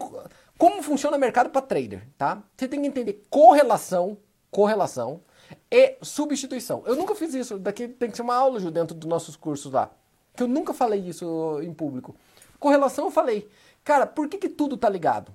como 0.56 0.82
funciona 0.82 1.16
o 1.16 1.20
mercado 1.20 1.50
para 1.50 1.60
trader, 1.60 2.06
tá? 2.16 2.40
Você 2.56 2.68
tem 2.68 2.80
que 2.80 2.86
entender 2.86 3.24
correlação, 3.28 4.16
correlação 4.50 5.20
e 5.70 5.96
substituição. 6.02 6.84
Eu 6.86 6.94
nunca 6.94 7.16
fiz 7.16 7.34
isso, 7.34 7.58
daqui 7.58 7.88
tem 7.88 8.10
que 8.10 8.16
ser 8.16 8.22
uma 8.22 8.36
aula 8.36 8.60
Ju, 8.60 8.70
dentro 8.70 8.94
dos 8.94 9.08
nossos 9.08 9.34
cursos 9.34 9.72
lá. 9.72 9.90
Que 10.36 10.44
eu 10.44 10.48
nunca 10.48 10.72
falei 10.72 11.00
isso 11.00 11.60
em 11.62 11.74
público. 11.74 12.14
Correlação 12.60 13.06
eu 13.06 13.10
falei. 13.10 13.48
Cara, 13.82 14.06
por 14.06 14.28
que, 14.28 14.38
que 14.38 14.48
tudo 14.48 14.76
tá 14.76 14.88
ligado? 14.88 15.32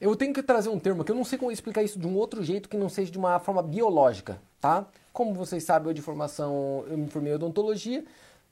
Eu 0.00 0.16
tenho 0.16 0.32
que 0.32 0.42
trazer 0.42 0.70
um 0.70 0.78
termo 0.78 1.04
que 1.04 1.12
eu 1.12 1.16
não 1.16 1.24
sei 1.24 1.38
como 1.38 1.52
explicar 1.52 1.82
isso 1.82 1.98
de 1.98 2.06
um 2.06 2.16
outro 2.16 2.42
jeito 2.42 2.68
que 2.70 2.76
não 2.76 2.88
seja 2.88 3.10
de 3.10 3.18
uma 3.18 3.38
forma 3.38 3.62
biológica, 3.62 4.40
tá? 4.58 4.86
Como 5.12 5.34
vocês 5.34 5.62
sabem, 5.62 5.90
eu 5.90 5.94
de 5.94 6.00
formação, 6.00 6.84
eu 6.88 6.96
me 6.96 7.06
formei 7.08 7.32
em 7.32 7.34
odontologia. 7.34 8.02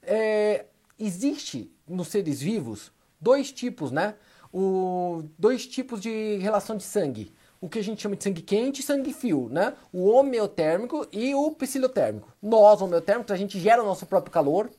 É, 0.02 0.66
existe 0.98 1.72
nos 1.86 2.08
seres 2.08 2.42
vivos 2.42 2.92
dois 3.18 3.50
tipos, 3.50 3.90
né? 3.90 4.14
O, 4.52 5.24
dois 5.38 5.66
tipos 5.66 6.00
de 6.00 6.36
relação 6.36 6.76
de 6.76 6.82
sangue. 6.82 7.32
O 7.60 7.68
que 7.68 7.78
a 7.78 7.82
gente 7.82 8.02
chama 8.02 8.14
de 8.14 8.24
sangue 8.24 8.42
quente 8.42 8.80
e 8.80 8.84
sangue 8.84 9.12
frio, 9.14 9.48
né? 9.50 9.74
O 9.90 10.06
homeotérmico 10.08 11.06
e 11.10 11.34
o 11.34 11.50
psilotérmico. 11.52 12.30
Nós, 12.42 12.82
homeotérmicos, 12.82 13.32
a 13.32 13.36
gente 13.36 13.58
gera 13.58 13.82
o 13.82 13.86
nosso 13.86 14.04
próprio 14.04 14.30
calor. 14.32 14.70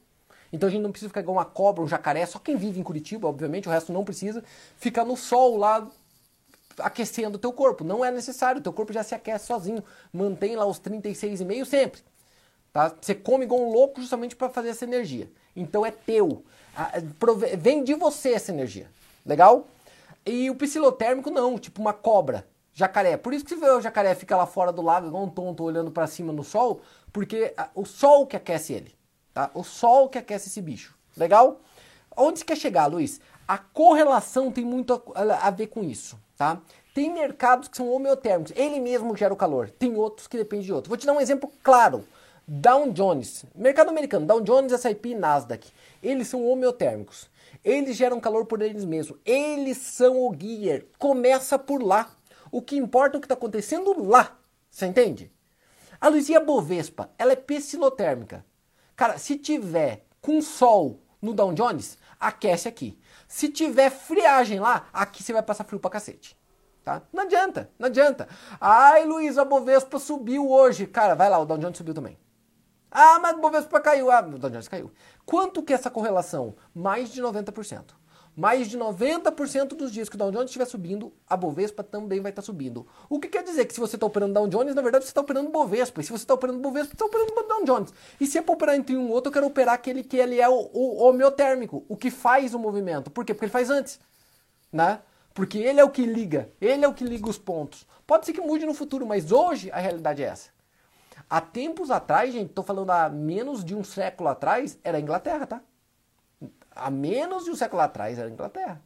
Então 0.54 0.68
a 0.68 0.72
gente 0.72 0.82
não 0.82 0.92
precisa 0.92 1.10
ficar 1.10 1.22
igual 1.22 1.38
uma 1.38 1.46
cobra, 1.46 1.84
um 1.84 1.88
jacaré. 1.88 2.26
Só 2.28 2.38
quem 2.38 2.56
vive 2.56 2.80
em 2.80 2.84
Curitiba, 2.84 3.28
obviamente, 3.28 3.68
o 3.68 3.72
resto 3.72 3.92
não 3.92 4.06
precisa. 4.06 4.44
Ficar 4.78 5.04
no 5.04 5.18
sol 5.18 5.58
lá 5.58 5.88
aquecendo 6.82 7.38
o 7.38 7.40
teu 7.40 7.52
corpo. 7.54 7.84
Não 7.84 8.04
é 8.04 8.12
necessário, 8.12 8.62
teu 8.62 8.74
corpo 8.74 8.94
já 8.94 9.04
se 9.04 9.16
aquece 9.16 9.48
sozinho. 9.48 9.84
Mantém 10.12 10.56
lá 10.56 10.66
os 10.66 10.80
36,5 10.80 11.66
sempre. 11.66 12.02
Tá? 12.72 12.94
Você 13.00 13.16
come 13.16 13.46
igual 13.46 13.62
um 13.62 13.72
louco 13.72 14.00
justamente 14.00 14.36
para 14.36 14.50
fazer 14.50 14.70
essa 14.70 14.86
energia. 14.86 15.30
Então 15.56 15.86
é 15.86 15.92
teu. 15.92 16.44
Vem 17.58 17.84
de 17.84 17.94
você 17.96 18.34
essa 18.34 18.52
energia. 18.52 18.90
Legal? 19.26 19.68
E 20.26 20.50
o 20.50 20.56
psilotérmico 20.56 21.30
não, 21.30 21.58
tipo 21.58 21.82
uma 21.82 21.94
cobra. 21.94 22.48
Jacaré. 22.74 23.18
Por 23.18 23.34
isso 23.34 23.44
que 23.44 23.56
você 23.56 23.60
vê 23.60 23.70
o 23.72 23.82
jacaré 23.82 24.16
fica 24.16 24.38
lá 24.38 24.46
fora 24.46 24.72
do 24.72 24.82
lago 24.82 25.08
igual 25.08 25.24
um 25.24 25.30
tonto 25.30 25.64
olhando 25.64 25.92
para 25.92 26.08
cima 26.08 26.32
no 26.32 26.44
sol, 26.44 26.82
porque 27.12 27.54
o 27.76 27.84
sol 27.86 28.26
que 28.26 28.38
aquece 28.38 28.74
ele. 28.74 28.96
Tá? 29.34 29.52
O 29.54 29.64
sol 29.64 30.08
que 30.08 30.18
aquece 30.18 30.48
esse 30.48 30.62
bicho. 30.62 30.96
Legal? 31.18 31.60
Onde 32.16 32.40
você 32.40 32.46
quer 32.46 32.56
chegar, 32.56 32.86
Luiz? 32.86 33.20
A 33.48 33.58
correlação 33.58 34.52
tem 34.52 34.64
muito 34.64 34.94
a, 35.14 35.48
a 35.48 35.50
ver 35.50 35.68
com 35.68 35.84
isso 35.84 36.18
tá? 36.40 36.62
Tem 36.96 37.14
mercados 37.14 37.68
que 37.68 37.76
são 37.76 37.92
homeotérmicos, 37.92 38.54
ele 38.56 38.80
mesmo 38.80 39.16
gera 39.16 39.34
o 39.34 39.38
calor. 39.38 39.70
Tem 39.70 39.94
outros 39.96 40.26
que 40.26 40.38
dependem 40.38 40.66
de 40.66 40.74
outros. 40.74 40.88
Vou 40.88 40.98
te 40.98 41.06
dar 41.06 41.12
um 41.12 41.20
exemplo 41.20 41.52
claro. 41.62 42.06
Dow 42.48 42.92
Jones, 42.92 43.46
mercado 43.54 43.90
americano, 43.90 44.26
Dow 44.26 44.42
Jones, 44.42 44.72
S&P 44.72 45.10
e 45.10 45.16
Nasdaq, 45.16 45.70
eles 46.02 46.30
são 46.30 46.48
homeotérmicos. 46.48 47.30
Eles 47.64 47.96
geram 47.96 48.20
calor 48.20 48.46
por 48.46 48.62
eles 48.62 48.86
mesmos. 48.86 49.20
Eles 49.26 49.78
são 49.78 50.26
o 50.26 50.32
guia. 50.32 50.88
Começa 50.98 51.60
por 51.60 51.84
lá. 51.84 52.10
O 52.52 52.62
que 52.62 52.78
importa 52.78 53.18
é 53.18 53.20
o 53.20 53.22
que 53.22 53.26
está 53.26 53.36
acontecendo 53.36 54.02
lá. 54.08 54.40
Você 54.72 54.86
entende? 54.86 55.32
A 56.00 56.08
Luizia 56.08 56.40
Bovespa, 56.40 57.10
ela 57.18 57.34
é 57.34 57.36
psilotérmica. 57.36 58.46
Cara, 58.96 59.18
se 59.18 59.38
tiver 59.38 60.06
com 60.22 60.42
sol 60.42 61.02
no 61.22 61.34
Dow 61.34 61.54
Jones, 61.54 61.98
aquece 62.20 62.68
aqui. 62.68 62.98
Se 63.30 63.48
tiver 63.48 63.92
friagem 63.92 64.60
lá, 64.60 64.88
aqui 64.92 65.22
você 65.22 65.32
vai 65.32 65.44
passar 65.44 65.64
frio 65.64 65.80
pra 65.80 65.92
cacete. 65.92 66.36
Tá? 66.84 67.04
Não 67.14 67.24
adianta, 67.24 67.70
não 67.78 67.86
adianta. 67.86 68.28
Ai, 68.60 69.06
Luiz, 69.06 69.38
a 69.38 69.46
Bovespa 69.46 70.00
subiu 70.00 70.50
hoje. 70.50 70.88
Cara, 70.88 71.14
vai 71.14 71.30
lá, 71.30 71.38
o 71.38 71.46
Dow 71.46 71.56
Jones 71.60 71.78
subiu 71.78 71.94
também. 71.94 72.18
Ah, 72.90 73.20
mas 73.20 73.36
a 73.36 73.38
Bovespa 73.38 73.80
caiu. 73.80 74.10
Ah, 74.10 74.22
o 74.22 74.40
Dow 74.40 74.50
Jones 74.50 74.68
caiu. 74.68 74.92
Quanto 75.28 75.62
que 75.62 75.72
é 75.72 75.76
essa 75.76 75.92
correlação? 75.92 76.56
Mais 76.74 77.12
de 77.12 77.22
90%. 77.22 77.92
Mais 78.36 78.70
de 78.70 78.78
90% 78.78 79.70
dos 79.70 79.92
dias 79.92 80.08
que 80.08 80.16
o 80.16 80.18
Dow 80.18 80.32
Jones 80.32 80.46
estiver 80.46 80.66
subindo, 80.66 81.12
a 81.28 81.36
Bovespa 81.36 81.84
também 81.84 82.22
vai 82.22 82.32
estar 82.32 82.42
tá 82.42 82.46
subindo. 82.46 82.88
O 83.10 83.20
que 83.20 83.28
quer 83.28 83.44
dizer 83.44 83.66
que 83.66 83.74
se 83.74 83.80
você 83.80 83.96
está 83.96 84.06
operando 84.06 84.34
Dow 84.34 84.48
Jones, 84.48 84.76
na 84.76 84.82
verdade 84.82 85.04
você 85.04 85.10
está 85.10 85.22
operando 85.22 85.50
Bovespa. 85.50 86.00
E 86.00 86.04
se 86.04 86.12
você 86.12 86.24
está 86.24 86.34
operando 86.34 86.60
Bovespa, 86.60 86.90
você 86.90 86.94
está 86.94 87.06
operando 87.06 87.48
Dow 87.48 87.66
Jones. 87.66 87.94
E 88.20 88.26
se 88.26 88.38
é 88.38 88.42
para 88.42 88.54
operar 88.54 88.76
entre 88.76 88.96
um 88.96 89.08
e 89.08 89.12
outro, 89.12 89.30
eu 89.30 89.34
quero 89.34 89.48
operar 89.48 89.76
aquele 89.76 90.04
que 90.04 90.18
ele 90.18 90.40
é 90.40 90.48
o, 90.48 90.70
o 90.74 91.04
homeotérmico, 91.04 91.84
o 91.90 91.98
que 91.98 92.10
faz 92.10 92.54
o 92.54 92.60
movimento. 92.60 93.12
Por 93.12 93.26
quê? 93.26 93.34
Porque 93.34 93.46
ele 93.46 93.52
faz 93.52 93.70
antes. 93.70 94.00
Né? 94.72 95.02
Porque 95.34 95.58
ele 95.58 95.80
é 95.80 95.84
o 95.84 95.90
que 95.90 96.06
liga, 96.06 96.50
ele 96.60 96.86
é 96.86 96.88
o 96.88 96.94
que 96.94 97.04
liga 97.04 97.30
os 97.30 97.38
pontos. 97.38 97.88
Pode 98.06 98.26
ser 98.26 98.34
que 98.34 98.42
mude 98.42 98.66
no 98.66 98.74
futuro, 98.74 99.06
mas 99.06 99.32
hoje 99.32 99.72
a 99.72 99.80
realidade 99.80 100.24
é 100.24 100.28
essa. 100.28 100.50
Há 101.30 101.40
tempos 101.40 101.92
atrás, 101.92 102.34
gente, 102.34 102.50
estou 102.50 102.64
falando 102.64 102.90
há 102.92 103.08
menos 103.08 103.64
de 103.64 103.76
um 103.76 103.84
século 103.84 104.30
atrás, 104.30 104.80
era 104.84 104.98
a 104.98 105.02
Inglaterra, 105.02 105.46
tá? 105.46 105.62
Há 106.80 106.90
menos 106.90 107.46
de 107.46 107.52
um 107.52 107.56
século 107.56 107.82
atrás 107.82 108.18
era 108.18 108.28
a 108.28 108.32
Inglaterra. 108.32 108.82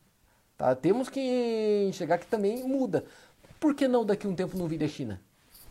Tá? 0.58 0.76
Temos 0.76 1.10
que 1.10 1.90
chegar 1.94 2.18
que 2.18 2.28
também 2.28 2.64
muda. 2.68 3.06
Por 3.60 3.74
que 3.74 3.88
não 3.88 4.06
daqui 4.06 4.28
a 4.28 4.30
um 4.30 4.36
tempo 4.36 4.58
não 4.58 4.68
vir 4.68 4.84
a 4.84 4.88
China? 4.88 5.22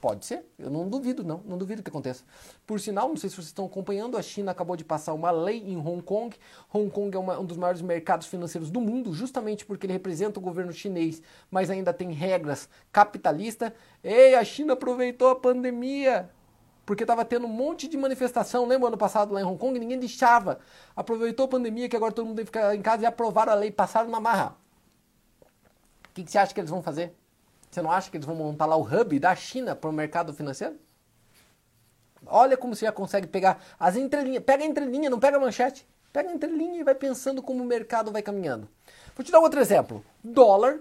Pode 0.00 0.26
ser, 0.26 0.44
eu 0.58 0.68
não 0.68 0.88
duvido, 0.88 1.22
não, 1.22 1.40
não 1.44 1.56
duvido 1.56 1.80
que 1.80 1.88
aconteça. 1.88 2.24
Por 2.66 2.80
sinal, 2.80 3.08
não 3.08 3.16
sei 3.16 3.30
se 3.30 3.36
vocês 3.36 3.46
estão 3.46 3.66
acompanhando, 3.66 4.16
a 4.16 4.22
China 4.22 4.50
acabou 4.50 4.74
de 4.74 4.84
passar 4.84 5.14
uma 5.14 5.30
lei 5.30 5.58
em 5.58 5.76
Hong 5.76 6.02
Kong. 6.02 6.36
Hong 6.74 6.90
Kong 6.90 7.16
é 7.16 7.20
uma, 7.20 7.38
um 7.38 7.44
dos 7.44 7.56
maiores 7.56 7.80
mercados 7.80 8.26
financeiros 8.26 8.68
do 8.68 8.80
mundo, 8.80 9.12
justamente 9.12 9.64
porque 9.64 9.86
ele 9.86 9.92
representa 9.92 10.40
o 10.40 10.42
governo 10.42 10.72
chinês, 10.72 11.22
mas 11.48 11.70
ainda 11.70 11.92
tem 11.92 12.10
regras 12.10 12.68
capitalistas. 12.90 13.70
Ei, 14.02 14.34
a 14.34 14.42
China 14.42 14.72
aproveitou 14.72 15.28
a 15.28 15.36
pandemia 15.36 16.28
porque 16.84 17.04
estava 17.04 17.24
tendo 17.24 17.46
um 17.46 17.50
monte 17.50 17.86
de 17.86 17.96
manifestação, 17.96 18.66
lembra 18.66 18.88
ano 18.88 18.98
passado 18.98 19.32
lá 19.32 19.40
em 19.40 19.44
Hong 19.44 19.58
Kong? 19.58 19.78
Ninguém 19.78 19.98
deixava. 19.98 20.58
Aproveitou 20.96 21.44
a 21.46 21.48
pandemia, 21.48 21.88
que 21.88 21.96
agora 21.96 22.12
todo 22.12 22.26
mundo 22.26 22.36
tem 22.36 22.44
que 22.44 22.50
ficar 22.50 22.74
em 22.74 22.82
casa 22.82 23.02
e 23.02 23.06
aprovaram 23.06 23.52
a 23.52 23.54
lei, 23.54 23.70
passaram 23.70 24.10
na 24.10 24.20
marra. 24.20 24.56
O 26.10 26.14
que, 26.14 26.24
que 26.24 26.30
você 26.30 26.38
acha 26.38 26.52
que 26.52 26.60
eles 26.60 26.70
vão 26.70 26.82
fazer? 26.82 27.14
Você 27.70 27.80
não 27.80 27.90
acha 27.90 28.10
que 28.10 28.16
eles 28.16 28.26
vão 28.26 28.34
montar 28.34 28.66
lá 28.66 28.76
o 28.76 28.82
hub 28.82 29.18
da 29.18 29.34
China 29.34 29.74
para 29.74 29.88
o 29.88 29.92
mercado 29.92 30.34
financeiro? 30.34 30.76
Olha 32.26 32.56
como 32.56 32.74
você 32.74 32.84
já 32.84 32.92
consegue 32.92 33.26
pegar 33.26 33.62
as 33.78 33.96
entrelinhas. 33.96 34.44
Pega 34.44 34.62
a 34.62 34.66
entrelinha, 34.66 35.08
não 35.08 35.18
pega 35.18 35.36
a 35.36 35.40
manchete. 35.40 35.86
Pega 36.12 36.28
a 36.28 36.32
entrelinha 36.32 36.80
e 36.80 36.84
vai 36.84 36.94
pensando 36.94 37.42
como 37.42 37.62
o 37.62 37.66
mercado 37.66 38.12
vai 38.12 38.22
caminhando. 38.22 38.68
Vou 39.16 39.24
te 39.24 39.32
dar 39.32 39.40
outro 39.40 39.60
exemplo. 39.60 40.04
Dólar 40.22 40.80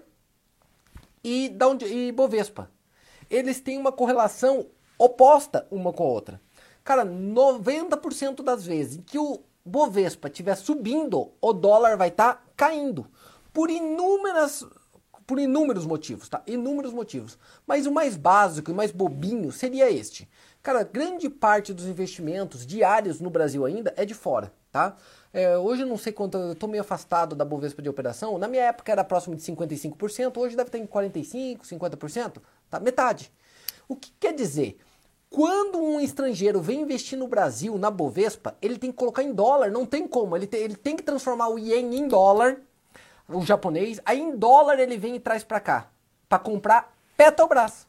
e, 1.24 1.56
e 1.90 2.12
Bovespa. 2.12 2.70
Eles 3.30 3.62
têm 3.62 3.78
uma 3.78 3.92
correlação 3.92 4.68
oposta 5.04 5.68
uma 5.72 5.92
com 5.92 6.04
a 6.04 6.08
outra. 6.08 6.42
Cara, 6.84 7.06
90% 7.06 8.44
das 8.44 8.66
vezes 8.66 9.02
que 9.06 9.18
o 9.18 9.42
Bovespa 9.66 10.28
estiver 10.28 10.56
subindo, 10.56 11.32
o 11.42 11.54
dólar 11.54 11.98
vai 11.98 12.10
estar 12.10 12.36
tá 12.36 12.42
caindo. 12.56 13.08
Por 13.52 13.70
inúmeras 13.70 14.66
por 15.26 15.40
inúmeros 15.40 15.86
motivos, 15.86 16.28
tá? 16.28 16.42
Inúmeros 16.46 16.92
motivos. 16.92 17.38
Mas 17.66 17.86
o 17.86 17.92
mais 17.92 18.18
básico 18.18 18.70
e 18.70 18.74
mais 18.74 18.92
bobinho 18.92 19.50
seria 19.50 19.90
este. 19.90 20.30
Cara, 20.62 20.84
grande 20.84 21.30
parte 21.30 21.74
dos 21.74 21.86
investimentos 21.86 22.66
diários 22.66 23.22
no 23.22 23.30
Brasil 23.30 23.66
ainda 23.66 23.94
é 23.96 24.04
de 24.04 24.14
fora, 24.14 24.52
tá? 24.72 24.98
É, 25.32 25.58
hoje 25.58 25.84
eu 25.84 25.88
não 25.88 25.98
sei 25.98 26.12
quanto, 26.12 26.38
eu 26.38 26.56
tô 26.56 26.68
meio 26.68 26.82
afastado 26.82 27.34
da 27.34 27.46
Bovespa 27.46 27.82
de 27.82 27.88
operação. 27.88 28.38
Na 28.38 28.48
minha 28.48 28.64
época 28.64 28.92
era 28.92 29.06
próximo 29.06 29.34
de 29.34 29.42
55%, 29.42 30.36
hoje 30.38 30.58
deve 30.58 30.70
ter 30.70 30.80
em 30.80 30.86
45%, 30.86 31.62
50%, 31.62 32.42
tá? 32.70 32.80
Metade. 32.82 33.32
O 33.88 33.96
que 33.96 34.12
quer 34.20 34.34
dizer? 34.34 34.78
Quando 35.34 35.80
um 35.80 35.98
estrangeiro 36.02 36.60
vem 36.60 36.82
investir 36.82 37.18
no 37.18 37.26
Brasil, 37.26 37.78
na 37.78 37.90
Bovespa, 37.90 38.58
ele 38.62 38.78
tem 38.78 38.92
que 38.92 38.98
colocar 38.98 39.24
em 39.24 39.32
dólar, 39.32 39.72
não 39.72 39.86
tem 39.86 40.06
como. 40.06 40.36
Ele 40.36 40.46
tem, 40.46 40.60
ele 40.60 40.76
tem 40.76 40.94
que 40.94 41.04
transformar 41.04 41.48
o 41.48 41.58
ien 41.58 41.96
em 41.96 42.06
dólar, 42.06 42.58
o 43.30 43.42
japonês, 43.42 44.02
aí 44.04 44.20
em 44.20 44.36
dólar 44.36 44.78
ele 44.78 44.98
vem 44.98 45.16
e 45.16 45.22
traz 45.22 45.42
para 45.42 45.62
cá, 45.62 45.90
para 46.28 46.38
comprar 46.38 46.94
Petrobras. 47.16 47.88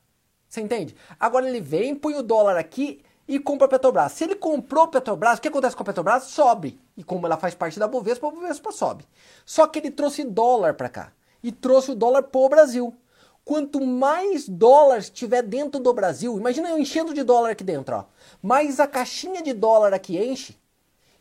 Você 0.48 0.60
entende? 0.60 0.94
Agora 1.18 1.48
ele 1.48 1.60
vem, 1.60 1.96
põe 1.96 2.14
o 2.14 2.22
dólar 2.22 2.56
aqui 2.56 3.02
e 3.26 3.40
compra 3.40 3.66
Petrobras. 3.66 4.12
Se 4.12 4.22
ele 4.22 4.36
comprou 4.36 4.86
Petrobras, 4.86 5.38
o 5.38 5.42
que 5.42 5.48
acontece 5.48 5.74
com 5.74 5.82
a 5.82 5.86
Petrobras? 5.86 6.22
Sobe. 6.22 6.80
E 6.96 7.02
como 7.02 7.26
ela 7.26 7.36
faz 7.36 7.56
parte 7.56 7.76
da 7.76 7.88
Bovespa, 7.88 8.28
a 8.28 8.30
Bovespa 8.30 8.70
sobe. 8.70 9.04
Só 9.44 9.66
que 9.66 9.80
ele 9.80 9.90
trouxe 9.90 10.22
dólar 10.22 10.74
para 10.74 10.88
cá 10.88 11.12
e 11.42 11.50
trouxe 11.50 11.90
o 11.90 11.96
dólar 11.96 12.22
pro 12.22 12.48
Brasil. 12.48 12.96
Quanto 13.44 13.84
mais 13.84 14.48
dólares 14.48 15.10
tiver 15.10 15.42
dentro 15.42 15.80
do 15.80 15.92
Brasil, 15.92 16.36
imagina 16.38 16.70
eu 16.70 16.78
enchendo 16.78 17.12
de 17.12 17.24
dólar 17.24 17.50
aqui 17.50 17.64
dentro, 17.64 17.96
ó. 17.96 18.04
Mais 18.40 18.78
a 18.78 18.86
caixinha 18.86 19.42
de 19.42 19.52
dólar 19.52 19.92
aqui 19.92 20.16
enche. 20.16 20.56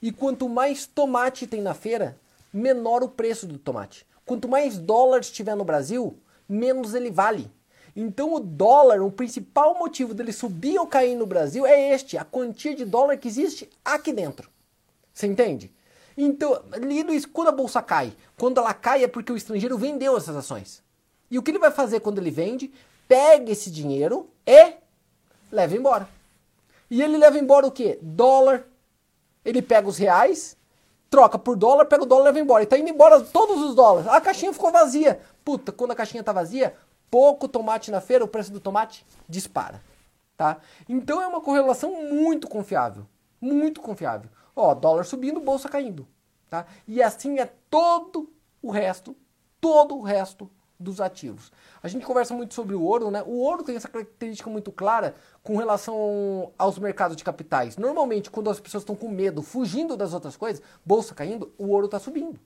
E 0.02 0.12
quanto 0.12 0.48
mais 0.48 0.86
tomate 0.86 1.48
tem 1.48 1.62
na 1.62 1.74
feira, 1.74 2.18
menor 2.54 3.04
o 3.04 3.10
preço 3.10 3.48
do 3.48 3.58
tomate. 3.58 4.06
Quanto 4.24 4.48
mais 4.48 4.78
dólares 4.78 5.32
tiver 5.32 5.56
no 5.56 5.64
Brasil, 5.64 6.16
menos 6.48 6.94
ele 6.94 7.10
vale. 7.10 7.52
Então 7.96 8.34
o 8.34 8.40
dólar, 8.40 9.02
o 9.02 9.12
principal 9.12 9.78
motivo 9.78 10.14
dele 10.14 10.32
subir 10.32 10.78
ou 10.80 10.88
cair 10.88 11.16
no 11.16 11.26
Brasil 11.26 11.66
é 11.66 11.94
este, 11.94 12.18
a 12.18 12.24
quantia 12.24 12.76
de 12.76 12.86
dólar 12.86 13.18
que 13.18 13.28
existe 13.28 13.68
aqui 13.84 14.14
dentro. 14.14 14.50
Você 15.14 15.26
entende? 15.28 15.72
Então, 16.16 16.62
lido 16.78 17.14
isso, 17.14 17.30
quando 17.30 17.48
a 17.48 17.52
bolsa 17.52 17.82
cai, 17.82 18.14
quando 18.38 18.60
ela 18.60 18.74
cai 18.74 19.04
é 19.04 19.08
porque 19.08 19.32
o 19.32 19.36
estrangeiro 19.36 19.78
vendeu 19.78 20.16
essas 20.16 20.36
ações. 20.36 20.84
E 21.32 21.40
o 21.40 21.42
que 21.42 21.50
ele 21.50 21.60
vai 21.60 21.72
fazer 21.72 22.02
quando 22.02 22.18
ele 22.18 22.30
vende? 22.30 22.72
Pega 23.08 23.50
esse 23.50 23.72
dinheiro 23.72 24.30
e 24.46 24.74
leva 25.50 25.78
embora. 25.78 26.08
E 26.90 27.02
ele 27.02 27.18
leva 27.18 27.40
embora 27.40 27.66
o 27.66 27.72
quê? 27.72 27.98
Dólar. 28.02 28.66
Ele 29.44 29.62
pega 29.62 29.88
os 29.88 29.98
reais, 29.98 30.58
troca 31.10 31.40
por 31.40 31.56
dólar, 31.56 31.86
pega 31.86 32.04
o 32.04 32.06
dólar 32.06 32.24
e 32.24 32.26
leva 32.26 32.40
embora. 32.42 32.64
E 32.64 32.68
tá 32.68 32.78
indo 32.78 32.90
embora 32.90 33.22
todos 33.22 33.62
os 33.62 33.74
dólares. 33.74 34.10
A 34.10 34.20
caixinha 34.20 34.52
ficou 34.52 34.72
vazia. 34.72 35.22
Puta, 35.44 35.72
quando 35.72 35.92
a 35.92 35.96
caixinha 35.96 36.22
tá 36.22 36.34
vazia, 36.34 36.76
pouco 37.10 37.48
tomate 37.48 37.90
na 37.92 38.02
feira, 38.02 38.26
o 38.26 38.28
preço 38.28 38.52
do 38.52 38.60
tomate 38.60 39.06
dispara. 39.28 39.82
Tá? 40.36 40.58
Então 40.88 41.22
é 41.22 41.28
uma 41.28 41.40
correlação 41.40 42.04
muito 42.12 42.46
confiável. 42.48 43.08
Muito 43.40 43.80
confiável. 43.80 44.30
Ó, 44.54 44.74
dólar 44.74 45.06
subindo, 45.06 45.40
bolsa 45.40 45.70
caindo. 45.70 46.06
Tá? 46.50 46.66
E 46.86 47.02
assim 47.02 47.40
é 47.40 47.50
todo 47.70 48.30
o 48.62 48.70
resto, 48.70 49.16
todo 49.62 49.96
o 49.96 50.02
resto 50.02 50.52
dos 50.82 51.00
ativos. 51.00 51.52
A 51.82 51.88
gente 51.88 52.06
conversa 52.06 52.34
muito 52.34 52.54
sobre 52.54 52.76
o 52.76 52.82
ouro, 52.82 53.10
né? 53.12 53.24
O 53.26 53.40
ouro 53.40 53.64
tem 53.64 53.76
essa 53.76 53.88
característica 53.88 54.50
muito 54.50 54.72
clara 54.72 55.16
com 55.44 55.56
relação 55.58 56.52
aos 56.58 56.78
mercados 56.78 57.16
de 57.16 57.24
capitais. 57.24 57.78
Normalmente, 57.78 58.30
quando 58.30 58.50
as 58.50 58.60
pessoas 58.60 58.82
estão 58.82 58.96
com 58.96 59.10
medo, 59.10 59.42
fugindo 59.42 59.96
das 59.96 60.14
outras 60.14 60.36
coisas, 60.36 60.62
bolsa 60.86 61.16
caindo, 61.16 61.54
o 61.58 61.70
ouro 61.70 61.86
está 61.86 62.00
subindo. 62.00 62.40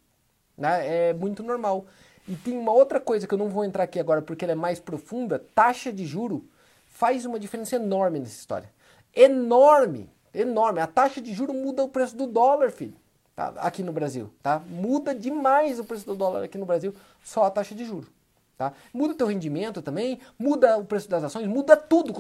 Né? 0.58 1.10
É 1.10 1.14
muito 1.14 1.42
normal. 1.42 1.86
E 2.28 2.36
tem 2.36 2.58
uma 2.58 2.72
outra 2.72 3.00
coisa 3.00 3.28
que 3.28 3.34
eu 3.34 3.38
não 3.38 3.50
vou 3.50 3.64
entrar 3.64 3.84
aqui 3.84 4.00
agora 4.00 4.22
porque 4.22 4.46
ela 4.46 4.54
é 4.54 4.56
mais 4.56 4.80
profunda: 4.80 5.40
taxa 5.54 5.92
de 5.94 6.06
juro 6.06 6.48
faz 6.86 7.26
uma 7.26 7.40
diferença 7.40 7.76
enorme 7.76 8.20
nessa 8.20 8.40
história. 8.40 8.72
Enorme, 9.14 10.10
enorme. 10.34 10.80
A 10.80 10.88
taxa 10.88 11.22
de 11.22 11.34
juro 11.34 11.54
muda 11.54 11.84
o 11.84 11.90
preço 11.90 12.16
do 12.16 12.26
dólar, 12.26 12.72
filho. 12.72 12.96
Tá? 13.36 13.54
Aqui 13.58 13.84
no 13.84 13.92
Brasil, 13.92 14.32
tá? 14.42 14.60
Muda 14.60 15.14
demais 15.14 15.78
o 15.78 15.84
preço 15.84 16.06
do 16.06 16.16
dólar 16.16 16.44
aqui 16.44 16.58
no 16.58 16.66
Brasil, 16.66 16.96
só 17.22 17.44
a 17.44 17.52
taxa 17.52 17.76
de 17.76 17.84
juro. 17.84 18.08
Tá? 18.58 18.72
Muda 18.94 19.14
o 19.14 19.18
teu 19.18 19.28
rendimento 19.28 19.82
também, 19.82 20.20
muda 20.40 20.78
o 20.78 20.86
preço 20.86 21.10
das 21.10 21.24
ações, 21.24 21.46
muda 21.48 21.76
tudo 21.76 22.14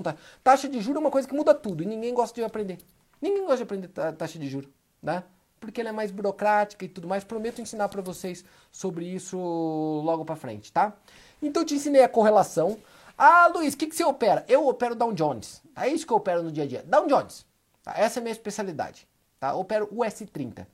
taxa. 0.43 0.67
De 0.67 0.81
juros 0.81 0.97
é 0.97 0.99
uma 0.99 1.11
coisa 1.11 1.27
que 1.27 1.33
muda 1.33 1.53
tudo 1.53 1.81
e 1.81 1.85
ninguém 1.85 2.13
gosta 2.13 2.35
de 2.35 2.43
aprender. 2.43 2.77
Ninguém 3.21 3.43
gosta 3.43 3.57
de 3.57 3.63
aprender 3.63 3.87
taxa 3.87 4.37
de 4.37 4.47
juros, 4.49 4.69
né? 5.01 5.23
Porque 5.59 5.79
ela 5.79 5.89
é 5.89 5.93
mais 5.93 6.11
burocrática 6.11 6.83
e 6.83 6.89
tudo 6.89 7.07
mais. 7.07 7.23
Prometo 7.23 7.61
ensinar 7.61 7.87
para 7.87 8.01
vocês 8.01 8.43
sobre 8.71 9.05
isso 9.05 9.37
logo 9.37 10.25
para 10.25 10.35
frente, 10.35 10.71
tá? 10.71 10.93
Então 11.41 11.63
eu 11.63 11.65
te 11.65 11.75
ensinei 11.75 12.03
a 12.03 12.09
correlação. 12.09 12.77
Ah, 13.17 13.47
Luiz, 13.47 13.73
o 13.73 13.77
que, 13.77 13.87
que 13.87 13.95
você 13.95 14.03
opera? 14.03 14.43
Eu 14.47 14.67
opero 14.67 14.93
Dow 14.93 15.13
Jones. 15.13 15.61
É 15.75 15.87
isso 15.87 16.05
que 16.05 16.11
eu 16.11 16.17
opero 16.17 16.43
no 16.43 16.51
dia 16.51 16.65
a 16.65 16.67
dia. 16.67 16.83
Dow 16.85 17.07
Jones. 17.07 17.45
Tá? 17.81 17.93
Essa 17.95 18.19
é 18.19 18.21
a 18.21 18.23
minha 18.23 18.33
especialidade. 18.33 19.07
Tá? 19.39 19.55
Opero 19.55 19.87
o 19.91 19.99
S30. 19.99 20.67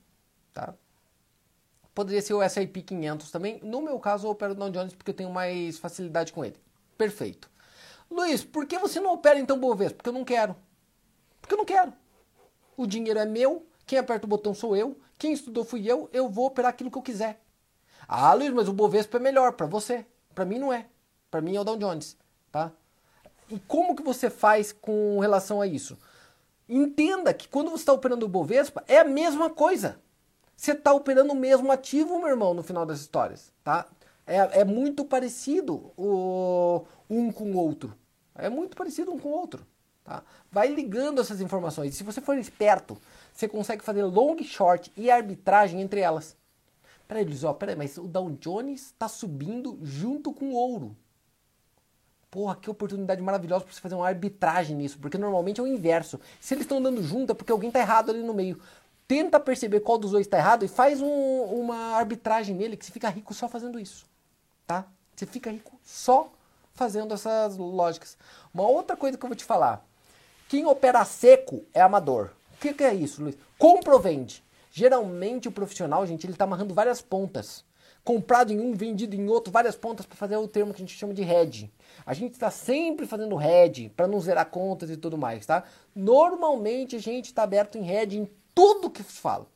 Tá? 0.52 0.74
Poderia 1.94 2.22
ser 2.22 2.34
o 2.34 2.42
S&P 2.42 2.82
500 2.82 3.30
também. 3.30 3.60
No 3.62 3.82
meu 3.82 3.98
caso, 3.98 4.26
eu 4.26 4.30
opero 4.30 4.52
o 4.52 4.54
Dow 4.54 4.70
Jones 4.70 4.94
porque 4.94 5.10
eu 5.10 5.14
tenho 5.14 5.30
mais 5.30 5.78
facilidade 5.78 6.32
com 6.32 6.44
ele. 6.44 6.56
Perfeito. 6.96 7.50
Luiz, 8.10 8.44
por 8.44 8.66
que 8.66 8.78
você 8.78 9.00
não 9.00 9.12
opera 9.12 9.38
então 9.38 9.58
Bovespa? 9.58 9.96
Porque 9.96 10.08
eu 10.08 10.14
não 10.14 10.24
quero. 10.24 10.56
Porque 11.40 11.54
eu 11.54 11.58
não 11.58 11.64
quero. 11.64 11.92
O 12.76 12.86
dinheiro 12.86 13.18
é 13.18 13.26
meu, 13.26 13.66
quem 13.86 13.98
aperta 13.98 14.26
o 14.26 14.28
botão 14.28 14.54
sou 14.54 14.76
eu, 14.76 14.98
quem 15.18 15.32
estudou 15.32 15.64
fui 15.64 15.90
eu, 15.90 16.08
eu 16.12 16.28
vou 16.28 16.46
operar 16.46 16.70
aquilo 16.70 16.90
que 16.90 16.98
eu 16.98 17.02
quiser. 17.02 17.40
Ah, 18.08 18.32
Luiz, 18.34 18.52
mas 18.52 18.68
o 18.68 18.72
Bovespa 18.72 19.18
é 19.18 19.20
melhor 19.20 19.52
para 19.52 19.66
você. 19.66 20.04
Para 20.34 20.44
mim 20.44 20.58
não 20.58 20.72
é. 20.72 20.86
Para 21.30 21.40
mim 21.40 21.56
é 21.56 21.60
o 21.60 21.64
Dow 21.64 21.76
Jones, 21.76 22.16
tá? 22.50 22.72
E 23.48 23.58
como 23.60 23.94
que 23.94 24.02
você 24.02 24.28
faz 24.28 24.72
com 24.72 25.18
relação 25.20 25.60
a 25.60 25.66
isso? 25.66 25.98
Entenda 26.68 27.32
que 27.32 27.48
quando 27.48 27.70
você 27.70 27.82
está 27.82 27.92
operando 27.92 28.26
o 28.26 28.28
Bovespa, 28.28 28.82
é 28.88 28.98
a 28.98 29.04
mesma 29.04 29.50
coisa 29.50 30.00
você 30.62 30.72
está 30.72 30.92
operando 30.92 31.32
o 31.32 31.36
mesmo 31.36 31.72
ativo, 31.72 32.20
meu 32.20 32.28
irmão, 32.28 32.54
no 32.54 32.62
final 32.62 32.86
das 32.86 33.00
histórias, 33.00 33.52
tá? 33.64 33.84
É, 34.24 34.60
é 34.60 34.64
muito 34.64 35.04
parecido 35.04 35.90
o, 35.96 36.84
um 37.10 37.32
com 37.32 37.50
o 37.50 37.56
outro. 37.56 37.92
É 38.32 38.48
muito 38.48 38.76
parecido 38.76 39.12
um 39.12 39.18
com 39.18 39.30
o 39.30 39.32
outro. 39.32 39.66
Tá? 40.04 40.22
Vai 40.52 40.68
ligando 40.68 41.20
essas 41.20 41.40
informações. 41.40 41.96
Se 41.96 42.04
você 42.04 42.20
for 42.20 42.38
esperto, 42.38 42.96
você 43.34 43.48
consegue 43.48 43.82
fazer 43.82 44.04
long, 44.04 44.40
short 44.44 44.92
e 44.96 45.10
arbitragem 45.10 45.80
entre 45.80 45.98
elas. 45.98 46.36
Peraí, 47.08 47.24
Luiz, 47.24 47.42
ó, 47.42 47.52
peraí, 47.52 47.74
mas 47.74 47.98
o 47.98 48.06
Dow 48.06 48.30
Jones 48.30 48.82
está 48.82 49.08
subindo 49.08 49.80
junto 49.82 50.32
com 50.32 50.50
o 50.50 50.54
ouro. 50.54 50.96
Porra, 52.30 52.54
que 52.54 52.70
oportunidade 52.70 53.20
maravilhosa 53.20 53.64
para 53.64 53.74
você 53.74 53.80
fazer 53.80 53.96
uma 53.96 54.06
arbitragem 54.06 54.76
nisso, 54.76 54.98
porque 55.00 55.18
normalmente 55.18 55.60
é 55.60 55.62
o 55.62 55.66
inverso. 55.66 56.20
Se 56.40 56.54
eles 56.54 56.64
estão 56.64 56.78
andando 56.78 57.02
junto 57.02 57.32
é 57.32 57.34
porque 57.34 57.50
alguém 57.50 57.68
está 57.68 57.80
errado 57.80 58.10
ali 58.10 58.22
no 58.22 58.32
meio. 58.32 58.58
Tenta 59.06 59.38
perceber 59.38 59.80
qual 59.80 59.98
dos 59.98 60.12
dois 60.12 60.26
está 60.26 60.38
errado 60.38 60.64
e 60.64 60.68
faz 60.68 61.00
um, 61.00 61.42
uma 61.44 61.96
arbitragem 61.96 62.54
nele 62.54 62.76
que 62.76 62.86
você 62.86 62.92
fica 62.92 63.08
rico 63.08 63.34
só 63.34 63.48
fazendo 63.48 63.78
isso, 63.78 64.06
tá? 64.66 64.86
Você 65.14 65.26
fica 65.26 65.50
rico 65.50 65.78
só 65.84 66.30
fazendo 66.74 67.14
essas 67.14 67.56
lógicas. 67.56 68.16
Uma 68.52 68.66
outra 68.66 68.96
coisa 68.96 69.18
que 69.18 69.24
eu 69.24 69.28
vou 69.28 69.36
te 69.36 69.44
falar. 69.44 69.84
Quem 70.48 70.66
opera 70.66 71.04
seco 71.04 71.64
é 71.72 71.80
amador. 71.80 72.30
O 72.54 72.58
que, 72.58 72.72
que 72.72 72.84
é 72.84 72.94
isso, 72.94 73.22
Luiz? 73.22 73.36
Compra 73.58 73.94
ou 73.94 74.00
vende? 74.00 74.42
Geralmente 74.70 75.48
o 75.48 75.52
profissional, 75.52 76.06
gente, 76.06 76.26
ele 76.26 76.32
está 76.32 76.44
amarrando 76.44 76.74
várias 76.74 77.00
pontas. 77.00 77.64
Comprado 78.04 78.52
em 78.52 78.58
um, 78.58 78.74
vendido 78.74 79.14
em 79.14 79.28
outro, 79.28 79.52
várias 79.52 79.76
pontas 79.76 80.04
para 80.04 80.16
fazer 80.16 80.36
o 80.36 80.48
termo 80.48 80.72
que 80.72 80.82
a 80.82 80.84
gente 80.84 80.98
chama 80.98 81.14
de 81.14 81.22
hedge. 81.22 81.70
A 82.04 82.14
gente 82.14 82.32
está 82.32 82.50
sempre 82.50 83.06
fazendo 83.06 83.40
hedge 83.40 83.90
para 83.90 84.08
não 84.08 84.18
zerar 84.18 84.46
contas 84.46 84.90
e 84.90 84.96
tudo 84.96 85.16
mais, 85.16 85.46
tá? 85.46 85.62
Normalmente 85.94 86.96
a 86.96 86.98
gente 86.98 87.26
está 87.26 87.44
aberto 87.44 87.78
em 87.78 87.88
hedge 87.88 88.18
em 88.18 88.30
tudo 88.54 88.90
que 88.90 89.02
se 89.02 89.12
fala. 89.12 89.46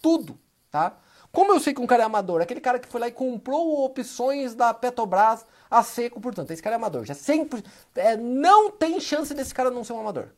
Tudo, 0.00 0.38
tá? 0.70 0.96
Como 1.32 1.52
eu 1.52 1.58
sei 1.58 1.74
que 1.74 1.80
um 1.80 1.86
cara 1.86 2.04
é 2.04 2.06
amador? 2.06 2.40
Aquele 2.40 2.60
cara 2.60 2.78
que 2.78 2.86
foi 2.88 3.00
lá 3.00 3.08
e 3.08 3.12
comprou 3.12 3.84
opções 3.84 4.54
da 4.54 4.72
Petrobras 4.72 5.44
a 5.68 5.82
seco, 5.82 6.20
portanto, 6.20 6.52
esse 6.52 6.62
cara 6.62 6.76
é 6.76 6.78
amador. 6.78 7.04
Já 7.04 7.14
sempre 7.14 7.64
é, 7.96 8.16
não 8.16 8.70
tem 8.70 9.00
chance 9.00 9.34
desse 9.34 9.52
cara 9.52 9.70
não 9.70 9.82
ser 9.82 9.94
um 9.94 10.00
amador, 10.00 10.28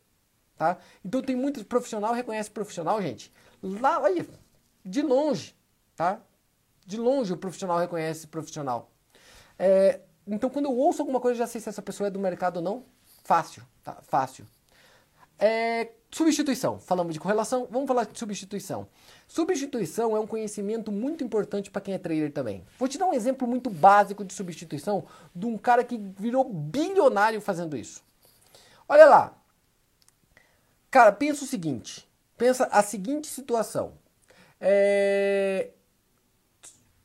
tá? 0.57 0.79
Então 1.05 1.21
tem 1.21 1.37
muitos 1.37 1.63
profissional 1.65 2.15
reconhece 2.15 2.51
profissional, 2.51 3.01
gente. 3.03 3.31
Lá, 3.63 4.01
olha, 4.01 4.27
de 4.85 5.03
longe, 5.03 5.55
tá? 5.95 6.21
De 6.87 6.97
longe 6.97 7.33
o 7.33 7.37
profissional 7.37 7.79
reconhece 7.79 8.27
profissional. 8.27 8.91
É, 9.59 10.01
então, 10.27 10.51
quando 10.51 10.67
eu 10.67 10.77
ouço 10.77 11.03
alguma 11.03 11.21
coisa, 11.21 11.39
já 11.39 11.47
sei 11.47 11.61
se 11.61 11.69
essa 11.69 11.83
pessoa 11.83 12.09
é 12.09 12.11
do 12.11 12.19
mercado 12.19 12.57
ou 12.57 12.63
não. 12.63 12.85
Fácil, 13.23 13.63
tá? 13.85 13.99
Fácil. 14.03 14.47
É, 15.39 15.93
substituição. 16.11 16.79
Falamos 16.79 17.15
de 17.15 17.21
correlação, 17.21 17.67
vamos 17.71 17.87
falar 17.87 18.05
de 18.05 18.19
substituição. 18.19 18.89
Substituição 19.27 20.17
é 20.17 20.21
um 20.21 20.27
conhecimento 20.27 20.91
muito 20.91 21.25
importante 21.25 21.71
para 21.71 21.83
quem 21.83 21.95
é 21.95 21.99
trader 21.99 22.33
também. 22.33 22.65
Vou 22.79 22.89
te 22.89 22.99
dar 22.99 23.07
um 23.07 23.13
exemplo 23.13 23.47
muito 23.47 23.69
básico 23.69 24.25
de 24.25 24.33
substituição 24.33 25.05
de 25.35 25.47
um 25.47 25.59
cara 25.59 25.85
que 25.85 25.99
virou 25.99 26.45
bilionário 26.45 27.41
fazendo 27.41 27.77
isso. 27.77 28.03
Olha 28.89 29.07
lá. 29.07 29.35
Cara, 30.91 31.13
pensa 31.13 31.45
o 31.45 31.47
seguinte. 31.47 32.09
Pensa 32.37 32.69
a 32.71 32.83
seguinte 32.83 33.27
situação. 33.27 33.95
É, 34.61 35.71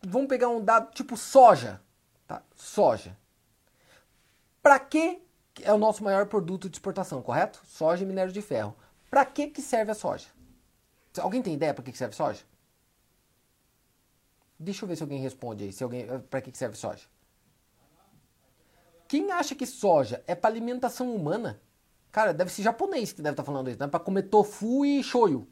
vamos 0.01 0.27
pegar 0.27 0.49
um 0.49 0.63
dado 0.63 0.91
tipo 0.93 1.17
soja. 1.17 1.81
Tá? 2.27 2.41
Soja. 2.55 3.17
Para 4.61 4.79
que 4.79 5.21
é 5.61 5.73
o 5.73 5.77
nosso 5.77 6.03
maior 6.03 6.27
produto 6.27 6.69
de 6.69 6.75
exportação, 6.75 7.21
correto? 7.21 7.61
Soja 7.65 8.03
e 8.03 8.07
minério 8.07 8.31
de 8.31 8.41
ferro. 8.41 8.75
Para 9.11 9.25
que, 9.25 9.47
que 9.47 9.61
serve 9.61 9.91
a 9.91 9.93
soja? 9.93 10.27
Alguém 11.19 11.41
tem 11.41 11.53
ideia 11.53 11.73
para 11.73 11.83
que, 11.83 11.91
que 11.91 11.97
serve 11.97 12.15
soja? 12.15 12.43
Deixa 14.57 14.85
eu 14.85 14.87
ver 14.87 14.95
se 14.95 15.03
alguém 15.03 15.19
responde 15.19 15.65
aí. 15.65 15.73
Se 15.73 15.83
alguém, 15.83 16.07
para 16.29 16.39
que, 16.39 16.49
que 16.49 16.57
serve 16.57 16.77
soja? 16.77 17.03
Quem 19.09 19.29
acha 19.33 19.53
que 19.53 19.65
soja 19.65 20.23
é 20.25 20.33
para 20.33 20.49
alimentação 20.49 21.13
humana? 21.13 21.61
Cara, 22.09 22.33
deve 22.33 22.49
ser 22.49 22.61
japonês 22.61 23.11
que 23.11 23.21
deve 23.21 23.33
estar 23.33 23.43
tá 23.43 23.45
falando 23.45 23.69
isso, 23.69 23.79
né? 23.79 23.87
Para 23.87 23.99
comer 23.99 24.23
tofu 24.23 24.85
e 24.85 25.03
shoyu. 25.03 25.45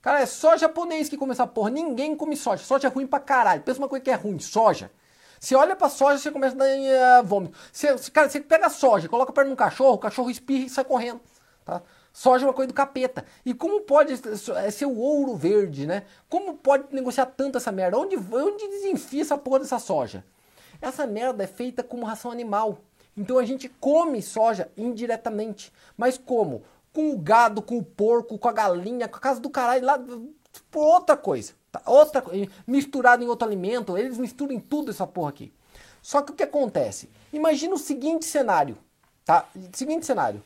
Cara, 0.00 0.20
é 0.20 0.26
só 0.26 0.56
japonês 0.56 1.10
que 1.10 1.18
come 1.18 1.32
essa 1.32 1.46
porra. 1.46 1.68
Ninguém 1.68 2.16
come 2.16 2.34
soja. 2.34 2.64
Soja 2.64 2.88
é 2.88 2.90
ruim 2.90 3.06
pra 3.06 3.20
caralho. 3.20 3.62
Pensa 3.62 3.78
uma 3.78 3.88
coisa 3.88 4.02
que 4.02 4.10
é 4.10 4.14
ruim, 4.14 4.38
soja. 4.38 4.90
Você 5.38 5.54
olha 5.54 5.76
pra 5.76 5.90
soja, 5.90 6.18
você 6.18 6.30
começa 6.30 6.54
a 6.54 6.58
dar 6.58 7.22
uh, 7.22 7.26
vômito. 7.26 7.58
Você, 7.70 7.94
cara, 8.10 8.30
você 8.30 8.40
pega 8.40 8.66
a 8.66 8.70
soja, 8.70 9.06
coloca 9.06 9.32
perto 9.34 9.48
num 9.48 9.56
cachorro, 9.56 9.96
o 9.96 9.98
cachorro 9.98 10.30
espirra 10.30 10.64
e 10.64 10.70
sai 10.70 10.84
correndo. 10.84 11.20
Tá? 11.62 11.82
Soja 12.16 12.44
é 12.44 12.48
uma 12.48 12.54
coisa 12.54 12.68
do 12.68 12.74
capeta. 12.74 13.26
E 13.44 13.52
como 13.52 13.82
pode 13.82 14.14
é 14.14 14.70
ser 14.70 14.86
o 14.86 14.96
ouro 14.96 15.36
verde, 15.36 15.86
né? 15.86 16.04
Como 16.28 16.56
pode 16.56 16.84
negociar 16.90 17.26
tanto 17.26 17.58
essa 17.58 17.70
merda? 17.70 17.98
Onde, 17.98 18.16
onde 18.16 18.68
desenfia 18.68 19.20
essa 19.20 19.36
porra 19.36 19.58
dessa 19.58 19.78
soja? 19.78 20.24
Essa 20.80 21.06
merda 21.06 21.44
é 21.44 21.46
feita 21.46 21.82
como 21.82 22.06
ração 22.06 22.30
animal. 22.30 22.78
Então 23.14 23.38
a 23.38 23.44
gente 23.44 23.68
come 23.68 24.22
soja 24.22 24.70
indiretamente. 24.78 25.70
Mas 25.94 26.16
como? 26.16 26.62
com 26.96 27.12
o 27.12 27.18
gado, 27.18 27.60
com 27.60 27.76
o 27.76 27.84
porco, 27.84 28.38
com 28.38 28.48
a 28.48 28.52
galinha, 28.52 29.06
com 29.06 29.18
a 29.18 29.20
casa 29.20 29.38
do 29.38 29.50
caralho 29.50 29.84
lá, 29.84 30.02
por 30.70 30.80
outra 30.80 31.14
coisa. 31.14 31.52
Tá? 31.70 31.82
Outra 31.84 32.24
misturado 32.66 33.22
em 33.22 33.28
outro 33.28 33.46
alimento, 33.46 33.98
eles 33.98 34.16
misturam 34.16 34.58
tudo 34.58 34.90
essa 34.90 35.06
porra 35.06 35.28
aqui. 35.28 35.52
Só 36.00 36.22
que 36.22 36.32
o 36.32 36.34
que 36.34 36.42
acontece? 36.42 37.10
Imagina 37.34 37.74
o 37.74 37.78
seguinte 37.78 38.24
cenário, 38.24 38.78
tá? 39.26 39.46
Seguinte 39.74 40.06
cenário. 40.06 40.42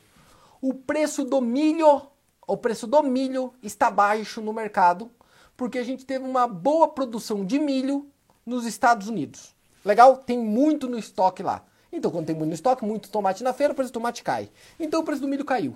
O 0.61 0.75
preço 0.75 1.25
do 1.25 1.41
milho, 1.41 2.03
o 2.47 2.55
preço 2.55 2.85
do 2.85 3.01
milho 3.01 3.53
está 3.63 3.89
baixo 3.89 4.41
no 4.41 4.53
mercado, 4.53 5.09
porque 5.57 5.79
a 5.79 5.83
gente 5.83 6.05
teve 6.05 6.23
uma 6.23 6.47
boa 6.47 6.87
produção 6.87 7.43
de 7.43 7.57
milho 7.57 8.11
nos 8.45 8.65
Estados 8.65 9.07
Unidos. 9.07 9.55
Legal? 9.83 10.17
Tem 10.17 10.37
muito 10.37 10.87
no 10.87 10.99
estoque 10.99 11.41
lá. 11.41 11.65
Então, 11.91 12.11
quando 12.11 12.27
tem 12.27 12.35
muito 12.35 12.49
no 12.49 12.53
estoque, 12.53 12.85
muito 12.85 13.09
tomate 13.09 13.43
na 13.43 13.53
feira, 13.53 13.73
o 13.73 13.75
preço 13.75 13.91
do 13.91 13.95
tomate 13.95 14.23
cai. 14.23 14.51
Então, 14.79 15.01
o 15.01 15.03
preço 15.03 15.21
do 15.21 15.27
milho 15.27 15.43
caiu. 15.43 15.75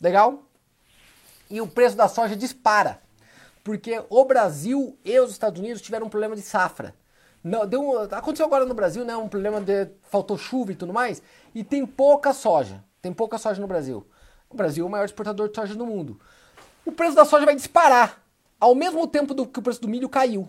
Legal? 0.00 0.44
E 1.50 1.60
o 1.60 1.66
preço 1.66 1.96
da 1.96 2.08
soja 2.08 2.36
dispara. 2.36 3.02
Porque 3.64 4.02
o 4.08 4.24
Brasil 4.24 4.96
e 5.04 5.18
os 5.18 5.32
Estados 5.32 5.60
Unidos 5.60 5.82
tiveram 5.82 6.06
um 6.06 6.10
problema 6.10 6.36
de 6.36 6.42
safra. 6.42 6.94
Não, 7.42 7.66
deu 7.66 8.02
aconteceu 8.02 8.46
agora 8.46 8.64
no 8.64 8.74
Brasil, 8.74 9.04
né? 9.04 9.16
Um 9.16 9.28
problema 9.28 9.60
de 9.60 9.88
faltou 10.02 10.38
chuva 10.38 10.72
e 10.72 10.76
tudo 10.76 10.92
mais. 10.92 11.20
E 11.54 11.64
tem 11.64 11.84
pouca 11.84 12.32
soja. 12.32 12.84
Tem 13.06 13.12
pouca 13.12 13.38
soja 13.38 13.60
no 13.60 13.68
Brasil. 13.68 14.04
O 14.50 14.56
Brasil 14.56 14.84
é 14.84 14.88
o 14.88 14.90
maior 14.90 15.04
exportador 15.04 15.48
de 15.48 15.54
soja 15.54 15.76
do 15.76 15.86
mundo. 15.86 16.20
O 16.84 16.90
preço 16.90 17.14
da 17.14 17.24
soja 17.24 17.44
vai 17.44 17.54
disparar. 17.54 18.20
Ao 18.58 18.74
mesmo 18.74 19.06
tempo 19.06 19.32
do 19.32 19.46
que 19.46 19.60
o 19.60 19.62
preço 19.62 19.80
do 19.80 19.86
milho 19.86 20.08
caiu. 20.08 20.48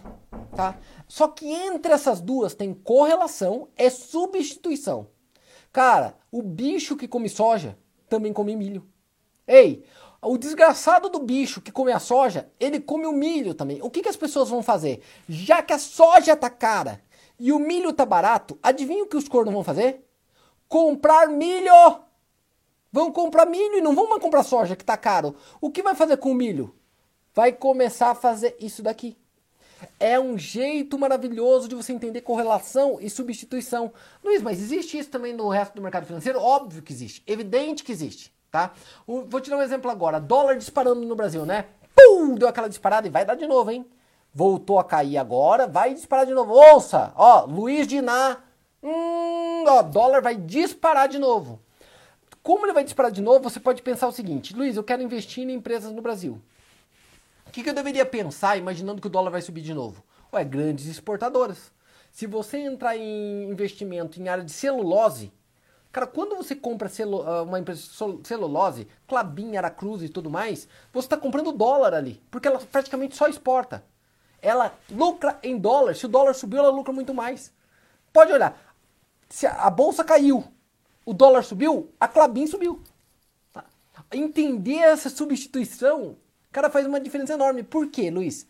Tá? 0.55 0.76
Só 1.08 1.28
que 1.28 1.45
entre 1.45 1.93
essas 1.93 2.20
duas 2.20 2.55
tem 2.55 2.74
correlação, 2.74 3.68
é 3.78 3.91
substituição. 3.91 5.10
Cara, 5.72 6.18
o 6.32 6.41
bicho 6.41 6.97
que 6.97 7.08
come 7.08 7.30
soja 7.30 7.78
também 8.10 8.34
come 8.34 8.55
milho. 8.55 8.88
Ei, 9.47 9.86
o 10.20 10.36
desgraçado 10.36 11.10
do 11.10 11.20
bicho 11.20 11.62
que 11.62 11.72
come 11.72 11.91
a 11.91 11.99
soja, 11.99 12.49
ele 12.60 12.80
come 12.80 13.05
o 13.05 13.12
milho 13.12 13.53
também. 13.53 13.84
O 13.84 13.89
que, 13.91 14.01
que 14.01 14.10
as 14.10 14.18
pessoas 14.18 14.49
vão 14.49 14.64
fazer? 14.64 15.03
Já 15.30 15.62
que 15.62 15.74
a 15.74 15.78
soja 15.78 16.36
tá 16.36 16.49
cara 16.49 16.99
e 17.39 17.51
o 17.51 17.60
milho 17.60 17.93
tá 17.93 18.03
barato, 18.03 18.58
adivinha 18.64 19.03
o 19.03 19.08
que 19.08 19.16
os 19.16 19.28
cornos 19.28 19.53
vão 19.53 19.64
fazer? 19.64 20.03
Comprar 20.68 21.28
milho! 21.28 22.07
Vão 22.92 23.12
comprar 23.12 23.46
milho 23.46 23.78
e 23.78 23.82
não 23.82 23.96
vão 23.96 24.10
mais 24.10 24.22
comprar 24.22 24.44
soja 24.44 24.76
que 24.76 24.86
tá 24.86 24.98
caro. 24.98 25.36
O 25.60 25.70
que 25.70 25.84
vai 25.84 25.96
fazer 25.96 26.18
com 26.18 26.32
o 26.32 26.36
milho? 26.36 26.76
Vai 27.34 27.52
começar 27.52 28.12
a 28.12 28.16
fazer 28.16 28.56
isso 28.60 28.82
daqui. 28.82 29.18
É 30.00 30.20
um 30.20 30.38
jeito 30.38 30.98
maravilhoso 30.98 31.68
de 31.68 31.76
você 31.76 31.94
entender 31.94 32.22
correlação 32.22 32.98
e 33.00 33.10
substituição. 33.10 33.94
Luiz, 34.24 34.42
mas 34.42 34.60
existe 34.60 34.98
isso 34.98 35.10
também 35.10 35.34
no 35.34 35.50
resto 35.50 35.76
do 35.76 35.82
mercado 35.82 36.08
financeiro? 36.08 36.40
Óbvio 36.40 36.82
que 36.82 36.92
existe. 36.92 37.22
Evidente 37.28 37.84
que 37.84 37.92
existe 37.92 38.36
tá? 38.52 38.72
vou 39.06 39.40
te 39.40 39.50
dar 39.50 39.58
um 39.58 39.62
exemplo 39.62 39.90
agora. 39.92 40.20
Dólar 40.20 40.58
disparando 40.58 41.02
no 41.02 41.16
Brasil, 41.16 41.46
né? 41.46 41.66
Pum! 41.96 42.36
Deu 42.36 42.48
aquela 42.48 42.70
disparada 42.70 43.08
e 43.08 43.12
vai 43.12 43.26
dar 43.26 43.36
de 43.36 43.48
novo, 43.48 43.72
hein? 43.72 43.86
Voltou 44.34 44.80
a 44.80 44.84
cair 44.84 45.18
agora, 45.18 45.68
vai 45.68 45.94
disparar 45.94 46.26
de 46.26 46.34
novo. 46.34 46.54
Ouça, 46.54 47.12
ó, 47.16 47.46
Luiz 47.46 47.88
Diná, 47.88 48.38
hum, 48.84 49.64
ó, 49.68 49.82
dólar 49.82 50.22
vai 50.22 50.36
disparar 50.36 51.08
de 51.08 51.18
novo. 51.18 51.60
Como 52.48 52.66
ele 52.66 52.72
vai 52.72 52.86
disparar 52.86 53.12
de 53.12 53.22
novo, 53.22 53.50
você 53.50 53.60
pode 53.60 53.82
pensar 53.82 54.08
o 54.08 54.12
seguinte, 54.14 54.56
Luiz, 54.56 54.78
eu 54.78 54.84
quero 54.86 55.04
investir 55.04 55.43
em 55.43 55.52
empresas 55.52 55.91
no 55.91 56.02
Brasil. 56.02 56.41
O 57.45 57.52
que, 57.52 57.62
que 57.62 57.70
eu 57.70 57.74
deveria 57.74 58.06
pensar 58.06 58.58
imaginando 58.58 59.02
que 59.02 59.08
o 59.08 59.10
dólar 59.10 59.32
vai 59.32 59.41
subir 59.41 59.60
de 59.60 59.74
novo? 59.74 60.02
Ué, 60.32 60.45
grandes 60.45 60.88
exportadoras. 60.88 61.74
Se 62.10 62.26
você 62.26 62.60
entrar 62.60 62.95
em 62.95 63.50
investimento 63.50 64.18
em 64.18 64.30
área 64.30 64.45
de 64.45 64.52
celulose, 64.54 65.34
Cara, 65.91 66.08
quando 66.08 66.38
você 66.38 66.56
compra 66.56 66.88
celu 66.88 67.22
ah, 67.24 67.43
uma 67.43 67.60
empresa 67.60 67.82
de 67.82 68.26
celulose, 68.26 68.88
Clabin, 69.06 69.58
Aracruz 69.58 70.02
e 70.02 70.08
tudo 70.08 70.30
mais, 70.30 70.70
você 70.93 71.06
está 71.06 71.18
comprando 71.18 71.52
dólar 71.52 71.93
ali, 71.93 72.24
porque 72.32 72.48
ela 72.48 72.60
praticamente 72.60 73.18
só 73.18 73.28
exporta. 73.28 73.84
Ela 74.41 74.74
lucra 74.89 75.38
em 75.43 75.58
dólar. 75.58 75.95
Se 75.95 76.06
o 76.06 76.10
dólar 76.10 76.34
subiu, 76.34 76.60
ela 76.60 76.70
lucra 76.70 76.93
muito 76.93 77.14
mais. 77.14 77.52
Pode 78.14 78.32
olhar. 78.32 78.58
Se 79.28 79.45
a 79.45 79.70
bolsa 79.70 80.02
caiu, 80.02 80.45
o 81.08 81.14
dólar 81.14 81.41
subiu, 81.41 81.89
a 81.97 82.05
Clabin 82.05 82.45
subiu. 82.47 82.82
Tá? 83.53 83.64
Entender 84.12 84.80
essa 84.80 85.10
substituição, 85.10 86.18
cara, 86.51 86.70
faz 86.70 86.86
uma 86.86 86.99
diferença 86.99 87.32
enorme. 87.32 87.64
Por 87.64 87.88
quê, 87.88 88.12
Luiz? 88.12 88.45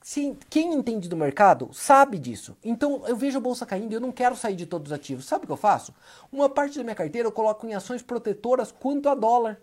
Sim, 0.00 0.38
quem 0.48 0.72
entende 0.72 1.08
do 1.08 1.16
mercado 1.16 1.68
sabe 1.72 2.16
disso. 2.16 2.56
Então 2.62 3.02
eu 3.08 3.16
vejo 3.16 3.38
a 3.38 3.40
bolsa 3.40 3.66
caindo 3.66 3.90
e 3.90 3.96
eu 3.96 4.00
não 4.00 4.12
quero 4.12 4.36
sair 4.36 4.54
de 4.54 4.66
todos 4.66 4.92
os 4.92 4.96
ativos. 4.96 5.24
Sabe 5.24 5.42
o 5.42 5.46
que 5.48 5.52
eu 5.52 5.56
faço? 5.56 5.92
Uma 6.30 6.48
parte 6.48 6.78
da 6.78 6.84
minha 6.84 6.94
carteira 6.94 7.26
eu 7.26 7.32
coloco 7.32 7.66
em 7.66 7.74
ações 7.74 8.02
protetoras 8.02 8.70
quanto 8.70 9.08
a 9.08 9.14
dólar. 9.16 9.60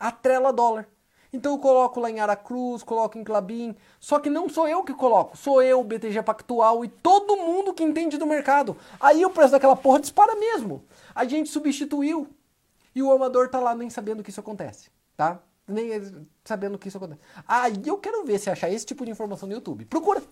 Atrela 0.00 0.54
dólar. 0.54 0.88
Então 1.30 1.52
eu 1.52 1.58
coloco 1.58 2.00
lá 2.00 2.10
em 2.10 2.18
Aracruz, 2.18 2.82
coloco 2.82 3.18
em 3.18 3.24
Clabin. 3.24 3.76
Só 4.00 4.18
que 4.18 4.30
não 4.30 4.48
sou 4.48 4.66
eu 4.66 4.82
que 4.82 4.94
coloco, 4.94 5.36
sou 5.36 5.60
eu, 5.60 5.84
BTG 5.84 6.22
Pactual 6.22 6.82
e 6.82 6.88
todo 6.88 7.36
mundo 7.36 7.74
que 7.74 7.84
entende 7.84 8.16
do 8.16 8.26
mercado. 8.26 8.74
Aí 8.98 9.22
o 9.26 9.28
preço 9.28 9.52
daquela 9.52 9.76
porra 9.76 10.00
dispara 10.00 10.34
mesmo. 10.34 10.82
A 11.18 11.24
gente 11.24 11.50
substituiu. 11.50 12.28
E 12.94 13.02
o 13.02 13.10
amador 13.10 13.48
tá 13.48 13.58
lá 13.58 13.74
nem 13.74 13.90
sabendo 13.90 14.22
que 14.22 14.30
isso 14.30 14.38
acontece, 14.38 14.88
tá? 15.16 15.40
Nem 15.66 15.90
sabendo 16.44 16.78
que 16.78 16.86
isso 16.86 16.96
acontece. 16.96 17.20
Aí 17.46 17.82
eu 17.84 17.98
quero 17.98 18.24
ver 18.24 18.38
se 18.38 18.48
achar 18.48 18.70
esse 18.70 18.86
tipo 18.86 19.04
de 19.04 19.10
informação 19.10 19.48
no 19.48 19.54
YouTube. 19.54 19.84
Procura! 19.84 20.22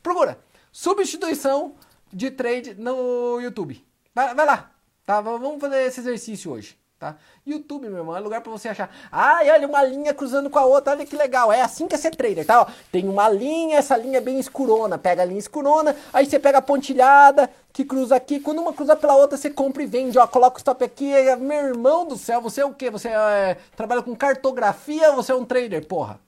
Procura! 0.00 0.38
Substituição 0.70 1.74
de 2.12 2.30
trade 2.30 2.74
no 2.74 3.40
YouTube. 3.40 3.84
Vai, 4.14 4.34
vai 4.34 4.46
lá, 4.46 4.72
tá? 5.04 5.20
Vamos 5.20 5.60
fazer 5.60 5.82
esse 5.82 6.00
exercício 6.00 6.52
hoje 6.52 6.81
tá? 7.02 7.16
YouTube, 7.44 7.88
meu 7.88 7.98
irmão, 7.98 8.16
é 8.16 8.20
lugar 8.20 8.40
para 8.40 8.52
você 8.52 8.68
achar. 8.68 8.88
Ai, 9.10 9.50
olha 9.50 9.66
uma 9.66 9.82
linha 9.82 10.14
cruzando 10.14 10.48
com 10.48 10.58
a 10.58 10.64
outra, 10.64 10.92
olha 10.92 11.04
que 11.04 11.16
legal. 11.16 11.52
É 11.52 11.60
assim 11.60 11.88
que 11.88 11.96
é 11.96 11.98
ser 11.98 12.14
trader, 12.14 12.46
tá? 12.46 12.62
Ó, 12.62 12.66
tem 12.92 13.08
uma 13.08 13.28
linha, 13.28 13.78
essa 13.78 13.96
linha 13.96 14.18
é 14.18 14.20
bem 14.20 14.38
escurona. 14.38 14.96
Pega 14.96 15.22
a 15.22 15.24
linha 15.24 15.40
escurona, 15.40 15.96
aí 16.12 16.24
você 16.24 16.38
pega 16.38 16.58
a 16.58 16.62
pontilhada 16.62 17.50
que 17.72 17.84
cruza 17.84 18.14
aqui. 18.14 18.38
Quando 18.38 18.60
uma 18.60 18.72
cruza 18.72 18.94
pela 18.94 19.16
outra, 19.16 19.36
você 19.36 19.50
compra 19.50 19.82
e 19.82 19.86
vende. 19.86 20.18
Ó, 20.18 20.26
coloca 20.26 20.56
o 20.56 20.58
stop 20.58 20.84
aqui. 20.84 21.12
Meu 21.40 21.66
irmão 21.66 22.06
do 22.06 22.16
céu, 22.16 22.40
você 22.40 22.60
é 22.60 22.64
o 22.64 22.72
quê? 22.72 22.88
Você 22.90 23.08
é, 23.08 23.56
trabalha 23.76 24.02
com 24.02 24.14
cartografia 24.14 25.12
você 25.12 25.32
é 25.32 25.34
um 25.34 25.44
trader, 25.44 25.86
porra? 25.86 26.20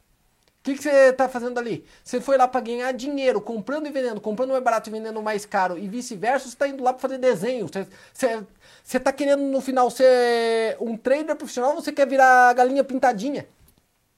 O 0.64 0.72
que, 0.72 0.78
você 0.78 1.10
está 1.10 1.28
fazendo 1.28 1.58
ali? 1.58 1.84
Você 2.02 2.22
foi 2.22 2.38
lá 2.38 2.48
para 2.48 2.62
ganhar 2.62 2.90
dinheiro, 2.92 3.38
comprando 3.38 3.86
e 3.86 3.90
vendendo, 3.90 4.18
comprando 4.18 4.52
mais 4.52 4.64
barato 4.64 4.88
e 4.88 4.92
vendendo 4.92 5.20
mais 5.22 5.44
caro 5.44 5.76
e 5.76 5.86
vice-versa, 5.86 6.46
você 6.46 6.54
está 6.54 6.66
indo 6.66 6.82
lá 6.82 6.94
para 6.94 7.02
fazer 7.02 7.18
desenho. 7.18 7.68
Você, 7.68 7.86
você, 8.10 8.42
você 8.82 8.98
tá 8.98 9.12
querendo 9.12 9.42
no 9.42 9.60
final 9.60 9.90
ser 9.90 10.78
um 10.80 10.96
trader 10.96 11.36
profissional, 11.36 11.74
você 11.74 11.92
quer 11.92 12.08
virar 12.08 12.54
galinha 12.54 12.82
pintadinha? 12.82 13.46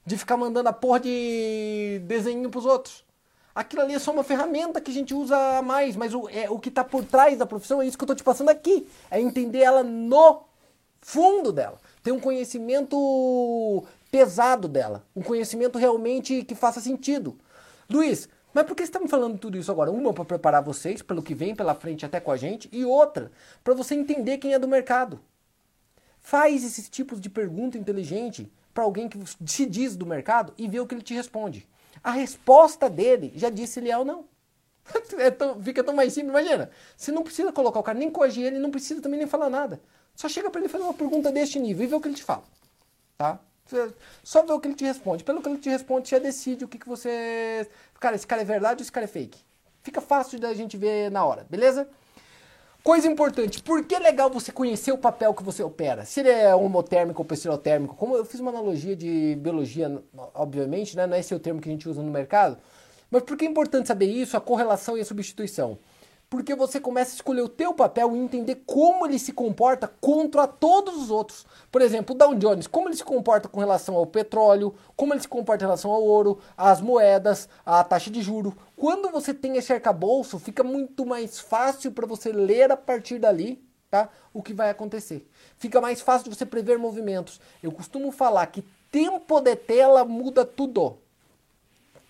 De 0.05 0.17
ficar 0.17 0.37
mandando 0.37 0.69
a 0.69 0.73
porra 0.73 1.01
de 1.01 2.01
desenho 2.05 2.49
pros 2.49 2.65
outros. 2.65 3.03
Aquilo 3.53 3.81
ali 3.81 3.95
é 3.95 3.99
só 3.99 4.13
uma 4.13 4.23
ferramenta 4.23 4.79
que 4.79 4.89
a 4.89 4.93
gente 4.93 5.13
usa 5.13 5.61
mais, 5.61 5.97
mas 5.97 6.13
o, 6.13 6.29
é, 6.29 6.49
o 6.49 6.57
que 6.59 6.69
está 6.69 6.81
por 6.81 7.03
trás 7.03 7.37
da 7.37 7.45
profissão 7.45 7.81
é 7.81 7.87
isso 7.87 7.97
que 7.97 8.03
eu 8.03 8.05
estou 8.05 8.15
te 8.15 8.23
passando 8.23 8.47
aqui. 8.47 8.87
É 9.11 9.19
entender 9.19 9.63
ela 9.63 9.83
no 9.83 10.43
fundo 11.01 11.51
dela. 11.51 11.77
Ter 12.01 12.13
um 12.13 12.21
conhecimento 12.21 13.85
pesado 14.11 14.67
dela. 14.67 15.05
Um 15.15 15.21
conhecimento 15.21 15.77
realmente 15.77 16.43
que 16.43 16.55
faça 16.55 16.79
sentido. 16.79 17.37
Luiz, 17.89 18.27
mas 18.53 18.65
por 18.65 18.75
que 18.75 18.83
você 18.83 18.89
está 18.89 18.99
me 18.99 19.07
falando 19.07 19.37
tudo 19.37 19.57
isso 19.57 19.71
agora? 19.71 19.91
Uma, 19.91 20.13
para 20.13 20.25
preparar 20.25 20.63
vocês 20.63 21.01
pelo 21.01 21.21
que 21.21 21.35
vem 21.35 21.55
pela 21.55 21.75
frente 21.75 22.05
até 22.05 22.19
com 22.19 22.31
a 22.31 22.37
gente, 22.37 22.69
e 22.71 22.83
outra, 22.83 23.31
para 23.63 23.73
você 23.73 23.93
entender 23.93 24.37
quem 24.37 24.53
é 24.53 24.59
do 24.59 24.67
mercado. 24.67 25.19
Faz 26.19 26.63
esses 26.63 26.89
tipos 26.89 27.21
de 27.21 27.29
pergunta 27.29 27.77
inteligente 27.77 28.51
para 28.73 28.83
alguém 28.83 29.07
que 29.07 29.19
se 29.45 29.65
diz 29.65 29.95
do 29.95 30.05
mercado 30.05 30.53
e 30.57 30.67
vê 30.67 30.79
o 30.79 30.87
que 30.87 30.95
ele 30.95 31.01
te 31.01 31.13
responde. 31.13 31.67
A 32.03 32.11
resposta 32.11 32.89
dele 32.89 33.31
já 33.35 33.49
disse 33.49 33.73
se 33.73 33.79
ele 33.79 33.91
é 33.91 33.97
ou 33.97 34.05
não. 34.05 34.25
É 35.17 35.31
tão, 35.31 35.61
fica 35.61 35.83
tão 35.83 35.95
mais 35.95 36.13
simples, 36.13 36.31
imagina. 36.31 36.69
Você 36.95 37.11
não 37.11 37.23
precisa 37.23 37.51
colocar 37.51 37.79
o 37.79 37.83
cara, 37.83 37.97
nem 37.97 38.09
coagir 38.09 38.45
ele, 38.45 38.59
não 38.59 38.69
precisa 38.69 39.01
também 39.01 39.19
nem 39.19 39.27
falar 39.27 39.49
nada. 39.49 39.81
Só 40.15 40.29
chega 40.29 40.49
para 40.49 40.61
ele 40.61 40.69
fazer 40.69 40.83
uma 40.83 40.93
pergunta 40.93 41.31
deste 41.31 41.59
nível 41.59 41.83
e 41.83 41.87
vê 41.87 41.95
o 41.95 42.01
que 42.01 42.07
ele 42.07 42.15
te 42.15 42.23
fala. 42.23 42.43
Tá? 43.17 43.39
Só 44.23 44.43
vê 44.43 44.53
o 44.53 44.59
que 44.59 44.67
ele 44.67 44.75
te 44.75 44.85
responde. 44.85 45.23
Pelo 45.23 45.41
que 45.41 45.49
ele 45.49 45.57
te 45.57 45.69
responde, 45.69 46.09
já 46.09 46.19
decide 46.19 46.65
o 46.65 46.67
que, 46.67 46.77
que 46.77 46.87
você. 46.87 47.67
Cara, 47.99 48.15
esse 48.15 48.27
cara 48.27 48.41
é 48.41 48.45
verdade 48.45 48.81
ou 48.81 48.83
esse 48.83 48.91
cara 48.91 49.05
é 49.05 49.07
fake. 49.07 49.39
Fica 49.83 50.01
fácil 50.01 50.39
da 50.39 50.53
gente 50.53 50.75
ver 50.77 51.09
na 51.11 51.25
hora, 51.25 51.45
beleza? 51.49 51.87
Coisa 52.83 53.05
importante, 53.05 53.61
por 53.61 53.83
que 53.83 53.95
é 53.95 53.99
legal 53.99 54.29
você 54.29 54.49
conhecer 54.49 54.93
o 54.93 54.97
papel 54.97 55.33
que 55.33 55.43
você 55.43 55.61
opera? 55.61 56.05
Se 56.05 56.21
ele 56.21 56.29
é 56.29 56.55
homotérmico 56.55 57.21
ou 57.21 57.25
psilotérmico, 57.25 57.95
como 57.95 58.15
eu 58.15 58.23
fiz 58.23 58.39
uma 58.39 58.49
analogia 58.49 58.95
de 58.95 59.35
biologia, 59.41 60.01
obviamente, 60.33 60.95
né? 60.95 61.05
não 61.05 61.15
é 61.15 61.19
esse 61.19 61.35
o 61.35 61.39
termo 61.39 61.59
que 61.59 61.67
a 61.67 61.71
gente 61.71 61.89
usa 61.89 62.01
no 62.01 62.09
mercado, 62.09 62.57
mas 63.11 63.23
por 63.23 63.35
que 63.35 63.45
é 63.45 63.47
importante 63.49 63.89
saber 63.89 64.05
isso, 64.05 64.37
a 64.37 64.39
correlação 64.39 64.97
e 64.97 65.01
a 65.01 65.05
substituição? 65.05 65.77
Porque 66.29 66.55
você 66.55 66.79
começa 66.79 67.11
a 67.11 67.15
escolher 67.15 67.41
o 67.41 67.49
teu 67.49 67.73
papel 67.73 68.15
e 68.15 68.19
entender 68.19 68.63
como 68.65 69.05
ele 69.05 69.17
se 69.17 69.31
comporta 69.31 69.87
contra 69.87 70.45
todos 70.45 70.95
os 71.01 71.09
outros. 71.09 71.45
Por 71.71 71.81
exemplo, 71.81 72.13
o 72.13 72.17
Dow 72.17 72.35
Jones, 72.35 72.67
como 72.67 72.89
ele 72.89 72.97
se 72.97 73.03
comporta 73.03 73.47
com 73.47 73.59
relação 73.59 73.95
ao 73.95 74.05
petróleo, 74.05 74.75
como 74.95 75.13
ele 75.13 75.21
se 75.21 75.27
comporta 75.27 75.63
em 75.63 75.67
relação 75.67 75.91
ao 75.91 76.03
ouro, 76.03 76.39
às 76.57 76.81
moedas, 76.81 77.47
à 77.65 77.83
taxa 77.83 78.11
de 78.11 78.21
juro. 78.21 78.55
Quando 78.75 79.09
você 79.09 79.33
tem 79.33 79.55
esse 79.55 79.71
arcabouço, 79.71 80.37
fica 80.37 80.63
muito 80.63 81.05
mais 81.05 81.39
fácil 81.39 81.91
para 81.91 82.05
você 82.05 82.31
ler 82.31 82.71
a 82.71 82.77
partir 82.77 83.19
dali 83.19 83.65
tá? 83.89 84.09
o 84.33 84.43
que 84.43 84.53
vai 84.53 84.69
acontecer. 84.69 85.27
Fica 85.57 85.79
mais 85.79 86.01
fácil 86.01 86.29
de 86.29 86.35
você 86.35 86.45
prever 86.45 86.77
movimentos. 86.77 87.39
Eu 87.63 87.71
costumo 87.71 88.11
falar 88.11 88.45
que 88.47 88.65
tempo 88.91 89.39
de 89.39 89.55
tela 89.55 90.03
muda 90.03 90.45
tudo. 90.45 90.97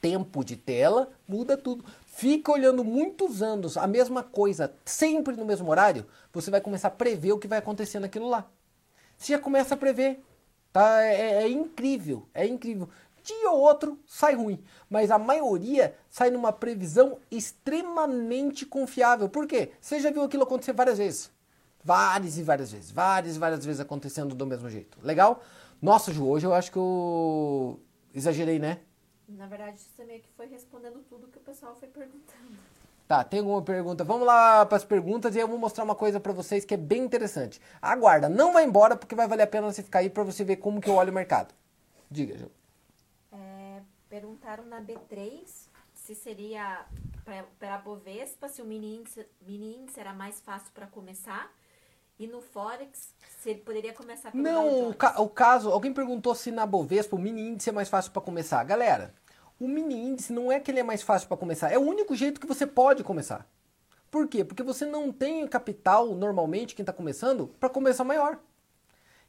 Tempo 0.07 0.41
de 0.41 0.55
tela 0.55 1.09
muda 1.27 1.57
tudo 1.57 1.83
fica 2.05 2.49
olhando 2.49 2.81
muitos 2.81 3.41
anos 3.41 3.75
a 3.75 3.85
mesma 3.85 4.23
coisa, 4.23 4.73
sempre 4.85 5.35
no 5.35 5.43
mesmo 5.43 5.69
horário, 5.69 6.05
você 6.31 6.49
vai 6.49 6.61
começar 6.61 6.87
a 6.87 6.91
prever 6.91 7.33
o 7.33 7.37
que 7.37 7.45
vai 7.45 7.59
acontecer 7.59 7.99
naquilo 7.99 8.29
lá. 8.29 8.49
Você 9.17 9.33
já 9.33 9.39
começa 9.39 9.73
a 9.73 9.77
prever. 9.77 10.23
Tá? 10.71 11.03
É, 11.03 11.13
é, 11.13 11.43
é 11.43 11.49
incrível, 11.49 12.25
é 12.33 12.47
incrível. 12.47 12.87
Dia 13.21 13.51
ou 13.51 13.59
outro 13.59 13.99
sai 14.07 14.33
ruim, 14.35 14.63
mas 14.89 15.11
a 15.11 15.19
maioria 15.19 15.93
sai 16.09 16.29
numa 16.29 16.53
previsão 16.53 17.19
extremamente 17.29 18.65
confiável. 18.65 19.27
Por 19.27 19.45
quê? 19.45 19.73
Você 19.81 19.99
já 19.99 20.09
viu 20.09 20.23
aquilo 20.23 20.43
acontecer 20.43 20.71
várias 20.71 20.99
vezes. 20.99 21.29
Várias 21.83 22.37
e 22.37 22.43
várias 22.43 22.71
vezes. 22.71 22.91
Várias 22.91 23.35
e 23.35 23.39
várias 23.39 23.65
vezes 23.65 23.81
acontecendo 23.81 24.33
do 24.33 24.45
mesmo 24.45 24.69
jeito. 24.69 24.97
Legal? 25.03 25.43
Nossa, 25.81 26.13
Ju, 26.13 26.25
hoje 26.25 26.47
eu 26.47 26.53
acho 26.53 26.71
que 26.71 26.77
eu 26.77 27.79
exagerei, 28.15 28.57
né? 28.57 28.79
Na 29.27 29.45
verdade, 29.45 29.79
você 29.79 30.05
meio 30.05 30.21
que 30.21 30.29
foi 30.29 30.47
respondendo 30.47 31.03
tudo 31.09 31.27
que 31.27 31.37
o 31.37 31.41
pessoal 31.41 31.75
foi 31.75 31.87
perguntando. 31.87 32.57
Tá, 33.07 33.23
tem 33.23 33.39
alguma 33.39 33.61
pergunta? 33.61 34.03
Vamos 34.03 34.27
lá 34.27 34.65
para 34.65 34.77
as 34.77 34.83
perguntas 34.83 35.35
e 35.35 35.39
eu 35.39 35.47
vou 35.47 35.57
mostrar 35.57 35.83
uma 35.83 35.95
coisa 35.95 36.19
para 36.19 36.33
vocês 36.33 36.65
que 36.65 36.73
é 36.73 36.77
bem 36.77 37.03
interessante. 37.03 37.61
Aguarda, 37.81 38.27
não 38.27 38.51
vai 38.51 38.65
embora 38.65 38.97
porque 38.97 39.15
vai 39.15 39.27
valer 39.27 39.43
a 39.43 39.47
pena 39.47 39.71
você 39.71 39.81
ficar 39.81 39.99
aí 39.99 40.09
para 40.09 40.23
você 40.23 40.43
ver 40.43 40.57
como 40.57 40.81
que 40.81 40.89
eu 40.89 40.95
olho 40.95 41.11
o 41.11 41.15
mercado. 41.15 41.53
Diga, 42.11 42.37
Ju. 42.37 42.51
É, 43.31 43.81
perguntaram 44.09 44.65
na 44.65 44.81
B3 44.81 45.67
se 45.93 46.15
seria 46.15 46.85
para 47.59 47.75
a 47.75 47.77
Bovespa, 47.77 48.47
se 48.47 48.61
o 48.61 48.65
mini 48.65 48.97
índice, 48.97 49.25
mini 49.41 49.77
índice 49.77 49.99
era 49.99 50.13
mais 50.13 50.39
fácil 50.39 50.71
para 50.73 50.87
começar. 50.87 51.51
E 52.19 52.25
no 52.25 52.41
Forex, 52.41 53.13
se 53.39 53.51
ele 53.51 53.59
poderia 53.59 53.93
começar 53.93 54.31
pelo 54.31 54.43
Não, 54.43 54.89
o, 54.89 54.93
ca 54.95 55.21
o, 55.21 55.29
caso, 55.29 55.69
alguém 55.69 55.93
perguntou 55.93 56.33
se 56.33 56.51
na 56.51 56.65
Bovespa 56.65 57.15
o 57.15 57.19
mini 57.19 57.49
índice 57.49 57.69
é 57.69 57.71
mais 57.71 57.89
fácil 57.89 58.11
para 58.11 58.21
começar. 58.23 58.63
Galera, 58.63 59.13
o 59.59 59.67
mini 59.67 59.95
índice 59.95 60.33
não 60.33 60.51
é 60.51 60.59
que 60.59 60.71
ele 60.71 60.79
é 60.79 60.83
mais 60.83 61.03
fácil 61.03 61.27
para 61.27 61.37
começar, 61.37 61.71
é 61.71 61.77
o 61.77 61.81
único 61.81 62.15
jeito 62.15 62.41
que 62.41 62.47
você 62.47 62.65
pode 62.65 63.03
começar. 63.03 63.47
Por 64.09 64.27
quê? 64.27 64.43
Porque 64.43 64.63
você 64.63 64.83
não 64.83 65.11
tem 65.11 65.45
capital, 65.47 66.07
normalmente, 66.15 66.73
quem 66.73 66.81
está 66.81 66.93
começando, 66.93 67.53
para 67.59 67.69
começar 67.69 68.03
maior. 68.03 68.39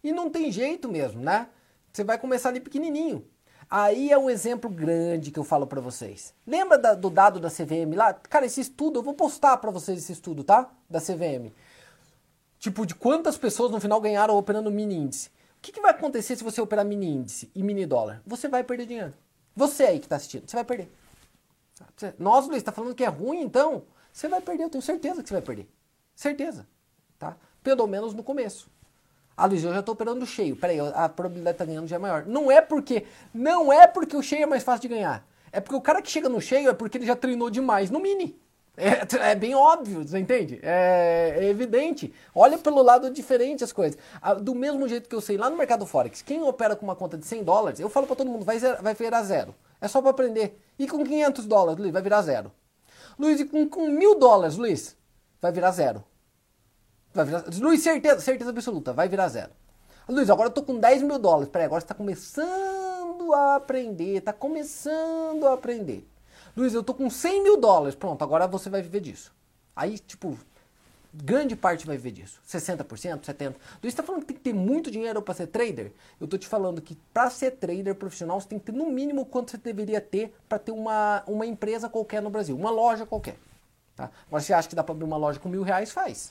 E 0.02 0.10
não 0.10 0.30
tem 0.30 0.50
jeito 0.50 0.88
mesmo, 0.88 1.20
né? 1.20 1.48
Você 1.92 2.04
vai 2.04 2.16
começar 2.16 2.48
ali 2.48 2.60
pequenininho. 2.60 3.26
Aí 3.68 4.10
é 4.10 4.16
um 4.16 4.30
exemplo 4.30 4.70
grande 4.70 5.30
que 5.30 5.38
eu 5.38 5.44
falo 5.44 5.66
para 5.66 5.80
vocês. 5.80 6.32
Lembra 6.46 6.78
da, 6.78 6.94
do 6.94 7.10
dado 7.10 7.38
da 7.38 7.50
CVM 7.50 7.94
lá? 7.94 8.14
Cara, 8.14 8.46
esse 8.46 8.62
estudo, 8.62 9.00
eu 9.00 9.02
vou 9.02 9.12
postar 9.12 9.58
para 9.58 9.70
vocês 9.70 9.98
esse 9.98 10.12
estudo, 10.12 10.42
tá? 10.42 10.70
Da 10.88 11.00
CVM 11.00 11.52
tipo, 12.58 12.84
de 12.84 12.94
quantas 12.94 13.36
pessoas 13.36 13.70
no 13.70 13.80
final 13.80 14.00
ganharam 14.00 14.36
operando 14.36 14.70
mini 14.70 14.96
índice. 14.96 15.28
O 15.28 15.60
que, 15.60 15.72
que 15.72 15.80
vai 15.80 15.90
acontecer 15.90 16.36
se 16.36 16.44
você 16.44 16.60
operar 16.60 16.84
mini 16.84 17.08
índice 17.08 17.50
e 17.54 17.62
mini 17.62 17.84
dólar? 17.84 18.22
Você 18.26 18.48
vai 18.48 18.62
perder 18.62 18.86
dinheiro. 18.86 19.14
Você 19.56 19.84
aí 19.84 19.98
que 19.98 20.06
está 20.06 20.16
assistindo, 20.16 20.48
você 20.48 20.56
vai 20.56 20.64
perder. 20.64 20.90
Nossa, 22.18 22.48
Luiz, 22.48 22.58
está 22.58 22.72
falando 22.72 22.94
que 22.94 23.04
é 23.04 23.08
ruim, 23.08 23.40
então? 23.40 23.82
Você 24.12 24.28
vai 24.28 24.40
perder, 24.40 24.64
eu 24.64 24.70
tenho 24.70 24.82
certeza 24.82 25.22
que 25.22 25.28
você 25.28 25.34
vai 25.34 25.42
perder. 25.42 25.68
Certeza. 26.14 26.66
Tá? 27.18 27.36
Pelo 27.62 27.86
menos 27.86 28.14
no 28.14 28.22
começo. 28.22 28.70
Ah, 29.36 29.46
Luiz, 29.46 29.62
eu 29.62 29.72
já 29.72 29.80
estou 29.80 29.92
operando 29.92 30.26
cheio. 30.26 30.56
Peraí, 30.56 30.80
a 30.80 31.08
probabilidade 31.08 31.54
de 31.54 31.58
tá 31.58 31.64
ganhando 31.64 31.86
já 31.86 31.96
é 31.96 31.98
maior. 31.98 32.26
Não 32.26 32.50
é 32.50 32.60
porque. 32.60 33.06
Não 33.32 33.72
é 33.72 33.86
porque 33.86 34.16
o 34.16 34.22
cheio 34.22 34.42
é 34.42 34.46
mais 34.46 34.64
fácil 34.64 34.82
de 34.82 34.88
ganhar. 34.88 35.24
É 35.52 35.60
porque 35.60 35.76
o 35.76 35.80
cara 35.80 36.02
que 36.02 36.10
chega 36.10 36.28
no 36.28 36.40
cheio 36.40 36.68
é 36.68 36.74
porque 36.74 36.98
ele 36.98 37.06
já 37.06 37.14
treinou 37.14 37.48
demais 37.48 37.90
no 37.90 38.00
mini. 38.00 38.36
É, 38.78 39.30
é, 39.30 39.34
bem 39.34 39.56
óbvio, 39.56 40.06
você 40.06 40.18
entende? 40.18 40.60
É, 40.62 41.36
é, 41.38 41.44
evidente. 41.48 42.14
Olha 42.32 42.56
pelo 42.56 42.80
lado 42.80 43.10
diferente 43.10 43.64
as 43.64 43.72
coisas. 43.72 43.98
Do 44.40 44.54
mesmo 44.54 44.86
jeito 44.86 45.08
que 45.08 45.14
eu 45.16 45.20
sei 45.20 45.36
lá 45.36 45.50
no 45.50 45.56
mercado 45.56 45.84
Forex, 45.84 46.22
quem 46.22 46.42
opera 46.42 46.76
com 46.76 46.86
uma 46.86 46.94
conta 46.94 47.18
de 47.18 47.26
100 47.26 47.42
dólares, 47.42 47.80
eu 47.80 47.88
falo 47.88 48.06
para 48.06 48.14
todo 48.14 48.30
mundo, 48.30 48.44
vai, 48.44 48.58
vai 48.58 48.94
virar 48.94 49.24
zero. 49.24 49.52
É 49.80 49.88
só 49.88 50.00
para 50.00 50.10
aprender. 50.10 50.60
E 50.78 50.86
com 50.86 51.04
500 51.04 51.46
dólares, 51.46 51.80
Luiz, 51.80 51.92
vai 51.92 52.02
virar 52.02 52.22
zero. 52.22 52.52
Luiz, 53.18 53.40
e 53.40 53.44
com, 53.44 53.68
com 53.68 53.88
mil 53.88 54.16
dólares, 54.16 54.56
Luiz, 54.56 54.96
vai 55.42 55.50
virar 55.50 55.72
zero. 55.72 56.04
Vai 57.12 57.24
virar, 57.24 57.44
Luiz, 57.58 57.82
certeza, 57.82 58.20
certeza 58.20 58.50
absoluta, 58.50 58.92
vai 58.92 59.08
virar 59.08 59.28
zero. 59.28 59.50
Luiz, 60.08 60.30
agora 60.30 60.48
eu 60.48 60.52
tô 60.52 60.62
com 60.62 60.78
10 60.78 61.02
mil 61.02 61.18
dólares. 61.18 61.48
Peraí, 61.48 61.66
agora 61.66 61.80
você 61.80 61.86
tá 61.86 61.94
começando 61.94 63.34
a 63.34 63.56
aprender, 63.56 64.20
tá 64.20 64.32
começando 64.32 65.46
a 65.46 65.52
aprender. 65.52 66.08
Luiz, 66.58 66.74
eu 66.74 66.82
tô 66.82 66.92
com 66.92 67.08
100 67.08 67.42
mil 67.44 67.56
dólares. 67.56 67.94
Pronto, 67.94 68.22
agora 68.22 68.48
você 68.48 68.68
vai 68.68 68.82
viver 68.82 69.00
disso. 69.00 69.32
Aí, 69.76 69.96
tipo, 69.98 70.36
Grande 71.14 71.56
parte 71.56 71.86
vai 71.86 71.96
viver 71.96 72.10
disso. 72.10 72.38
60%, 72.46 73.20
70%. 73.20 73.54
Você 73.80 73.88
está 73.88 74.02
falando 74.02 74.20
que 74.20 74.26
tem 74.26 74.36
que 74.36 74.42
ter 74.42 74.52
muito 74.52 74.90
dinheiro 74.90 75.22
para 75.22 75.32
ser 75.32 75.46
trader? 75.46 75.90
Eu 76.20 76.24
estou 76.24 76.38
te 76.38 76.46
falando 76.46 76.82
que 76.82 76.96
para 77.14 77.30
ser 77.30 77.52
trader 77.52 77.94
profissional, 77.94 78.38
você 78.38 78.46
tem 78.46 78.58
que 78.58 78.66
ter 78.66 78.72
no 78.72 78.90
mínimo 78.90 79.24
quanto 79.24 79.50
você 79.50 79.56
deveria 79.56 80.02
ter 80.02 80.34
para 80.46 80.58
ter 80.58 80.70
uma, 80.70 81.22
uma 81.26 81.46
empresa 81.46 81.88
qualquer 81.88 82.20
no 82.20 82.28
Brasil, 82.28 82.54
uma 82.54 82.70
loja 82.70 83.06
qualquer. 83.06 83.36
Tá? 83.96 84.10
Agora, 84.26 84.42
você 84.42 84.52
acha 84.52 84.68
que 84.68 84.76
dá 84.76 84.84
para 84.84 84.92
abrir 84.94 85.06
uma 85.06 85.16
loja 85.16 85.40
com 85.40 85.48
mil 85.48 85.62
reais? 85.62 85.90
Faz. 85.90 86.30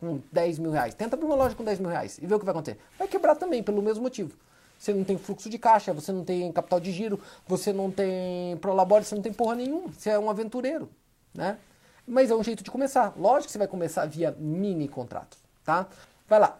Com 0.00 0.20
10 0.32 0.58
mil 0.60 0.70
reais. 0.70 0.94
Tenta 0.94 1.14
abrir 1.14 1.26
uma 1.26 1.36
loja 1.36 1.54
com 1.54 1.62
10 1.62 1.78
mil 1.78 1.90
reais 1.90 2.18
e 2.18 2.26
vê 2.26 2.34
o 2.34 2.38
que 2.38 2.44
vai 2.44 2.52
acontecer. 2.52 2.78
Vai 2.98 3.06
quebrar 3.06 3.36
também, 3.36 3.62
pelo 3.62 3.82
mesmo 3.82 4.02
motivo. 4.02 4.34
Você 4.78 4.92
não 4.92 5.04
tem 5.04 5.16
fluxo 5.18 5.48
de 5.48 5.58
caixa, 5.58 5.92
você 5.92 6.12
não 6.12 6.24
tem 6.24 6.52
capital 6.52 6.78
de 6.78 6.92
giro, 6.92 7.20
você 7.46 7.72
não 7.72 7.90
tem 7.90 8.56
prolabore, 8.58 9.04
você 9.04 9.14
não 9.14 9.22
tem 9.22 9.32
porra 9.32 9.54
nenhuma. 9.54 9.92
Você 9.92 10.10
é 10.10 10.18
um 10.18 10.30
aventureiro, 10.30 10.88
né? 11.34 11.58
Mas 12.06 12.30
é 12.30 12.34
um 12.34 12.42
jeito 12.42 12.62
de 12.62 12.70
começar. 12.70 13.14
Lógico 13.16 13.46
que 13.46 13.52
você 13.52 13.58
vai 13.58 13.68
começar 13.68 14.06
via 14.06 14.30
mini 14.38 14.88
contratos, 14.88 15.38
tá? 15.64 15.88
Vai 16.28 16.38
lá. 16.38 16.58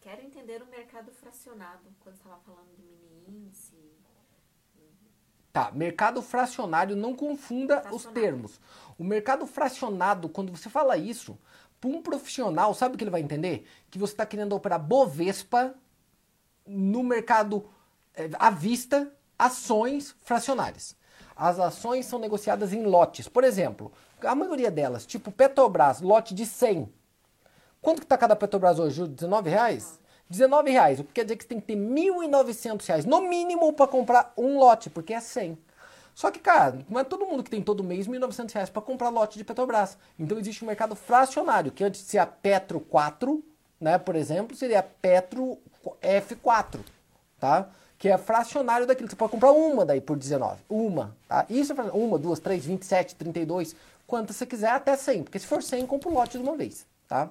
Quero 0.00 0.22
entender 0.22 0.62
o 0.62 0.66
mercado 0.66 1.10
fracionado, 1.10 1.82
quando 2.00 2.16
estava 2.16 2.38
falando 2.46 2.68
de 2.76 2.82
mini 2.82 3.46
índice. 3.46 3.74
Tá, 5.52 5.72
mercado 5.72 6.22
fracionário, 6.22 6.94
não 6.94 7.14
confunda 7.14 7.82
os 7.92 8.04
termos. 8.04 8.60
O 8.96 9.02
mercado 9.02 9.46
fracionado, 9.46 10.28
quando 10.28 10.56
você 10.56 10.70
fala 10.70 10.96
isso, 10.96 11.36
para 11.80 11.90
um 11.90 12.00
profissional, 12.00 12.72
sabe 12.72 12.94
o 12.94 12.98
que 12.98 13.02
ele 13.02 13.10
vai 13.10 13.20
entender? 13.20 13.66
Que 13.90 13.98
você 13.98 14.12
está 14.12 14.24
querendo 14.24 14.54
operar 14.54 14.78
Bovespa 14.78 15.74
no 16.70 17.02
mercado 17.02 17.64
é, 18.14 18.30
à 18.38 18.50
vista, 18.50 19.12
ações 19.38 20.14
fracionárias. 20.22 20.96
As 21.34 21.58
ações 21.58 22.06
são 22.06 22.18
negociadas 22.18 22.72
em 22.72 22.84
lotes. 22.84 23.28
Por 23.28 23.44
exemplo, 23.44 23.92
a 24.22 24.34
maioria 24.34 24.70
delas, 24.70 25.06
tipo 25.06 25.32
Petrobras, 25.32 26.00
lote 26.00 26.34
de 26.34 26.46
100. 26.46 26.92
Quanto 27.80 27.98
que 27.98 28.04
está 28.04 28.16
cada 28.18 28.36
Petrobras 28.36 28.78
hoje? 28.78 29.06
19 29.06 29.48
reais? 29.48 29.98
19 30.28 30.70
reais, 30.70 31.00
o 31.00 31.04
que 31.04 31.14
quer 31.14 31.24
dizer 31.24 31.36
que 31.36 31.42
você 31.42 31.48
tem 31.48 31.60
que 31.60 31.66
ter 31.66 31.76
1.900 31.76 32.86
reais, 32.86 33.04
no 33.04 33.20
mínimo, 33.22 33.72
para 33.72 33.88
comprar 33.88 34.32
um 34.36 34.58
lote, 34.58 34.88
porque 34.88 35.12
é 35.12 35.18
100. 35.18 35.58
Só 36.14 36.30
que, 36.30 36.38
cara, 36.38 36.84
não 36.88 37.00
é 37.00 37.04
todo 37.04 37.26
mundo 37.26 37.42
que 37.42 37.50
tem 37.50 37.60
todo 37.60 37.82
mês 37.82 38.06
1.900 38.06 38.52
reais 38.52 38.70
para 38.70 38.82
comprar 38.82 39.08
lote 39.08 39.38
de 39.38 39.44
Petrobras. 39.44 39.98
Então 40.18 40.38
existe 40.38 40.62
um 40.62 40.68
mercado 40.68 40.94
fracionário, 40.94 41.72
que 41.72 41.82
antes 41.82 42.02
de 42.02 42.06
ser 42.06 42.18
a 42.18 42.26
Petro 42.26 42.78
4, 42.78 43.42
né, 43.80 43.98
por 43.98 44.14
exemplo, 44.14 44.56
seria 44.56 44.80
a 44.80 44.82
Petro 44.84 45.58
F4, 46.02 46.80
tá? 47.38 47.68
Que 47.98 48.08
é 48.08 48.18
fracionário 48.18 48.86
daquilo. 48.86 49.08
Você 49.08 49.16
pode 49.16 49.32
comprar 49.32 49.52
uma 49.52 49.84
daí 49.84 50.00
por 50.00 50.16
19. 50.16 50.62
Uma, 50.68 51.16
tá? 51.28 51.46
Isso 51.48 51.72
é 51.72 51.82
uma, 51.92 52.18
duas, 52.18 52.38
três, 52.38 52.64
27, 52.64 53.14
32, 53.14 53.74
quantas 54.06 54.36
você 54.36 54.46
quiser, 54.46 54.70
até 54.70 54.96
100. 54.96 55.24
Porque 55.24 55.38
se 55.38 55.46
for 55.46 55.62
100, 55.62 55.86
compra 55.86 56.08
o 56.08 56.14
lote 56.14 56.38
de 56.38 56.44
uma 56.44 56.56
vez, 56.56 56.86
tá? 57.08 57.30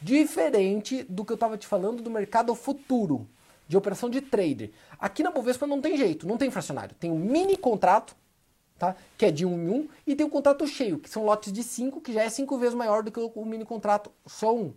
Diferente 0.00 1.02
do 1.04 1.24
que 1.24 1.32
eu 1.32 1.34
estava 1.34 1.58
te 1.58 1.66
falando 1.66 2.02
do 2.02 2.10
mercado 2.10 2.54
futuro, 2.54 3.28
de 3.68 3.76
operação 3.76 4.08
de 4.08 4.20
trader. 4.20 4.70
Aqui 4.98 5.22
na 5.22 5.30
Bovespa 5.30 5.66
não 5.66 5.80
tem 5.80 5.96
jeito, 5.96 6.26
não 6.26 6.36
tem 6.36 6.50
fracionário. 6.50 6.94
Tem 6.98 7.10
um 7.10 7.18
mini 7.18 7.56
contrato, 7.56 8.16
tá? 8.78 8.96
que 9.18 9.26
é 9.26 9.30
de 9.30 9.44
1 9.44 9.48
um 9.48 9.60
em 9.60 9.68
1, 9.68 9.74
um, 9.74 9.88
e 10.06 10.16
tem 10.16 10.24
o 10.24 10.28
um 10.28 10.32
contrato 10.32 10.66
cheio, 10.66 10.98
que 10.98 11.08
são 11.10 11.24
lotes 11.24 11.52
de 11.52 11.62
5, 11.62 12.00
que 12.00 12.12
já 12.12 12.22
é 12.22 12.30
5 12.30 12.58
vezes 12.58 12.74
maior 12.74 13.02
do 13.02 13.12
que 13.12 13.20
o 13.20 13.44
mini 13.44 13.64
contrato 13.64 14.10
só 14.26 14.56
um. 14.56 14.72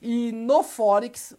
E 0.00 0.32
no 0.32 0.62
Forex, 0.62 1.36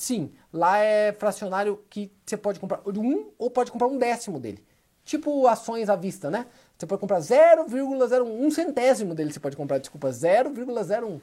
sim, 0.00 0.32
lá 0.50 0.78
é 0.78 1.12
fracionário 1.12 1.84
que 1.90 2.10
você 2.24 2.36
pode 2.36 2.58
comprar 2.58 2.80
um 2.86 3.30
ou 3.36 3.50
pode 3.50 3.70
comprar 3.70 3.86
um 3.86 3.98
décimo 3.98 4.40
dele. 4.40 4.66
Tipo 5.04 5.46
ações 5.46 5.90
à 5.90 5.96
vista, 5.96 6.30
né? 6.30 6.46
Você 6.76 6.86
pode 6.86 7.00
comprar 7.00 7.18
0,01, 7.18 8.22
um 8.24 8.50
centésimo 8.50 9.14
dele 9.14 9.30
você 9.30 9.40
pode 9.40 9.56
comprar, 9.56 9.78
desculpa, 9.78 10.08
0,01. 10.08 11.20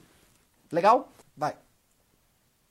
Legal? 0.71 1.11
Vai. 1.35 1.57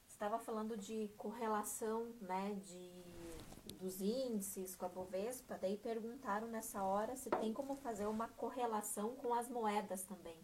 Estava 0.09 0.39
falando 0.39 0.77
de 0.77 1.11
correlação, 1.17 2.07
né, 2.21 2.57
de, 2.65 3.75
dos 3.81 4.01
índices 4.01 4.77
com 4.77 4.87
a 4.87 4.89
Bovespa, 4.89 5.59
daí 5.61 5.77
perguntaram 5.77 6.47
nessa 6.47 6.83
hora 6.85 7.17
se 7.17 7.31
tem 7.31 7.53
como 7.53 7.75
fazer 7.75 8.07
uma 8.07 8.29
correlação 8.29 9.11
com 9.17 9.35
as 9.35 9.49
moedas 9.49 10.05
também. 10.05 10.37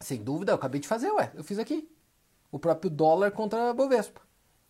Sem 0.00 0.22
dúvida, 0.22 0.52
eu 0.52 0.56
acabei 0.56 0.80
de 0.80 0.86
fazer, 0.86 1.10
ué, 1.10 1.32
eu 1.34 1.42
fiz 1.42 1.58
aqui. 1.58 1.90
O 2.52 2.58
próprio 2.58 2.88
dólar 2.88 3.32
contra 3.32 3.70
a 3.70 3.74
Bovespa. 3.74 4.27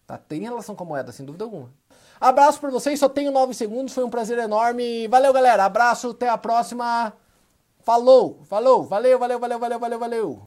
Tá? 0.09 0.17
Tem 0.17 0.41
relação 0.41 0.75
com 0.75 0.85
a 0.85 0.87
moeda, 0.87 1.13
sem 1.13 1.27
dúvida 1.27 1.45
alguma. 1.45 1.71
Abraço 2.19 2.59
para 2.59 2.71
vocês, 2.71 2.99
só 2.99 3.11
tenho 3.11 3.31
9 3.31 3.53
segundos, 3.53 3.93
foi 3.93 4.03
um 4.03 4.11
prazer 4.11 4.39
enorme. 4.39 5.07
Valeu, 5.07 5.33
galera, 5.35 5.67
abraço, 5.67 6.11
até 6.11 6.31
a 6.31 6.39
próxima. 6.39 7.13
Falou, 7.85 8.41
falou, 8.47 8.85
valeu, 8.85 9.19
valeu, 9.19 9.39
valeu, 9.39 9.59
valeu, 9.59 9.79
valeu, 9.79 9.99
valeu. 9.99 10.43